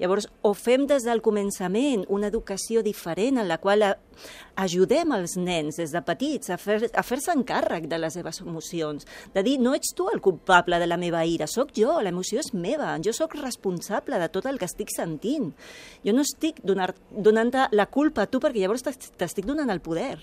Llavors, 0.00 0.30
o 0.40 0.54
fem 0.56 0.86
des 0.88 1.04
del 1.04 1.20
començament 1.20 2.06
una 2.08 2.30
educació 2.30 2.80
diferent 2.80 3.36
en 3.42 3.48
la 3.50 3.58
qual 3.60 3.84
ajudem 4.56 5.12
els 5.12 5.36
nens 5.36 5.76
des 5.76 5.92
de 5.92 6.00
petits 6.04 6.48
a 6.48 6.56
fer-se 6.60 6.88
a 6.96 7.04
fer 7.04 7.18
encàrrec 7.34 7.84
de 7.90 7.98
les 8.00 8.16
seves 8.16 8.40
emocions, 8.40 9.04
de 9.34 9.44
dir, 9.44 9.58
no 9.60 9.74
ets 9.76 9.92
tu 9.96 10.08
el 10.08 10.22
culpable 10.24 10.80
de 10.80 10.88
la 10.88 10.96
meva 10.96 11.26
ira, 11.28 11.46
sóc 11.46 11.74
jo, 11.76 11.98
l'emoció 12.00 12.40
és 12.40 12.54
meva, 12.56 12.96
jo 13.04 13.12
sóc 13.12 13.36
responsable 13.36 14.18
de 14.18 14.32
tot 14.32 14.48
el 14.48 14.58
que 14.58 14.68
estic 14.70 14.88
sentint. 14.94 15.52
Jo 16.04 16.16
no 16.16 16.24
estic 16.24 16.64
donant-te 16.64 17.68
la 17.76 17.90
culpa 17.92 18.24
a 18.24 18.30
tu 18.30 18.40
perquè 18.40 18.64
llavors 18.64 18.86
t'estic 18.88 19.44
donant 19.44 19.68
el 19.68 19.84
poder 19.84 20.16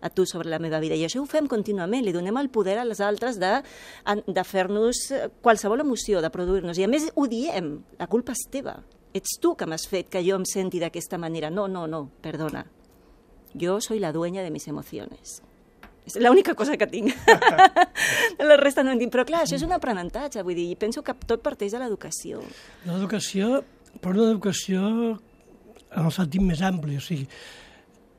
a 0.00 0.10
tu 0.10 0.26
sobre 0.26 0.50
la 0.52 0.60
meva 0.62 0.78
vida. 0.78 0.94
I 0.94 1.06
això 1.08 1.22
ho 1.22 1.26
fem 1.26 1.48
contínuament, 1.50 2.04
li 2.04 2.14
donem 2.14 2.36
el 2.38 2.50
poder 2.52 2.78
a 2.78 2.86
les 2.86 3.00
altres 3.02 3.40
de, 3.42 3.56
de 4.26 4.44
fer-nos 4.44 5.08
qualsevol 5.42 5.82
emoció, 5.82 6.22
de 6.22 6.30
produir-nos. 6.30 6.78
I 6.78 6.86
a 6.86 6.92
més 6.92 7.10
ho 7.14 7.26
diem, 7.26 7.80
la 7.98 8.06
culpa 8.12 8.36
és 8.36 8.46
teva 8.52 8.76
ets 9.16 9.38
tu 9.42 9.54
que 9.56 9.66
m'has 9.66 9.86
fet 9.90 10.08
que 10.12 10.22
jo 10.24 10.38
em 10.38 10.46
senti 10.48 10.80
d'aquesta 10.82 11.18
manera. 11.18 11.50
No, 11.50 11.66
no, 11.68 11.86
no, 11.90 12.06
perdona. 12.22 12.66
Jo 13.56 13.80
soy 13.80 14.00
la 14.00 14.12
dueña 14.12 14.42
de 14.42 14.52
mis 14.52 14.68
emociones. 14.68 15.40
És 16.06 16.14
l'única 16.22 16.54
cosa 16.54 16.76
que 16.78 16.86
tinc. 16.86 17.14
la 18.50 18.56
resta 18.60 18.84
no 18.86 18.92
en 18.94 19.00
tinc. 19.02 19.12
Però 19.14 19.24
clar, 19.26 19.42
això 19.42 19.58
és 19.58 19.64
un 19.66 19.74
aprenentatge, 19.74 20.44
vull 20.46 20.58
dir, 20.58 20.68
i 20.70 20.78
penso 20.78 21.02
que 21.02 21.16
tot 21.26 21.42
parteix 21.42 21.74
de 21.74 21.82
l'educació. 21.82 22.42
L'educació, 22.86 23.64
però 23.98 24.14
una 24.14 24.30
educació 24.30 24.84
en 25.16 26.04
el 26.04 26.12
sentit 26.14 26.44
més 26.44 26.62
ampli, 26.62 26.98
o 27.00 27.02
sigui, 27.02 27.26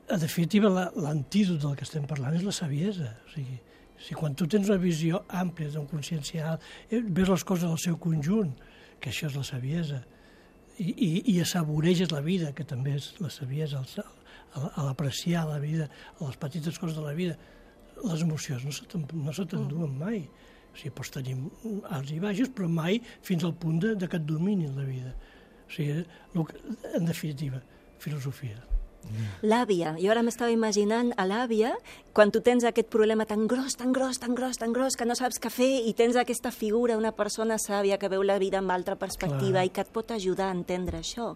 en 0.08 0.20
definitiva, 0.20 0.72
l'antídot 0.96 1.62
del 1.64 1.76
que 1.80 1.88
estem 1.88 2.06
parlant 2.08 2.36
és 2.36 2.44
la 2.44 2.56
saviesa. 2.56 3.14
O 3.28 3.32
sigui, 3.32 3.58
si 4.04 4.16
quan 4.16 4.36
tu 4.38 4.48
tens 4.52 4.70
una 4.70 4.80
visió 4.82 5.24
àmplia, 5.28 5.72
d'un 5.74 5.88
consciencial, 5.90 6.60
eh, 6.90 7.02
ves 7.02 7.32
les 7.32 7.44
coses 7.44 7.68
del 7.68 7.80
seu 7.82 7.98
conjunt, 8.00 8.54
que 9.00 9.12
això 9.12 9.28
és 9.28 9.36
la 9.36 9.46
saviesa, 9.48 10.04
i, 10.78 10.88
i, 10.92 11.10
i 11.34 11.40
assaboreges 11.42 12.12
la 12.13 12.22
vida, 12.26 12.54
que 12.56 12.66
també 12.68 12.96
és 12.98 13.12
la 13.22 13.32
saviesa, 13.34 13.84
a 14.58 14.86
l'apreciar 14.86 15.46
la 15.50 15.60
vida, 15.62 15.90
a 16.20 16.26
les 16.26 16.38
petites 16.40 16.78
coses 16.80 16.98
de 16.98 17.06
la 17.06 17.16
vida. 17.18 17.38
Les 18.04 18.22
emocions 18.22 18.63
no 18.66 18.74
se, 18.74 18.86
no 18.94 19.34
t'enduen 19.34 19.90
mm. 19.90 19.98
mai. 19.98 20.22
O 20.72 20.78
sigui, 20.78 20.94
pots 20.94 21.13
tenir 21.13 21.36
alts 21.94 22.13
i 22.13 22.20
baixos, 22.22 22.52
però 22.54 22.70
mai 22.70 23.00
fins 23.26 23.46
al 23.48 23.56
punt 23.58 23.82
de, 23.82 23.96
de 23.98 24.10
que 24.10 24.20
et 24.20 24.26
dominin 24.30 24.78
la 24.78 24.86
vida. 24.86 25.13
O 25.66 25.74
sigui, 25.74 26.04
en 26.94 27.10
definitiva, 27.10 27.62
filosofia. 28.04 28.62
L'àvia. 29.41 29.96
Jo 30.02 30.12
ara 30.13 30.24
m'estava 30.26 30.52
imaginant 30.54 31.13
a 31.17 31.26
l'àvia 31.30 31.74
quan 32.13 32.32
tu 32.34 32.41
tens 32.41 32.65
aquest 32.65 32.89
problema 32.93 33.26
tan 33.30 33.46
gros, 33.48 33.78
tan 33.78 33.93
gros, 33.93 34.20
tan 34.20 34.36
gros, 34.36 34.58
tan 34.58 34.74
gros, 34.74 34.98
que 34.98 35.06
no 35.06 35.15
saps 35.15 35.39
què 35.41 35.52
fer 35.54 35.70
i 35.89 35.93
tens 35.98 36.17
aquesta 36.17 36.52
figura, 36.52 36.98
una 36.98 37.13
persona 37.15 37.60
sàvia 37.62 38.00
que 38.02 38.10
veu 38.10 38.24
la 38.26 38.39
vida 38.41 38.62
amb 38.62 38.74
altra 38.74 38.98
perspectiva 38.98 39.60
clar. 39.60 39.65
i 39.65 39.74
que 39.74 39.86
et 39.86 39.91
pot 39.93 40.12
ajudar 40.12 40.50
a 40.50 40.58
entendre 40.58 41.03
això. 41.03 41.36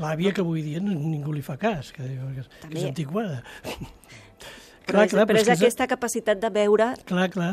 L'àvia 0.00 0.32
que 0.32 0.40
avui 0.40 0.62
dia 0.64 0.80
ningú 0.80 1.34
li 1.34 1.42
fa 1.44 1.58
cas, 1.60 1.92
que, 1.92 2.06
que 2.06 2.78
és 2.78 2.86
antiquada. 2.88 3.42
clar, 4.88 5.08
clar, 5.08 5.26
però 5.28 5.38
és, 5.38 5.48
és 5.48 5.52
aquesta 5.58 5.86
capacitat 5.90 6.40
de 6.40 6.50
veure... 6.54 6.94
Clar, 7.04 7.28
clar. 7.34 7.52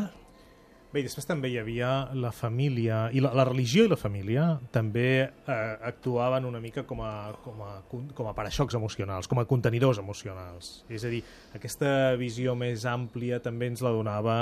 Bé, 0.90 1.04
i 1.04 1.06
després 1.06 1.28
també 1.28 1.52
hi 1.52 1.58
havia 1.60 1.88
la 2.18 2.32
família, 2.34 3.04
i 3.14 3.20
la, 3.22 3.30
la 3.38 3.44
religió 3.46 3.84
i 3.86 3.90
la 3.92 3.98
família 3.98 4.46
també 4.74 5.10
eh, 5.22 5.58
actuaven 5.86 6.48
una 6.48 6.58
mica 6.58 6.82
com 6.82 7.04
a, 7.06 7.12
com, 7.44 7.60
a, 7.62 7.76
com 7.86 8.26
a 8.26 8.32
paraxocs 8.34 8.74
emocionals, 8.74 9.30
com 9.30 9.38
a 9.38 9.44
contenidors 9.46 10.00
emocionals. 10.02 10.80
És 10.90 11.06
a 11.06 11.12
dir, 11.12 11.22
aquesta 11.54 12.16
visió 12.18 12.56
més 12.58 12.88
àmplia 12.90 13.38
també 13.44 13.70
ens 13.70 13.84
la 13.86 13.94
donava 13.94 14.40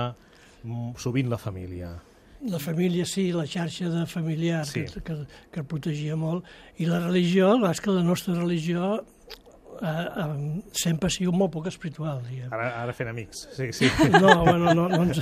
sovint 0.97 1.29
la 1.29 1.37
família. 1.37 1.93
La 2.49 2.61
família, 2.63 3.05
sí, 3.05 3.29
la 3.35 3.45
xarxa 3.51 3.91
de 3.93 4.07
familiar 4.09 4.65
sí. 4.65 4.87
que, 4.87 5.03
que, 5.05 5.19
que 5.53 5.69
protegia 5.69 6.17
molt. 6.17 6.49
I 6.81 6.89
la 6.89 7.03
religió, 7.03 7.57
és 7.69 7.85
que 7.85 7.93
la 7.93 8.07
nostra 8.07 8.39
religió 8.39 9.03
eh, 9.83 10.05
eh, 10.23 10.63
sempre 10.77 11.09
ha 11.09 11.15
sigut 11.15 11.37
molt 11.37 11.53
poc 11.55 11.69
espiritual, 11.71 12.23
diguem. 12.27 12.49
Ara, 12.55 12.69
ara 12.85 12.95
fent 12.97 13.11
amics, 13.13 13.45
sí, 13.57 13.69
sí. 13.77 13.91
No, 14.23 14.33
bueno, 14.45 14.75
no, 14.75 14.89
no, 14.91 15.03
ens, 15.05 15.21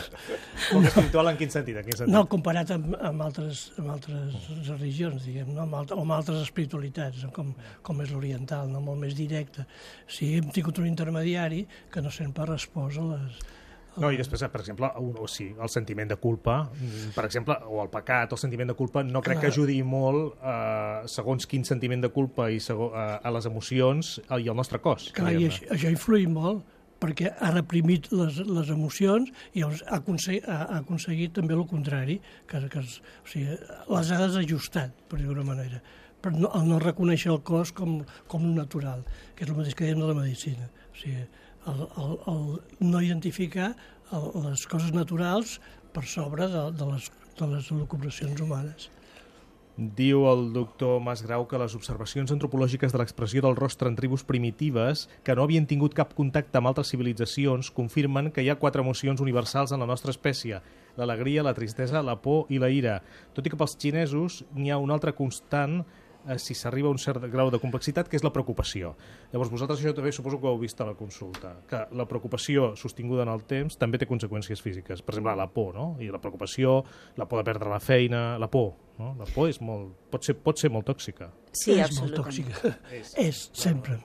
Poc 0.70 0.86
espiritual 0.90 1.32
en 1.32 1.40
quin 1.40 1.52
sentit? 1.52 1.80
En 1.80 1.86
quin 1.86 2.00
sentit? 2.00 2.14
no 2.14 2.24
comparat 2.30 2.72
amb, 2.76 2.94
amb, 3.10 3.26
altres, 3.26 3.66
amb 3.80 3.92
altres 3.96 4.70
religions, 4.70 5.26
diguem, 5.26 5.52
no? 5.52 5.64
amb, 5.66 5.80
alt, 5.80 5.94
o 5.96 6.00
amb 6.04 6.16
altres 6.16 6.42
espiritualitats, 6.46 7.26
com, 7.36 7.52
com 7.86 8.02
és 8.04 8.14
l'oriental, 8.14 8.70
no? 8.72 8.82
molt 8.84 9.02
més 9.02 9.16
directa. 9.18 9.66
Sí, 10.06 10.34
hem 10.40 10.50
tingut 10.54 10.80
un 10.82 10.88
intermediari 10.90 11.64
que 11.92 12.04
no 12.04 12.14
sempre 12.14 12.44
ha 12.44 12.50
respost 12.54 13.02
a 13.02 13.10
les, 13.12 13.44
No, 14.02 14.10
i 14.12 14.18
després, 14.20 14.44
per 14.52 14.60
exemple, 14.60 14.90
un, 15.00 15.14
o 15.22 15.26
sí, 15.30 15.48
el 15.50 15.72
sentiment 15.72 16.10
de 16.10 16.18
culpa, 16.20 16.58
mm, 16.68 17.14
per 17.16 17.24
exemple, 17.28 17.56
o 17.66 17.82
el 17.84 17.90
pecat, 17.92 18.32
el 18.32 18.40
sentiment 18.40 18.72
de 18.72 18.76
culpa, 18.78 19.02
no 19.06 19.22
crec 19.24 19.40
que 19.40 19.48
Clar. 19.48 19.54
ajudi 19.54 19.80
molt 19.82 20.36
eh, 20.42 21.08
segons 21.10 21.46
quin 21.46 21.64
sentiment 21.64 22.04
de 22.04 22.12
culpa 22.12 22.50
i 22.50 22.60
segons, 22.60 22.94
eh, 22.94 23.18
a 23.22 23.34
les 23.34 23.48
emocions 23.48 24.16
eh, 24.22 24.40
i 24.44 24.48
al 24.48 24.56
nostre 24.56 24.80
cos. 24.84 25.10
Clar, 25.16 25.34
i 25.36 25.48
això, 25.48 25.68
això 25.72 25.88
ha 25.88 25.94
influït 25.96 26.32
molt 26.32 26.64
perquè 27.02 27.32
ha 27.44 27.50
reprimit 27.52 28.08
les, 28.12 28.38
les 28.48 28.70
emocions 28.72 29.28
i 29.52 29.60
llavors 29.60 29.82
ha, 29.86 30.00
aconseguit, 30.00 30.46
ha, 30.48 30.62
ha 30.64 30.80
aconseguit 30.80 31.34
també 31.36 31.56
el 31.56 31.66
contrari, 31.68 32.18
que, 32.48 32.62
que 32.72 32.80
es, 32.80 32.98
o 33.22 33.30
sigui, 33.32 33.58
les 33.92 34.12
ha 34.12 34.20
desajustat, 34.22 34.94
per 35.10 35.20
dir 35.20 35.28
d'una 35.28 35.44
manera, 35.46 35.82
però 36.22 36.40
no, 36.40 36.50
el 36.58 36.70
no 36.70 36.80
reconèixer 36.82 37.30
el 37.34 37.42
cos 37.46 37.72
com, 37.76 37.98
com 38.30 38.46
un 38.48 38.56
natural, 38.58 39.04
que 39.36 39.44
és 39.44 39.52
el 39.52 39.58
mateix 39.58 39.76
que 39.76 39.86
dèiem 39.86 40.00
de 40.02 40.08
la 40.08 40.16
medicina. 40.16 40.70
O 40.88 40.96
sigui, 40.98 41.26
el, 41.66 41.86
el, 42.02 42.18
el 42.32 42.90
no 42.90 43.02
identificar 43.02 43.74
el, 44.12 44.28
les 44.48 44.66
coses 44.70 44.92
naturals 44.94 45.58
per 45.92 46.04
sobre 46.06 46.48
de, 46.52 46.68
de, 46.76 46.92
les, 46.92 47.10
de 47.38 47.48
les 47.54 47.72
elucubracions 47.72 48.40
humanes. 48.40 48.90
Diu 49.76 50.22
el 50.24 50.54
doctor 50.54 51.02
Masgrau 51.04 51.42
que 51.44 51.58
les 51.60 51.74
observacions 51.76 52.30
antropològiques 52.32 52.94
de 52.94 53.00
l'expressió 53.00 53.42
del 53.44 53.58
rostre 53.58 53.90
en 53.90 53.96
tribus 53.98 54.22
primitives 54.24 55.02
que 55.20 55.34
no 55.36 55.44
havien 55.44 55.66
tingut 55.68 55.92
cap 55.98 56.14
contacte 56.16 56.56
amb 56.56 56.70
altres 56.70 56.88
civilitzacions 56.94 57.68
confirmen 57.76 58.30
que 58.32 58.40
hi 58.40 58.48
ha 58.48 58.56
quatre 58.56 58.80
emocions 58.80 59.20
universals 59.20 59.76
en 59.76 59.84
la 59.84 59.90
nostra 59.90 60.14
espècie, 60.16 60.62
l'alegria, 60.96 61.44
la 61.44 61.52
tristesa, 61.52 62.00
la 62.00 62.16
por 62.16 62.48
i 62.48 62.56
la 62.62 62.72
ira. 62.72 63.02
Tot 63.36 63.44
i 63.44 63.52
que 63.52 63.60
pels 63.60 63.76
xinesos 63.76 64.40
n'hi 64.56 64.72
ha 64.72 64.80
una 64.80 64.96
altra 64.96 65.12
constant 65.12 65.82
eh, 66.28 66.38
si 66.38 66.54
s'arriba 66.54 66.88
a 66.88 66.94
un 66.94 66.98
cert 66.98 67.24
grau 67.32 67.50
de 67.50 67.60
complexitat, 67.62 68.08
que 68.08 68.18
és 68.18 68.24
la 68.24 68.32
preocupació. 68.34 68.94
Llavors, 69.32 69.50
vosaltres 69.52 69.80
això 69.80 69.94
també 69.96 70.12
suposo 70.12 70.40
que 70.40 70.48
ho 70.48 70.54
heu 70.54 70.60
vist 70.60 70.80
a 70.80 70.88
la 70.88 70.96
consulta, 70.98 71.54
que 71.68 71.84
la 71.96 72.06
preocupació 72.08 72.72
sostinguda 72.76 73.26
en 73.26 73.32
el 73.32 73.44
temps 73.48 73.78
també 73.80 73.98
té 73.98 74.08
conseqüències 74.08 74.62
físiques. 74.62 75.02
Per 75.02 75.14
exemple, 75.14 75.36
la 75.38 75.48
por, 75.52 75.74
no? 75.76 75.86
I 76.02 76.10
la 76.12 76.20
preocupació, 76.22 76.82
la 77.16 77.28
por 77.28 77.42
de 77.42 77.48
perdre 77.50 77.70
la 77.70 77.80
feina, 77.80 78.24
la 78.38 78.50
por, 78.50 78.74
no? 78.98 79.14
La 79.18 79.28
por 79.32 79.50
és 79.50 79.60
molt, 79.60 79.94
pot, 80.12 80.24
ser, 80.26 80.36
pot 80.40 80.58
ser 80.58 80.72
molt 80.74 80.88
tòxica. 80.88 81.30
Sí, 81.52 81.78
és 81.80 82.00
molt 82.00 82.16
tòxica. 82.20 82.76
És, 82.92 83.14
és 83.28 83.46
sempre. 83.56 84.00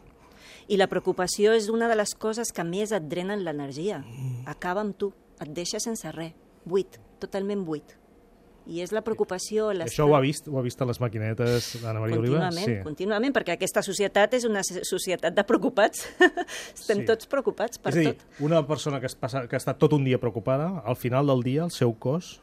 I 0.71 0.77
la 0.79 0.87
preocupació 0.87 1.55
és 1.57 1.67
una 1.73 1.89
de 1.91 1.97
les 1.99 2.13
coses 2.15 2.53
que 2.55 2.63
més 2.63 2.93
et 2.95 3.07
drenen 3.11 3.43
l'energia. 3.43 4.03
Mm. 4.05 4.45
Acaba 4.51 4.85
amb 4.85 4.95
tu, 4.97 5.11
et 5.41 5.49
deixa 5.51 5.81
sense 5.83 6.11
res, 6.15 6.35
buit, 6.63 6.99
totalment 7.19 7.65
buit. 7.65 7.97
I 8.69 8.81
és 8.83 8.91
la 8.93 9.01
preocupació... 9.01 9.71
l'estrès- 9.73 9.95
Això 9.95 10.05
ho 10.05 10.13
ha 10.15 10.19
vist, 10.21 10.47
ho 10.47 10.59
ha 10.59 10.61
vist 10.61 10.81
a 10.81 10.85
les 10.85 10.99
maquinetes 11.01 11.71
d'Anna 11.81 11.99
Maria 12.03 12.19
Oliva? 12.19 12.39
Contínuament, 12.45 12.83
contínuament, 12.85 13.33
perquè 13.33 13.55
aquesta 13.57 13.81
societat 13.81 14.35
és 14.37 14.45
una 14.45 14.61
so- 14.63 14.83
societat 14.85 15.33
de 15.33 15.43
preocupats. 15.43 16.05
Estem 16.77 17.01
Sí. 17.01 17.05
tots 17.09 17.25
preocupats 17.31 17.79
per 17.81 17.89
és 17.95 17.99
dir, 17.99 18.13
tot. 18.13 18.25
una 18.45 18.61
persona 18.67 18.99
que, 19.01 19.07
es 19.09 19.15
passa, 19.15 19.47
que 19.49 19.57
està 19.57 19.73
tot 19.77 19.93
un 19.97 20.03
dia 20.05 20.19
preocupada, 20.21 20.83
al 20.85 20.95
final 20.95 21.25
del 21.27 21.41
dia 21.43 21.63
el 21.65 21.71
seu 21.71 21.93
cos 21.97 22.39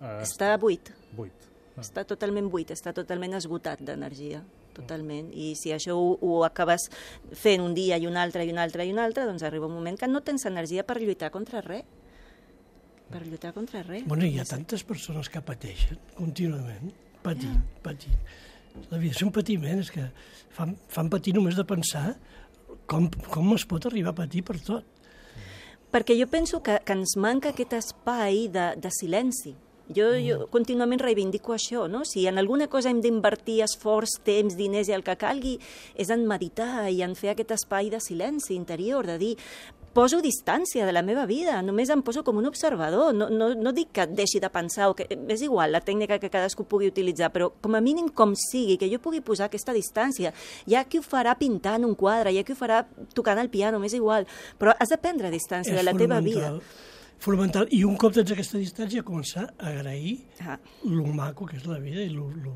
eh, 0.00 0.22
Està 0.22 0.56
buit, 0.58 0.90
buit. 1.16 1.32
Ah. 1.76 1.82
està 1.86 2.02
totalment 2.04 2.48
buit, 2.50 2.70
està 2.74 2.90
totalment 2.92 3.34
esgotat 3.38 3.78
d'energia 3.86 4.42
totalment, 4.74 5.30
i 5.34 5.54
si 5.58 5.70
això 5.74 5.94
ho, 5.98 6.12
ho 6.22 6.44
acabes 6.46 6.84
fent 7.34 7.62
un 7.62 7.72
dia 7.74 7.96
i 7.98 8.06
un 8.06 8.16
altre 8.16 8.44
i 8.46 8.50
un 8.52 8.58
altre 8.62 8.84
i 8.86 8.92
un 8.92 8.98
altre, 9.02 9.24
doncs 9.26 9.42
arriba 9.42 9.66
un 9.66 9.74
moment 9.74 9.96
que 9.98 10.06
no 10.10 10.20
tens 10.22 10.44
energia 10.46 10.84
per 10.86 10.98
lluitar 11.02 11.30
contra 11.34 11.62
res 11.62 11.82
per 13.12 13.22
lluitar 13.24 13.54
contra 13.56 13.82
res. 13.86 14.04
Bueno, 14.08 14.26
hi 14.26 14.38
ha 14.40 14.46
tantes 14.48 14.84
persones 14.86 15.30
que 15.32 15.42
pateixen 15.44 16.00
contínuament, 16.16 16.92
patint, 17.24 17.62
patint. 17.84 18.18
La 18.92 18.98
vida 19.00 19.16
és 19.16 19.22
un 19.26 19.32
patiment, 19.34 19.80
és 19.82 19.90
que 19.90 20.04
fan, 20.54 20.76
fan 20.92 21.08
patir 21.10 21.34
només 21.34 21.56
de 21.58 21.64
pensar 21.66 22.12
com, 22.88 23.08
com 23.32 23.54
es 23.56 23.66
pot 23.68 23.88
arribar 23.88 24.14
a 24.14 24.20
patir 24.22 24.44
per 24.46 24.58
tot. 24.64 24.86
Perquè 25.92 26.18
jo 26.18 26.28
penso 26.28 26.60
que, 26.62 26.76
que 26.84 26.94
ens 26.94 27.16
manca 27.16 27.54
aquest 27.54 27.72
espai 27.78 28.46
de, 28.52 28.74
de 28.76 28.92
silenci. 28.92 29.54
Jo, 29.88 30.10
jo 30.20 30.42
contínuament 30.52 31.00
reivindico 31.00 31.54
això, 31.54 31.86
no? 31.88 32.02
Si 32.04 32.26
en 32.28 32.36
alguna 32.36 32.66
cosa 32.68 32.90
hem 32.92 33.00
d'invertir 33.00 33.62
esforç, 33.64 34.18
temps, 34.24 34.56
diners 34.58 34.90
i 34.90 34.94
el 34.96 35.04
que 35.04 35.16
calgui, 35.16 35.54
és 35.96 36.12
en 36.12 36.26
meditar 36.28 36.90
i 36.92 37.00
en 37.06 37.16
fer 37.16 37.32
aquest 37.32 37.54
espai 37.56 37.88
de 37.88 38.02
silenci 38.04 38.52
interior, 38.52 39.08
de 39.08 39.16
dir, 39.22 39.32
poso 39.98 40.20
distància 40.22 40.86
de 40.86 40.92
la 40.94 41.02
meva 41.02 41.24
vida, 41.26 41.56
només 41.66 41.90
em 41.90 42.02
poso 42.06 42.22
com 42.22 42.36
un 42.38 42.46
observador, 42.46 43.10
no, 43.16 43.26
no, 43.34 43.48
no 43.58 43.72
dic 43.74 43.88
que 43.96 44.04
deixi 44.06 44.38
de 44.38 44.46
pensar, 44.54 44.86
o 44.92 44.94
que, 44.94 45.08
és 45.10 45.42
igual 45.42 45.72
la 45.74 45.80
tècnica 45.82 46.20
que 46.22 46.30
cadascú 46.30 46.62
pugui 46.70 46.86
utilitzar, 46.92 47.32
però 47.34 47.48
com 47.64 47.74
a 47.74 47.80
mínim 47.82 48.06
com 48.14 48.36
sigui, 48.38 48.76
que 48.78 48.86
jo 48.92 49.00
pugui 49.02 49.20
posar 49.26 49.48
aquesta 49.48 49.74
distància. 49.74 50.30
Hi 50.70 50.76
ha 50.78 50.84
qui 50.86 51.00
ho 51.00 51.02
farà 51.02 51.34
pintant 51.40 51.82
un 51.88 51.96
quadre, 51.98 52.30
hi 52.30 52.38
ha 52.38 52.44
qui 52.46 52.54
ho 52.54 52.58
farà 52.60 52.84
tocant 53.16 53.40
el 53.42 53.50
piano, 53.50 53.80
m'és 53.82 53.96
igual, 53.98 54.28
però 54.60 54.76
has 54.78 54.88
de 54.94 54.98
prendre 55.02 55.32
distància 55.34 55.74
de 55.74 55.82
la 55.82 55.94
teva 55.98 56.20
vida. 56.22 56.54
Fonamental. 57.18 57.66
I 57.74 57.80
un 57.82 57.96
cop 57.98 58.14
tens 58.14 58.30
aquesta 58.30 58.60
distància, 58.62 59.02
començar 59.02 59.48
a 59.58 59.72
agrair 59.72 60.20
Ah. 60.46 60.60
lo 60.84 61.06
maco 61.10 61.46
que 61.46 61.56
és 61.58 61.66
la 61.66 61.80
vida 61.82 62.00
i 62.06 62.10
lo, 62.14 62.28
lo, 62.30 62.52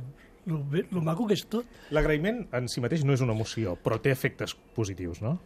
lo, 0.46 0.60
bé- 0.70 0.86
lo 0.92 1.02
maco 1.02 1.26
que 1.26 1.34
és 1.34 1.42
tot. 1.50 1.66
L'agraïment 1.90 2.44
en 2.54 2.68
si 2.70 2.80
mateix 2.80 3.02
no 3.02 3.12
és 3.16 3.20
una 3.20 3.34
emoció, 3.34 3.74
però 3.82 3.98
té 4.00 4.12
efectes 4.14 4.54
positius, 4.76 5.18
no? 5.20 5.40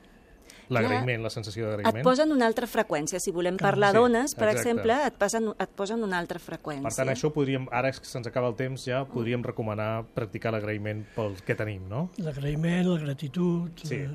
L'agraïment, 0.68 1.22
la 1.22 1.30
sensació 1.30 1.68
Et 1.68 1.76
d'agraïment. 1.76 2.02
posen 2.02 2.32
una 2.32 2.46
altra 2.46 2.66
freqüència. 2.66 3.20
Si 3.22 3.30
volem 3.30 3.56
parlar 3.56 3.92
sí, 3.92 3.98
d'ones, 3.98 4.34
per 4.34 4.48
exacte. 4.48 4.68
exemple, 4.70 4.96
et 5.06 5.14
posen, 5.20 5.52
et 5.62 5.70
posen 5.78 6.02
una 6.02 6.18
altra 6.18 6.40
freqüència. 6.42 6.82
Per 6.88 6.94
tant, 6.96 7.08
això 7.12 7.30
podríem, 7.32 7.68
ara 7.70 7.92
que 7.92 8.04
se'ns 8.04 8.26
acaba 8.26 8.48
el 8.48 8.56
temps, 8.58 8.84
ja 8.84 9.04
podríem 9.06 9.44
recomanar 9.46 10.04
practicar 10.14 10.52
l'agraïment 10.52 11.04
pel 11.14 11.36
que 11.46 11.54
tenim, 11.54 11.86
no? 11.88 12.08
L'agraïment, 12.18 12.88
la 12.90 12.98
gratitud... 13.04 13.70
Sí. 13.84 14.02
eh, 14.02 14.10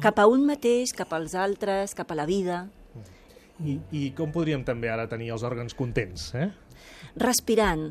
Cap 0.00 0.18
a 0.22 0.26
un 0.30 0.44
mateix, 0.46 0.92
cap 0.94 1.12
als 1.12 1.34
altres, 1.34 1.94
cap 1.98 2.10
a 2.12 2.14
la 2.14 2.26
vida. 2.26 2.68
I, 3.60 3.78
I 3.92 4.02
com 4.16 4.30
podríem 4.32 4.62
també 4.64 4.88
ara 4.88 5.08
tenir 5.10 5.32
els 5.34 5.42
òrgans 5.42 5.74
contents, 5.74 6.30
eh? 6.38 6.46
Respirant. 7.18 7.90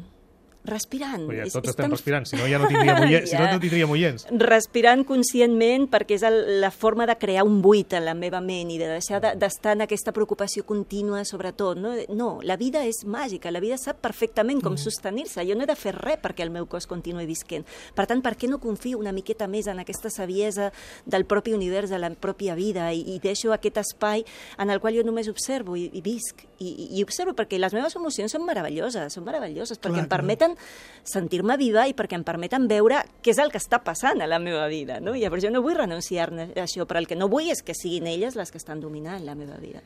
Respirant. 0.66 1.24
Ja 1.32 1.46
És- 1.46 1.54
tots 1.54 1.66
és 1.68 1.70
estem 1.72 1.86
tan 1.86 1.92
respirant, 1.92 2.26
si 2.28 2.36
no 2.36 2.46
ja 2.46 2.60
no 2.60 2.68
tindríem 2.68 3.00
oients, 3.08 3.30
si 3.32 3.36
no 3.38 3.44
Ja. 3.46 3.54
no 3.54 3.60
tindríem 3.60 3.90
oients. 3.90 4.26
respirant 4.30 5.06
conscientment 5.08 5.88
perquè 5.90 6.16
és 6.18 6.24
el, 6.24 6.60
la 6.62 6.70
forma 6.70 7.06
de 7.08 7.16
crear 7.18 7.44
un 7.48 7.62
buit 7.62 7.94
en 7.94 8.04
la 8.06 8.14
meva 8.14 8.42
ment 8.42 8.70
i 8.70 8.78
de 8.78 8.88
deixar 8.92 9.22
de- 9.22 9.36
d'estar 9.40 9.74
en 9.78 9.82
aquesta 9.88 10.12
preocupació 10.12 10.66
contínua 10.66 11.24
sobretot. 11.26 11.78
No? 11.78 11.94
no, 12.10 12.40
la 12.44 12.58
vida 12.58 12.84
és 12.86 13.06
màgica, 13.06 13.52
la 13.52 13.60
vida 13.62 13.78
sap 13.78 14.02
perfectament 14.02 14.62
com 14.62 14.76
sostenir-se. 14.78 15.46
Jo 15.48 15.56
no 15.56 15.64
he 15.64 15.68
de 15.70 15.76
fer 15.80 15.96
res 15.96 16.20
perquè 16.22 16.44
el 16.44 16.52
meu 16.52 16.68
cos 16.68 16.86
continuï 16.88 17.26
visquent. 17.26 17.66
Per 17.96 18.06
tant, 18.06 18.22
per 18.22 18.36
què 18.36 18.50
no 18.50 18.60
confio 18.60 19.00
una 19.00 19.12
miqueta 19.14 19.48
més 19.48 19.68
en 19.68 19.80
aquesta 19.80 20.10
saviesa 20.10 20.72
del 21.06 21.26
propi 21.26 21.54
univers, 21.54 21.90
de 21.90 21.98
la 22.00 22.10
pròpia 22.12 22.54
vida 22.56 22.92
i, 22.94 23.02
i 23.16 23.20
deixo 23.20 23.54
aquest 23.54 23.78
espai 23.78 24.26
en 24.58 24.70
el 24.70 24.80
qual 24.82 24.94
jo 24.94 25.04
només 25.04 25.28
observo 25.30 25.76
i, 25.80 25.90
i 25.94 26.02
visc 26.02 26.44
i, 26.60 26.98
i 27.00 27.04
observo 27.04 27.32
perquè 27.34 27.58
les 27.58 27.72
meves 27.74 27.96
emocions 27.96 28.32
són 28.36 28.44
meravelloses, 28.46 29.14
són 29.14 29.24
meravelloses 29.24 29.80
perquè 29.80 29.94
Clar, 29.96 30.04
em 30.04 30.10
permeten 30.12 30.56
sentir-me 31.04 31.58
viva 31.58 31.88
i 31.90 31.96
perquè 31.98 32.18
em 32.20 32.26
permeten 32.28 32.68
veure 32.70 33.02
què 33.24 33.34
és 33.34 33.40
el 33.42 33.54
que 33.54 33.62
està 33.62 33.82
passant 33.86 34.22
a 34.22 34.28
la 34.30 34.40
meva 34.40 34.68
vida. 34.70 35.00
No? 35.02 35.16
Llavors 35.18 35.46
jo 35.46 35.54
no 35.54 35.64
vull 35.66 35.78
renunciar 35.78 36.30
a 36.30 36.50
això, 36.66 36.86
però 36.86 37.02
el 37.02 37.08
que 37.10 37.18
no 37.18 37.30
vull 37.32 37.50
és 37.50 37.64
que 37.66 37.78
siguin 37.78 38.08
elles 38.08 38.38
les 38.38 38.52
que 38.52 38.62
estan 38.62 38.82
dominant 38.84 39.26
la 39.26 39.36
meva 39.36 39.58
vida. 39.62 39.82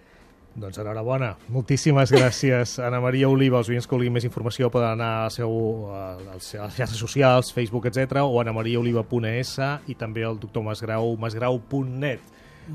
Doncs 0.54 0.78
enhorabona. 0.78 1.32
Moltíssimes 1.50 2.12
gràcies, 2.14 2.76
Anna 2.86 3.00
Maria 3.02 3.30
Oliva. 3.30 3.62
Els 3.64 3.72
oients 3.72 3.88
que 3.88 3.96
vulguin 3.96 4.14
més 4.14 4.28
informació 4.28 4.70
poden 4.74 4.92
anar 4.94 5.26
al 5.26 5.34
seu, 5.34 5.56
a 5.90 6.04
les 6.20 6.52
a 6.60 6.68
les 6.68 6.78
xarxes 6.78 7.00
socials, 7.00 7.54
Facebook, 7.56 7.90
etc 7.90 8.22
o 8.22 8.38
anamariaoliva.es 8.44 9.56
i 9.90 9.98
també 9.98 10.28
al 10.28 10.38
doctor 10.42 10.66
Masgrau, 10.68 11.16
masgrau.net. 11.18 12.30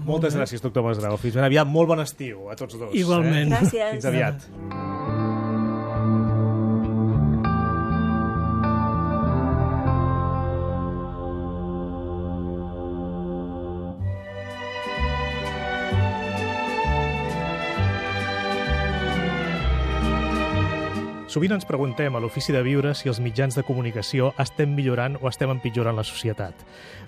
Moltes 0.05 0.35
gràcies, 0.37 0.61
doctor 0.61 0.85
Masgrau. 0.85 1.17
Fins 1.21 1.39
ben 1.39 1.47
aviat. 1.47 1.71
Molt 1.71 1.89
bon 1.95 2.03
estiu 2.03 2.51
a 2.53 2.59
tots 2.59 2.77
dos. 2.77 2.93
Igualment. 2.99 3.47
Eh? 3.47 3.55
Gràcies. 3.55 3.95
Fins 3.97 4.11
aviat. 4.11 5.17
Sovint 21.29 21.53
ens 21.53 21.67
preguntem 21.69 22.15
a 22.17 22.21
l'Ofici 22.25 22.55
de 22.55 22.63
Viure 22.65 22.95
si 22.97 23.11
els 23.11 23.19
mitjans 23.21 23.53
de 23.53 23.61
comunicació 23.61 24.31
estem 24.41 24.71
millorant 24.73 25.19
o 25.21 25.29
estem 25.29 25.51
empitjorant 25.53 25.99
la 25.99 26.05
societat. 26.09 26.63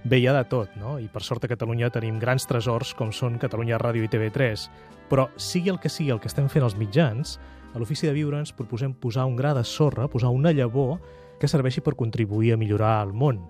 Bé, 0.05 0.19
hi 0.21 0.27
ha 0.29 0.35
de 0.37 0.43
tot, 0.45 0.75
no? 0.77 0.99
I 1.01 1.09
per 1.09 1.23
sort 1.25 1.47
a 1.47 1.49
Catalunya 1.49 1.89
tenim 1.95 2.19
grans 2.21 2.45
tresors 2.45 2.93
com 2.99 3.15
són 3.17 3.39
Catalunya 3.41 3.79
Ràdio 3.81 4.05
i 4.05 4.11
TV3. 4.13 4.67
Però 5.09 5.31
sigui 5.41 5.73
el 5.73 5.81
que 5.81 5.89
sigui 5.89 6.13
el 6.13 6.21
que 6.21 6.29
estem 6.29 6.51
fent 6.53 6.69
els 6.69 6.77
mitjans, 6.77 7.39
a 7.73 7.81
l'Ofici 7.81 8.11
de 8.11 8.13
Viure 8.13 8.37
ens 8.37 8.53
proposem 8.53 8.93
posar 8.93 9.25
un 9.25 9.41
gra 9.41 9.55
de 9.57 9.65
sorra, 9.65 10.05
posar 10.05 10.35
una 10.37 10.53
llavor 10.53 10.99
que 11.41 11.49
serveixi 11.49 11.81
per 11.81 11.97
contribuir 11.97 12.53
a 12.53 12.61
millorar 12.61 12.99
el 13.07 13.17
món. 13.17 13.41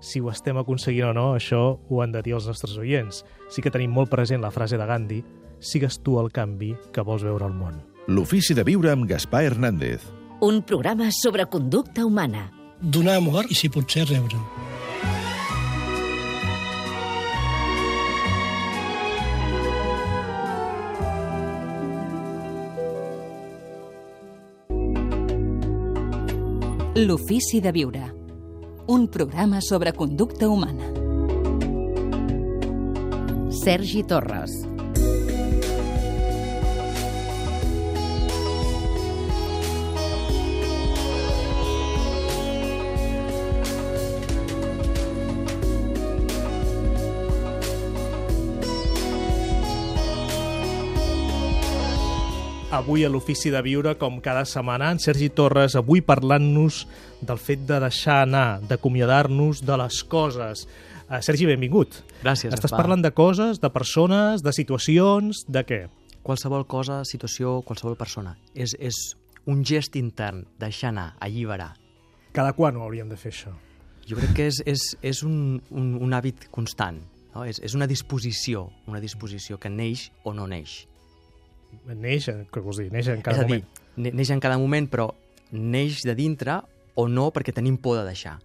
si 0.00 0.20
ho 0.20 0.30
estem 0.30 0.56
aconseguint 0.56 1.10
o 1.10 1.12
no, 1.12 1.34
això 1.36 1.76
ho 1.76 2.00
han 2.00 2.12
de 2.12 2.22
dir 2.22 2.32
els 2.32 2.46
nostres 2.46 2.78
oients. 2.78 3.24
Sí 3.50 3.60
que 3.60 3.70
tenim 3.70 3.90
molt 3.90 4.08
present 4.08 4.40
la 4.40 4.50
frase 4.50 4.78
de 4.78 4.86
Gandhi 4.86 5.24
sigues 5.58 6.00
tu 6.00 6.18
el 6.20 6.30
canvi 6.32 6.76
que 6.94 7.02
vols 7.02 7.26
veure 7.26 7.44
al 7.44 7.52
món. 7.52 7.82
L'ofici 8.08 8.54
de 8.54 8.64
viure 8.64 8.94
amb 8.94 9.04
Gaspar 9.10 9.44
Hernández. 9.44 10.19
Un 10.42 10.62
programa 10.62 11.10
sobre 11.12 11.44
conducta 11.44 12.06
humana. 12.06 12.50
Donar 12.80 13.18
amor 13.18 13.44
i, 13.50 13.54
si 13.54 13.68
pot 13.68 13.84
ser, 13.92 14.06
rebre. 14.08 14.38
L'ofici 26.96 27.60
de 27.60 27.76
viure. 27.76 28.08
Un 28.88 29.10
programa 29.12 29.60
sobre 29.60 29.92
conducta 29.92 30.48
humana. 30.48 30.88
Sergi 33.60 34.04
Torres. 34.08 34.56
Avui 52.70 53.02
a 53.04 53.08
l'Ofici 53.10 53.50
de 53.50 53.58
Viure, 53.66 53.96
com 53.98 54.20
cada 54.22 54.44
setmana, 54.46 54.92
en 54.94 55.00
Sergi 55.02 55.26
Torres, 55.34 55.74
avui 55.74 56.04
parlant-nos 56.06 56.84
del 57.18 57.38
fet 57.42 57.64
de 57.66 57.80
deixar 57.82 58.20
anar, 58.22 58.60
d'acomiadar-nos 58.62 59.64
de 59.66 59.78
les 59.80 59.96
coses. 60.06 60.68
Uh, 61.08 61.18
Sergi, 61.18 61.48
benvingut. 61.50 61.98
Gràcies, 62.20 62.52
Estàs 62.54 62.68
Gaspar. 62.68 62.84
parlant 62.84 63.02
de 63.02 63.10
coses, 63.10 63.58
de 63.58 63.70
persones, 63.74 64.44
de 64.46 64.52
situacions, 64.54 65.42
de 65.50 65.64
què? 65.66 65.80
Qualsevol 66.22 66.62
cosa, 66.70 67.00
situació, 67.02 67.56
qualsevol 67.66 67.98
persona. 67.98 68.36
És, 68.54 68.76
és 68.78 69.00
un 69.50 69.64
gest 69.66 69.98
intern, 69.98 70.44
deixar 70.62 70.92
anar, 70.94 71.16
alliberar. 71.18 71.72
Cada 72.30 72.54
quan 72.54 72.78
ho 72.78 72.84
hauríem 72.86 73.10
de 73.10 73.18
fer, 73.18 73.34
això? 73.34 73.50
Jo 74.06 74.20
crec 74.20 74.36
que 74.36 74.46
és, 74.46 74.62
és, 74.62 74.84
és 75.02 75.24
un, 75.26 75.58
un, 75.74 75.96
un 75.98 76.14
hàbit 76.14 76.46
constant. 76.54 77.02
No? 77.34 77.42
És, 77.42 77.58
és 77.66 77.74
una 77.74 77.90
disposició, 77.90 78.68
una 78.86 79.02
disposició 79.02 79.58
que 79.58 79.74
neix 79.74 80.12
o 80.22 80.38
no 80.38 80.46
neix. 80.46 80.84
Neix, 81.86 82.28
què 82.52 82.60
vols 82.62 82.78
dir? 82.82 82.90
Neix 82.92 83.08
en 83.08 83.22
cada 83.22 83.38
és 83.38 83.44
a 83.44 83.46
dir, 83.46 83.60
moment. 83.62 83.80
ne- 83.96 84.12
neix 84.12 84.30
en 84.30 84.40
cada 84.40 84.58
moment, 84.58 84.88
però 84.90 85.14
neix 85.52 86.02
de 86.04 86.14
dintre 86.14 86.60
o 86.94 87.08
no 87.08 87.30
perquè 87.32 87.54
tenim 87.54 87.78
por 87.78 87.96
de 87.96 88.04
deixar. 88.04 88.38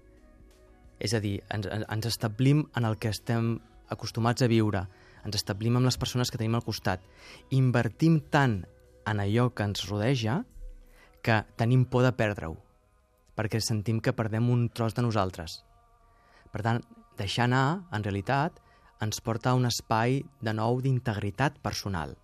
És 1.00 1.14
a 1.14 1.20
dir, 1.20 1.44
ens- 1.50 1.68
ens 1.68 2.06
establim 2.06 2.66
en 2.76 2.86
el 2.86 2.98
que 2.98 3.10
estem 3.10 3.60
acostumats 3.90 4.42
a 4.42 4.48
viure, 4.48 4.88
ens 5.26 5.36
establim 5.36 5.76
amb 5.76 5.86
les 5.86 5.98
persones 5.98 6.32
que 6.32 6.38
tenim 6.38 6.56
al 6.56 6.64
costat, 6.64 7.02
invertim 7.50 8.22
tant 8.22 8.66
en 9.06 9.20
allò 9.20 9.54
que 9.54 9.64
ens 9.64 9.88
rodeja 9.90 10.46
que 11.22 11.44
tenim 11.58 11.86
por 11.86 12.04
de 12.04 12.12
perdre-ho, 12.14 12.58
perquè 13.36 13.60
sentim 13.60 14.00
que 14.00 14.14
perdem 14.14 14.50
un 14.50 14.70
tros 14.70 14.94
de 14.96 15.02
nosaltres. 15.02 15.64
Per 16.52 16.62
tant, 16.62 16.82
deixar 17.18 17.44
anar, 17.46 17.88
en 17.92 18.04
realitat, 18.04 18.62
ens 19.02 19.20
porta 19.22 19.50
a 19.52 19.56
un 19.56 19.66
espai 19.66 20.24
de 20.42 20.54
nou 20.54 20.80
d'integritat 20.82 21.60
personal 21.60 22.16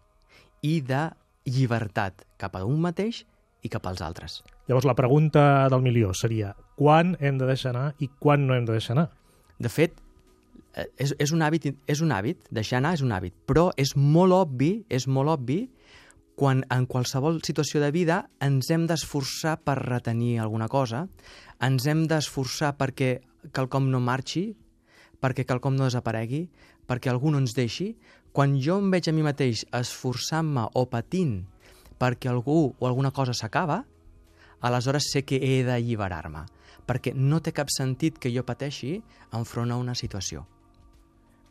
i 0.62 0.80
de 0.86 1.10
llibertat 1.46 2.26
cap 2.42 2.56
a 2.56 2.64
un 2.66 2.80
mateix 2.82 3.24
i 3.62 3.70
cap 3.70 3.86
als 3.90 4.02
altres. 4.02 4.42
Llavors, 4.68 4.86
la 4.86 4.98
pregunta 4.98 5.68
del 5.70 5.84
milió 5.86 6.14
seria 6.18 6.56
quan 6.78 7.16
hem 7.20 7.38
de 7.42 7.50
deixar 7.50 7.76
anar 7.76 7.92
i 8.00 8.10
quan 8.20 8.48
no 8.48 8.56
hem 8.56 8.66
de 8.66 8.78
deixar 8.78 8.96
anar? 8.96 9.10
De 9.62 9.70
fet, 9.70 9.98
eh, 10.74 10.88
és, 10.98 11.14
és, 11.20 11.34
un 11.34 11.44
hàbit, 11.46 11.68
és 11.88 12.02
un 12.02 12.14
hàbit, 12.14 12.48
deixar 12.50 12.80
anar 12.80 12.96
és 12.98 13.06
un 13.06 13.14
hàbit, 13.14 13.36
però 13.46 13.70
és 13.78 13.94
molt 13.96 14.34
obvi, 14.38 14.74
és 14.90 15.08
molt 15.08 15.34
obvi 15.34 15.66
quan 16.42 16.64
en 16.74 16.88
qualsevol 16.90 17.42
situació 17.46 17.82
de 17.84 17.92
vida 17.94 18.24
ens 18.42 18.72
hem 18.74 18.88
d'esforçar 18.90 19.60
per 19.62 19.78
retenir 19.84 20.40
alguna 20.40 20.70
cosa, 20.72 21.06
ens 21.62 21.86
hem 21.86 22.08
d'esforçar 22.10 22.74
perquè 22.80 23.20
quelcom 23.54 23.92
no 23.92 24.02
marxi, 24.02 24.48
perquè 25.22 25.46
quelcom 25.46 25.76
no 25.78 25.86
desaparegui, 25.86 26.48
perquè 26.90 27.12
algú 27.12 27.32
no 27.32 27.42
ens 27.42 27.54
deixi. 27.54 27.92
Quan 28.32 28.56
jo 28.64 28.78
em 28.80 28.92
veig 28.94 29.10
a 29.10 29.14
mi 29.16 29.26
mateix 29.26 29.66
esforçant-me 29.76 30.70
o 30.80 30.86
patint 30.88 31.42
perquè 32.00 32.32
algú 32.32 32.72
o 32.72 32.88
alguna 32.88 33.12
cosa 33.12 33.36
s'acaba, 33.36 33.82
aleshores 34.62 35.10
sé 35.12 35.26
que 35.28 35.40
he 35.42 35.62
d'alliberar-me, 35.68 36.46
perquè 36.88 37.14
no 37.14 37.42
té 37.44 37.52
cap 37.52 37.70
sentit 37.74 38.18
que 38.22 38.32
jo 38.32 38.46
pateixi 38.48 39.02
enfront 39.36 39.72
a 39.72 39.80
una 39.80 39.96
situació. 39.96 40.46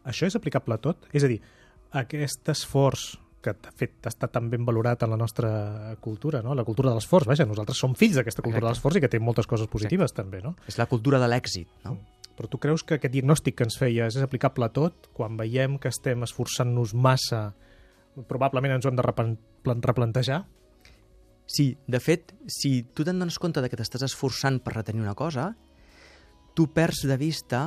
Això 0.08 0.26
és 0.26 0.36
aplicable 0.36 0.78
a 0.78 0.80
tot? 0.80 1.04
És 1.12 1.26
a 1.26 1.28
dir, 1.28 1.40
aquest 2.00 2.48
esforç 2.48 3.10
que 3.44 3.54
de 3.56 3.72
fet 3.76 4.08
està 4.08 4.28
tan 4.28 4.48
ben 4.52 4.64
valorat 4.68 5.02
en 5.04 5.12
la 5.12 5.18
nostra 5.20 5.50
cultura, 6.00 6.42
no? 6.44 6.54
la 6.54 6.64
cultura 6.64 6.90
de 6.90 6.98
l'esforç, 6.98 7.28
vaja, 7.28 7.46
nosaltres 7.48 7.78
som 7.80 7.94
fills 7.96 8.18
d'aquesta 8.18 8.42
cultura 8.44 8.66
de 8.66 8.68
Exacte. 8.68 8.78
l'esforç 8.78 8.98
i 8.98 9.04
que 9.04 9.12
té 9.12 9.20
moltes 9.20 9.48
coses 9.48 9.68
positives 9.68 10.12
també, 10.16 10.42
no? 10.44 10.54
És 10.68 10.76
la 10.80 10.88
cultura 10.88 11.20
de 11.20 11.28
l'èxit, 11.28 11.68
no? 11.84 11.96
Però 12.40 12.48
tu 12.48 12.56
creus 12.56 12.80
que 12.80 12.96
aquest 12.96 13.12
diagnòstic 13.12 13.58
que 13.58 13.66
ens 13.68 13.74
feies 13.76 14.14
és 14.16 14.22
aplicable 14.24 14.64
a 14.64 14.72
tot? 14.72 15.10
Quan 15.12 15.34
veiem 15.36 15.74
que 15.76 15.90
estem 15.92 16.22
esforçant-nos 16.24 16.94
massa, 16.96 17.50
probablement 18.30 18.72
ens 18.78 18.86
ho 18.86 18.88
hem 18.88 18.96
de 18.96 19.04
replantejar? 19.84 20.38
Sí, 21.44 21.66
de 21.84 22.00
fet, 22.00 22.32
si 22.48 22.70
tu 22.96 23.04
te'n 23.04 23.20
dones 23.20 23.36
compte 23.36 23.60
de 23.60 23.68
que 23.68 23.76
t'estàs 23.76 24.06
esforçant 24.06 24.56
per 24.64 24.72
retenir 24.72 25.04
una 25.04 25.12
cosa, 25.18 25.50
tu 26.56 26.70
perds 26.72 27.02
de 27.10 27.18
vista 27.20 27.60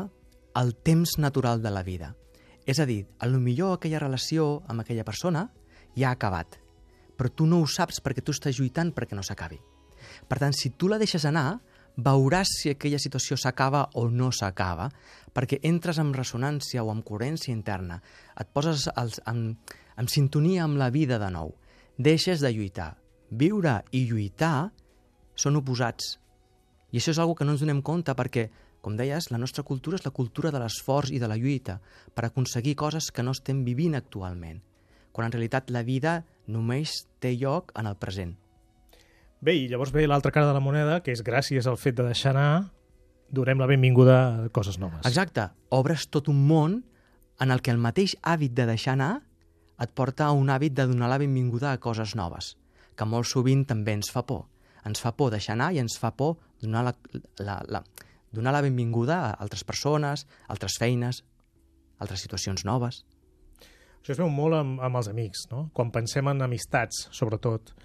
el 0.57 0.73
temps 0.73 1.19
natural 1.21 1.61
de 1.61 1.69
la 1.69 1.85
vida. 1.85 2.15
És 2.65 2.81
a 2.81 2.89
dir, 2.89 3.03
a 3.21 3.29
lo 3.29 3.37
millor 3.37 3.75
aquella 3.75 4.01
relació 4.01 4.63
amb 4.65 4.81
aquella 4.81 5.05
persona 5.05 5.51
ja 5.93 6.09
ha 6.09 6.15
acabat, 6.17 6.57
però 7.13 7.29
tu 7.29 7.45
no 7.45 7.61
ho 7.61 7.69
saps 7.69 8.01
perquè 8.01 8.25
tu 8.25 8.33
estàs 8.33 8.57
lluitant 8.57 8.89
perquè 8.97 9.13
no 9.13 9.21
s'acabi. 9.21 9.61
Per 10.25 10.41
tant, 10.41 10.57
si 10.57 10.73
tu 10.73 10.89
la 10.89 10.97
deixes 10.97 11.29
anar, 11.29 11.59
veuràs 11.97 12.49
si 12.59 12.71
aquella 12.71 12.99
situació 12.99 13.37
s'acaba 13.37 13.87
o 13.93 14.07
no 14.09 14.31
s'acaba, 14.31 14.89
perquè 15.33 15.59
entres 15.63 15.99
en 16.01 16.13
ressonància 16.13 16.83
o 16.83 16.91
en 16.91 17.01
coherència 17.05 17.53
interna, 17.53 18.01
et 18.39 18.49
poses 18.53 18.87
als, 18.95 19.19
en, 19.27 19.57
en 19.97 20.07
sintonia 20.07 20.63
amb 20.65 20.77
la 20.77 20.89
vida 20.89 21.19
de 21.19 21.29
nou, 21.33 21.53
deixes 21.97 22.41
de 22.41 22.51
lluitar. 22.53 22.95
Viure 23.29 23.81
i 23.91 24.05
lluitar 24.09 24.71
són 25.35 25.57
oposats. 25.57 26.17
I 26.93 26.99
això 26.99 27.13
és 27.13 27.21
una 27.21 27.33
que 27.33 27.45
no 27.45 27.55
ens 27.55 27.63
donem 27.65 27.81
compte 27.81 28.13
perquè, 28.13 28.49
com 28.81 28.97
deies, 28.97 29.31
la 29.31 29.39
nostra 29.41 29.63
cultura 29.63 29.97
és 29.97 30.05
la 30.05 30.13
cultura 30.13 30.51
de 30.51 30.59
l'esforç 30.61 31.13
i 31.13 31.19
de 31.21 31.29
la 31.29 31.37
lluita 31.39 31.79
per 32.13 32.25
aconseguir 32.27 32.75
coses 32.75 33.09
que 33.11 33.23
no 33.23 33.33
estem 33.33 33.63
vivint 33.65 33.95
actualment, 33.95 34.61
quan 35.11 35.29
en 35.29 35.33
realitat 35.33 35.71
la 35.71 35.85
vida 35.87 36.23
només 36.47 37.07
té 37.19 37.33
lloc 37.37 37.71
en 37.79 37.87
el 37.87 37.97
present. 37.97 38.35
Bé, 39.43 39.57
i 39.59 39.67
llavors 39.67 39.91
ve 39.91 40.05
l'altra 40.07 40.31
cara 40.31 40.47
de 40.47 40.55
la 40.55 40.63
moneda, 40.63 41.01
que 41.03 41.11
és 41.11 41.19
gràcies 41.25 41.65
al 41.67 41.75
fet 41.75 41.97
de 41.97 42.05
deixar 42.07 42.31
anar, 42.31 42.71
donem 43.27 43.59
la 43.59 43.67
benvinguda 43.67 44.15
a 44.45 44.49
coses 44.55 44.77
noves. 44.79 45.01
Exacte, 45.09 45.49
obres 45.75 46.05
tot 46.07 46.29
un 46.31 46.39
món 46.47 46.77
en 47.43 47.51
el 47.51 47.59
que 47.59 47.73
el 47.73 47.81
mateix 47.83 48.13
hàbit 48.23 48.55
de 48.55 48.69
deixar 48.69 48.95
anar 48.95 49.17
et 49.83 49.91
porta 49.91 50.29
a 50.29 50.37
un 50.37 50.47
hàbit 50.53 50.77
de 50.77 50.87
donar 50.87 51.11
la 51.11 51.19
benvinguda 51.19 51.73
a 51.73 51.81
coses 51.83 52.15
noves, 52.15 52.53
que 52.95 53.09
molt 53.09 53.27
sovint 53.27 53.65
també 53.67 53.97
ens 53.97 54.13
fa 54.15 54.23
por. 54.23 54.45
Ens 54.87 55.03
fa 55.03 55.11
por 55.11 55.33
deixar 55.35 55.57
anar 55.57 55.73
i 55.75 55.83
ens 55.83 55.99
fa 55.99 56.13
por 56.15 56.37
donar 56.63 56.87
la, 56.87 56.95
la, 57.43 57.59
la, 57.67 57.83
donar 58.31 58.55
la 58.55 58.63
benvinguda 58.63 59.19
a 59.25 59.31
altres 59.43 59.67
persones, 59.67 60.23
altres 60.47 60.79
feines, 60.79 61.25
altres 61.99 62.23
situacions 62.23 62.63
noves. 62.63 63.03
Això 63.99 64.15
es 64.15 64.23
veu 64.23 64.31
molt 64.31 64.55
amb, 64.55 64.79
amb 64.79 65.03
els 65.03 65.11
amics, 65.11 65.49
no? 65.51 65.67
Quan 65.75 65.91
pensem 65.91 66.31
en 66.31 66.47
amistats, 66.47 67.09
sobretot, 67.11 67.75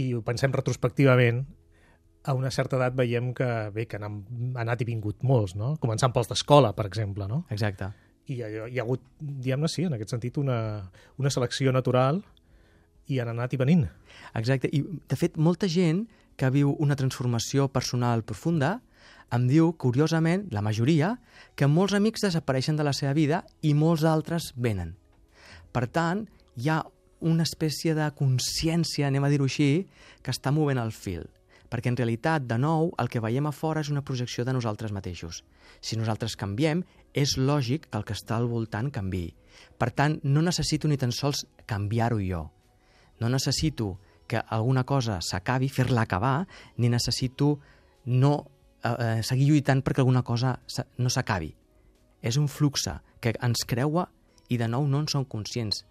i 0.00 0.10
ho 0.14 0.22
pensem 0.24 0.54
retrospectivament, 0.54 1.44
a 2.26 2.34
una 2.34 2.50
certa 2.50 2.76
edat 2.76 2.96
veiem 2.98 3.30
que, 3.34 3.46
bé, 3.74 3.86
que 3.86 4.00
han, 4.02 4.18
anat 4.58 4.82
i 4.82 4.88
vingut 4.88 5.22
molts, 5.26 5.54
no? 5.58 5.76
Començant 5.82 6.12
pels 6.14 6.30
d'escola, 6.32 6.72
per 6.74 6.88
exemple, 6.88 7.28
no? 7.30 7.44
Exacte. 7.54 7.92
I 8.26 8.40
hi 8.40 8.42
ha, 8.42 8.48
hi 8.66 8.80
ha 8.80 8.82
hagut, 8.82 9.04
diguem-ne, 9.20 9.70
sí, 9.70 9.84
en 9.86 9.94
aquest 9.94 10.16
sentit, 10.16 10.40
una, 10.42 10.58
una 11.22 11.30
selecció 11.30 11.70
natural 11.74 12.18
i 13.06 13.20
han 13.22 13.30
anat 13.30 13.54
i 13.54 13.60
venint. 13.60 13.86
Exacte. 14.34 14.70
I, 14.74 14.82
de 14.82 15.18
fet, 15.18 15.38
molta 15.38 15.70
gent 15.70 16.02
que 16.36 16.50
viu 16.52 16.74
una 16.82 16.98
transformació 16.98 17.70
personal 17.72 18.26
profunda 18.26 18.80
em 19.34 19.46
diu, 19.50 19.72
curiosament, 19.78 20.46
la 20.54 20.62
majoria, 20.62 21.16
que 21.58 21.66
molts 21.70 21.94
amics 21.98 22.26
desapareixen 22.26 22.76
de 22.78 22.86
la 22.86 22.94
seva 22.94 23.14
vida 23.16 23.42
i 23.62 23.72
molts 23.74 24.04
altres 24.06 24.52
venen. 24.54 24.94
Per 25.74 25.86
tant, 25.90 26.26
hi 26.56 26.70
ha 26.70 26.82
una 27.20 27.44
espècie 27.46 27.94
de 27.96 28.10
consciència, 28.18 29.06
anem 29.08 29.24
a 29.24 29.30
dir-ho 29.32 29.44
així, 29.48 29.86
que 30.22 30.30
està 30.34 30.52
movent 30.52 30.78
el 30.78 30.92
fil. 30.92 31.24
Perquè 31.70 31.90
en 31.90 31.96
realitat, 31.98 32.44
de 32.46 32.58
nou, 32.62 32.92
el 33.00 33.08
que 33.10 33.20
veiem 33.20 33.46
a 33.48 33.52
fora 33.52 33.80
és 33.82 33.90
una 33.90 34.04
projecció 34.06 34.44
de 34.44 34.52
nosaltres 34.54 34.92
mateixos. 34.94 35.42
Si 35.80 35.96
nosaltres 35.98 36.36
canviem, 36.38 36.84
és 37.12 37.36
lògic 37.38 37.88
que 37.90 37.98
el 37.98 38.04
que 38.06 38.14
està 38.14 38.36
al 38.36 38.46
voltant 38.46 38.90
canvi. 38.94 39.32
Per 39.78 39.90
tant, 39.90 40.20
no 40.22 40.42
necessito 40.44 40.86
ni 40.86 40.96
tan 41.00 41.10
sols 41.12 41.46
canviar-ho 41.66 42.20
jo. 42.22 42.44
No 43.18 43.28
necessito 43.32 43.96
que 44.28 44.42
alguna 44.48 44.84
cosa 44.84 45.18
s'acabi, 45.22 45.68
fer-la 45.68 46.02
acabar, 46.02 46.46
ni 46.76 46.88
necessito 46.92 47.58
no 48.04 48.46
eh, 48.84 49.22
seguir 49.22 49.48
lluitant 49.48 49.82
perquè 49.82 50.04
alguna 50.04 50.22
cosa 50.22 50.58
sa- 50.66 50.86
no 50.98 51.10
s'acabi. 51.10 51.54
És 52.22 52.36
un 52.36 52.46
fluxe 52.48 53.00
que 53.20 53.34
ens 53.40 53.64
creua 53.66 54.08
i 54.48 54.58
de 54.58 54.68
nou 54.68 54.86
no 54.86 55.00
en 55.00 55.08
som 55.08 55.24
conscients. 55.24 55.84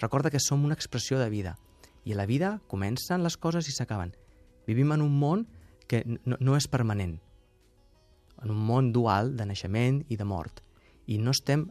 Recorda 0.00 0.30
que 0.30 0.40
som 0.40 0.64
una 0.64 0.74
expressió 0.74 1.18
de 1.18 1.28
vida. 1.30 1.56
I 2.04 2.14
a 2.14 2.16
la 2.16 2.26
vida 2.26 2.60
comencen 2.68 3.22
les 3.22 3.36
coses 3.36 3.68
i 3.68 3.74
s'acaben. 3.74 4.14
Vivim 4.66 4.92
en 4.92 5.02
un 5.02 5.18
món 5.18 5.46
que 5.86 6.02
no, 6.06 6.38
no 6.40 6.56
és 6.56 6.68
permanent. 6.70 7.18
En 8.42 8.50
un 8.50 8.62
món 8.66 8.92
dual 8.92 9.36
de 9.36 9.46
naixement 9.46 10.02
i 10.08 10.18
de 10.18 10.26
mort. 10.26 10.62
I 11.06 11.18
no 11.18 11.34
estem 11.34 11.68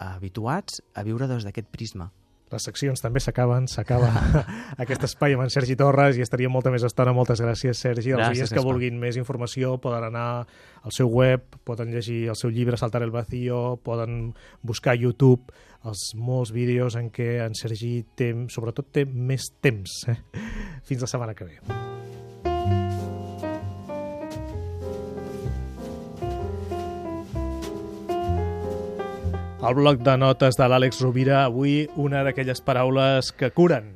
habituats 0.00 0.80
a 0.94 1.04
viure 1.04 1.28
des 1.28 1.44
d'aquest 1.44 1.68
prisma. 1.72 2.10
Les 2.50 2.64
seccions 2.66 3.02
també 3.02 3.22
s'acaben, 3.22 3.68
s'acaba 3.70 4.10
aquest 4.82 5.06
espai 5.06 5.36
amb 5.36 5.46
en 5.46 5.52
Sergi 5.54 5.76
Torres 5.78 6.18
i 6.18 6.24
estaria 6.26 6.50
molta 6.52 6.72
més 6.74 6.84
estona. 6.86 7.14
Moltes 7.16 7.42
gràcies, 7.44 7.78
Sergi. 7.78 8.14
Els 8.16 8.26
oients 8.28 8.54
que 8.54 8.64
vulguin 8.64 8.98
més 9.00 9.18
informació 9.20 9.76
poden 9.82 10.08
anar 10.10 10.28
al 10.82 10.96
seu 10.96 11.10
web, 11.12 11.44
poden 11.68 11.92
llegir 11.94 12.24
el 12.32 12.38
seu 12.38 12.50
llibre 12.50 12.78
Saltar 12.80 13.04
el 13.04 13.14
vacío, 13.14 13.78
poden 13.84 14.32
buscar 14.62 14.96
a 14.96 15.00
YouTube 15.00 15.52
els 15.84 16.10
molts 16.16 16.52
vídeos 16.52 16.96
en 17.00 17.08
què 17.14 17.38
en 17.44 17.56
Sergi 17.56 18.00
té, 18.16 18.32
sobretot 18.52 18.92
té 18.92 19.06
més 19.06 19.52
temps. 19.64 20.02
Eh? 20.12 20.18
Fins 20.84 21.06
la 21.06 21.14
setmana 21.14 21.36
que 21.36 21.48
ve. 21.48 21.89
Al 29.62 29.74
bloc 29.76 30.00
de 30.00 30.14
notes 30.16 30.56
de 30.56 30.66
l'Àlex 30.72 31.02
Rovira, 31.04 31.42
avui 31.44 31.84
una 32.00 32.22
d'aquelles 32.24 32.62
paraules 32.64 33.28
que 33.36 33.50
curen. 33.52 33.90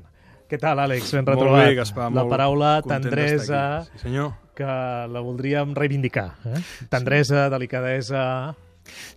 Què 0.50 0.58
tal, 0.60 0.78
Àlex? 0.82 1.08
Ben 1.16 1.24
Molt 1.24 1.38
retrobat. 1.38 1.68
bé, 1.70 1.76
Gaspar, 1.78 2.08
La 2.12 2.20
molt 2.20 2.30
paraula 2.34 2.72
tendresa. 2.84 3.60
Sí, 3.92 4.02
senyor. 4.04 4.34
que 4.54 4.64
la 4.64 5.20
voldríem 5.24 5.72
reivindicar. 5.74 6.34
Eh? 6.46 6.60
Tendresa, 6.92 7.48
delicadesa... 7.50 8.54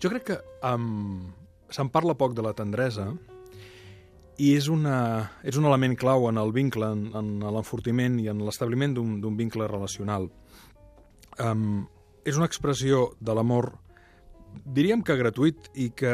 Jo 0.01 0.09
crec 0.09 0.23
que 0.23 0.37
um, 0.65 1.27
se'n 1.69 1.89
parla 1.93 2.15
poc 2.17 2.33
de 2.33 2.41
la 2.41 2.53
tendresa 2.55 3.09
i 4.39 4.53
és, 4.55 4.69
una, 4.71 5.27
és 5.43 5.57
un 5.59 5.67
element 5.67 5.93
clau 5.99 6.29
en 6.29 6.39
el 6.39 6.53
vincle, 6.55 6.87
en, 6.95 7.09
en 7.13 7.43
l'enfortiment 7.43 8.15
i 8.23 8.29
en 8.31 8.39
l'establiment 8.47 8.95
d'un 8.95 9.17
d'un 9.21 9.35
vincle 9.37 9.67
relacional. 9.67 10.29
Um, 11.43 11.83
és 12.25 12.39
una 12.39 12.47
expressió 12.47 13.11
de 13.19 13.35
l'amor, 13.35 13.73
diríem 14.66 15.03
que 15.03 15.18
gratuït 15.20 15.70
i 15.76 15.89
que 15.95 16.14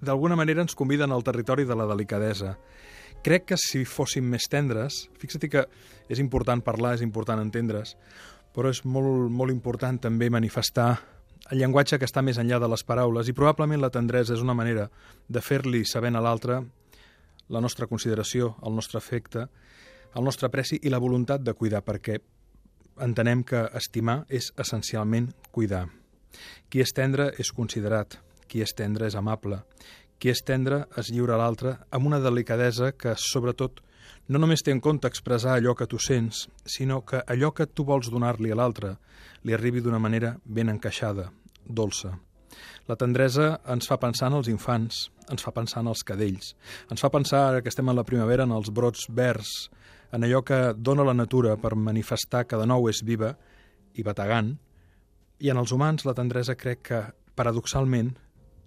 d'alguna 0.00 0.36
manera 0.36 0.64
ens 0.64 0.76
conviden 0.76 1.12
al 1.12 1.24
territori 1.24 1.66
de 1.68 1.76
la 1.76 1.86
delicadesa. 1.86 2.56
Crec 3.24 3.50
que 3.50 3.58
si 3.60 3.84
fóssim 3.84 4.24
més 4.32 4.48
tendres, 4.48 5.04
fixa't 5.20 5.50
que 5.52 5.66
és 6.08 6.20
important 6.22 6.62
parlar, 6.64 6.94
és 6.96 7.04
important 7.04 7.42
entendre's, 7.42 7.96
però 8.56 8.72
és 8.72 8.82
molt, 8.84 9.28
molt 9.30 9.52
important 9.52 10.00
també 10.00 10.30
manifestar 10.32 10.94
el 11.50 11.58
llenguatge 11.58 11.98
que 11.98 12.06
està 12.06 12.22
més 12.22 12.38
enllà 12.38 12.60
de 12.62 12.68
les 12.70 12.84
paraules 12.86 13.28
i 13.28 13.34
probablement 13.36 13.80
la 13.82 13.90
tendresa 13.90 14.34
és 14.36 14.42
una 14.44 14.54
manera 14.54 14.88
de 15.28 15.42
fer-li 15.42 15.84
sabent 15.84 16.16
a 16.16 16.22
l'altre 16.22 16.60
la 17.50 17.60
nostra 17.60 17.88
consideració, 17.90 18.54
el 18.62 18.76
nostre 18.76 18.98
afecte, 18.98 19.48
el 20.14 20.24
nostre 20.24 20.46
apreci 20.46 20.78
i 20.82 20.90
la 20.90 21.02
voluntat 21.02 21.42
de 21.42 21.54
cuidar, 21.54 21.82
perquè 21.82 22.20
entenem 23.02 23.42
que 23.42 23.64
estimar 23.74 24.22
és 24.28 24.52
essencialment 24.56 25.32
cuidar. 25.50 25.88
Qui 26.70 26.82
és 26.84 26.92
tendre 26.96 27.30
és 27.38 27.52
considerat, 27.56 28.18
qui 28.48 28.62
és 28.64 28.74
tendre 28.76 29.06
és 29.06 29.16
amable, 29.18 29.62
qui 30.20 30.30
és 30.30 30.42
tendre 30.44 30.84
es 31.00 31.08
lliura 31.08 31.36
a 31.36 31.40
l'altre 31.40 31.78
amb 31.90 32.10
una 32.10 32.20
delicadesa 32.20 32.92
que, 32.92 33.14
sobretot, 33.16 33.80
no 34.28 34.38
només 34.38 34.62
té 34.62 34.74
en 34.74 34.80
compte 34.84 35.08
expressar 35.08 35.56
allò 35.56 35.74
que 35.74 35.88
tu 35.90 35.98
sents, 35.98 36.44
sinó 36.64 37.00
que 37.06 37.22
allò 37.26 37.50
que 37.56 37.66
tu 37.66 37.86
vols 37.88 38.10
donar-li 38.12 38.52
a 38.52 38.58
l'altre 38.58 38.96
li 39.42 39.56
arribi 39.56 39.80
d'una 39.80 39.98
manera 39.98 40.36
ben 40.44 40.68
encaixada, 40.68 41.30
dolça. 41.64 42.12
La 42.90 42.98
tendresa 43.00 43.54
ens 43.72 43.88
fa 43.88 43.98
pensar 44.02 44.28
en 44.30 44.38
els 44.40 44.50
infants, 44.52 45.08
ens 45.30 45.42
fa 45.46 45.54
pensar 45.54 45.84
en 45.84 45.90
els 45.92 46.02
cadells, 46.06 46.54
ens 46.90 47.02
fa 47.02 47.10
pensar, 47.10 47.46
ara 47.48 47.62
que 47.62 47.70
estem 47.72 47.88
a 47.88 47.94
la 47.96 48.04
primavera, 48.04 48.44
en 48.44 48.54
els 48.56 48.70
brots 48.74 49.06
verds, 49.08 49.70
en 50.12 50.26
allò 50.26 50.42
que 50.46 50.58
dona 50.76 51.06
la 51.06 51.14
natura 51.14 51.56
per 51.56 51.76
manifestar 51.78 52.44
que 52.50 52.58
de 52.58 52.66
nou 52.66 52.90
és 52.90 53.04
viva 53.06 53.36
i 53.94 54.04
bategant, 54.06 54.56
i 55.40 55.50
en 55.50 55.58
els 55.60 55.72
humans 55.72 56.04
la 56.04 56.14
tendresa 56.16 56.56
crec 56.56 56.82
que, 56.84 57.00
paradoxalment, 57.34 58.12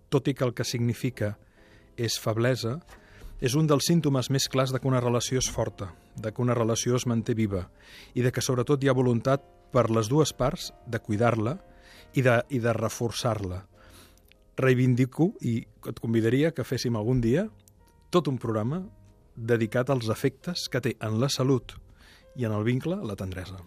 tot 0.09 0.27
i 0.27 0.33
que 0.33 0.45
el 0.45 0.53
que 0.57 0.65
significa 0.65 1.35
és 1.97 2.17
feblesa, 2.21 2.79
és 3.43 3.55
un 3.59 3.67
dels 3.69 3.85
símptomes 3.89 4.29
més 4.33 4.47
clars 4.49 4.71
de 4.73 4.79
que 4.79 4.89
una 4.89 5.01
relació 5.03 5.41
és 5.41 5.49
forta, 5.51 5.91
de 6.15 6.31
que 6.31 6.41
una 6.41 6.55
relació 6.57 6.95
es 6.97 7.05
manté 7.09 7.35
viva 7.37 7.67
i 8.15 8.23
de 8.25 8.31
que 8.31 8.41
sobretot 8.41 8.83
hi 8.83 8.89
ha 8.89 8.97
voluntat 8.97 9.43
per 9.73 9.89
les 9.89 10.09
dues 10.09 10.33
parts 10.37 10.71
de 10.87 11.01
cuidar-la 11.01 11.57
i 12.13 12.21
de, 12.21 12.37
i 12.49 12.61
de 12.63 12.73
reforçar-la. 12.77 13.63
Reivindico 14.57 15.31
i 15.41 15.57
et 15.89 15.99
convidaria 15.99 16.53
que 16.53 16.65
féssim 16.65 16.95
algun 16.95 17.21
dia 17.21 17.47
tot 18.13 18.29
un 18.29 18.37
programa 18.37 18.83
dedicat 19.35 19.89
als 19.89 20.09
efectes 20.13 20.67
que 20.69 20.81
té 20.81 20.93
en 21.01 21.19
la 21.21 21.29
salut 21.29 21.73
i 22.37 22.45
en 22.45 22.53
el 22.53 22.65
vincle 22.65 23.01
la 23.01 23.17
tendresa. 23.17 23.57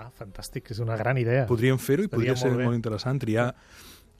Ah, 0.00 0.08
fantàstic, 0.16 0.70
és 0.72 0.80
una 0.80 0.96
gran 0.96 1.18
idea. 1.20 1.44
Podríem 1.50 1.78
fer-ho 1.78 2.06
i 2.06 2.08
podria 2.08 2.36
ser 2.36 2.48
molt 2.48 2.62
bé. 2.62 2.68
molt 2.70 2.78
interessant 2.78 3.20
triar 3.20 3.50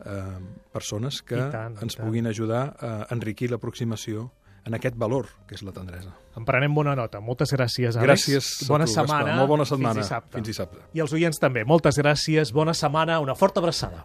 eh, 0.05 0.39
persones 0.72 1.22
que 1.22 1.39
I 1.39 1.47
tant, 1.53 1.78
ens 1.83 1.97
puguin 1.97 2.28
ajudar 2.28 2.76
a 2.78 2.93
enriquir 3.14 3.51
l'aproximació 3.51 4.31
en 4.68 4.76
aquest 4.76 4.97
valor 5.01 5.26
que 5.49 5.57
és 5.57 5.62
la 5.64 5.72
tendresa. 5.72 6.12
En 6.37 6.45
prenem 6.45 6.74
bona 6.76 6.93
nota. 6.95 7.20
Moltes 7.24 7.55
gràcies, 7.57 7.97
Àlex. 7.97 8.05
Gràcies 8.05 8.68
Bona 8.68 8.85
tu, 8.85 8.93
Gaspar. 8.93 9.07
setmana. 9.07 9.37
Molt 9.41 9.49
bona 9.49 9.64
setmana. 9.64 9.95
Fins 9.95 10.05
dissabte. 10.07 10.37
Fins 10.37 10.53
dissabte. 10.53 10.85
I 10.93 11.01
els 11.01 11.12
oients 11.16 11.41
també. 11.41 11.64
Moltes 11.64 11.97
gràcies. 11.97 12.53
Bona 12.53 12.74
setmana. 12.74 13.20
Una 13.20 13.35
forta 13.35 13.61
abraçada. 13.61 14.05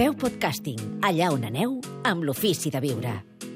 Feu 0.00 0.14
podcasting 0.16 0.78
allà 1.04 1.26
on 1.28 1.42
aneu 1.44 1.74
amb 2.08 2.24
l'Ofici 2.24 2.70
de 2.72 2.80
Viure. 2.80 3.10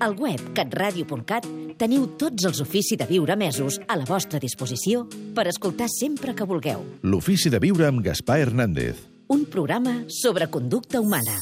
Al 0.04 0.12
web 0.20 0.50
catradio.cat 0.52 1.46
teniu 1.80 2.04
tots 2.20 2.44
els 2.44 2.60
Ofici 2.60 2.98
de 3.00 3.06
Viure 3.08 3.32
mesos 3.40 3.78
a 3.88 3.96
la 3.96 4.04
vostra 4.04 4.36
disposició 4.42 5.06
per 5.32 5.46
escoltar 5.48 5.88
sempre 5.88 6.36
que 6.36 6.44
vulgueu. 6.44 6.84
L'Ofici 7.00 7.48
de 7.48 7.62
Viure 7.64 7.88
amb 7.88 8.04
Gaspar 8.04 8.42
Hernández. 8.42 9.00
Un 9.32 9.48
programa 9.48 10.02
sobre 10.20 10.50
conducta 10.52 11.00
humana. 11.00 11.40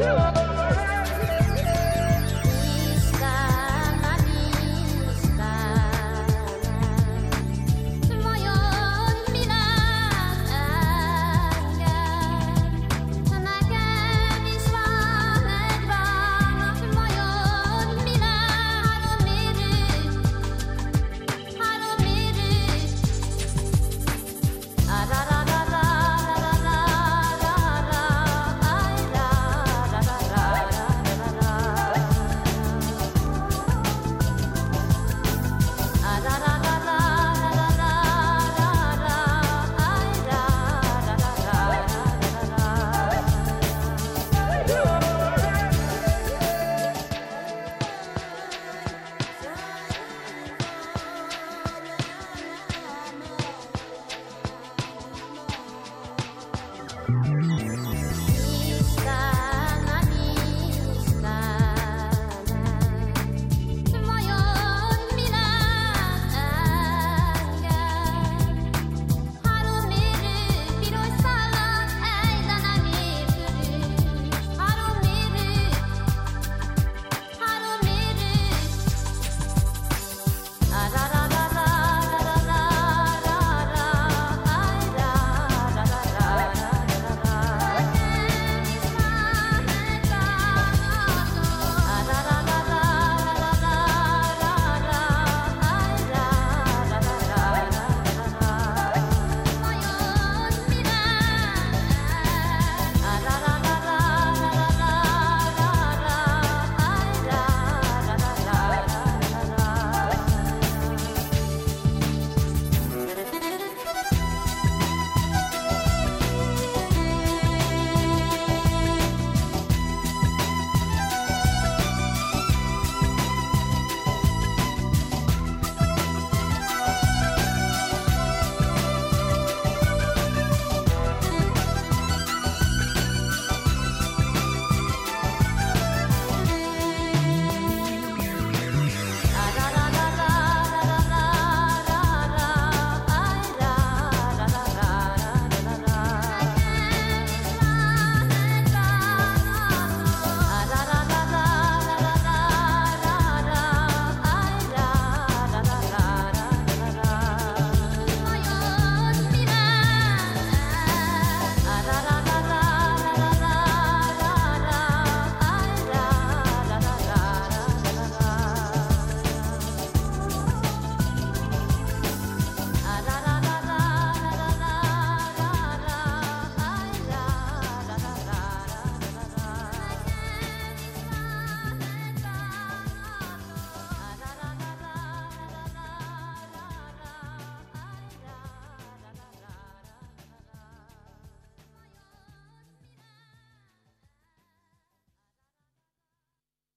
で。 0.00 0.39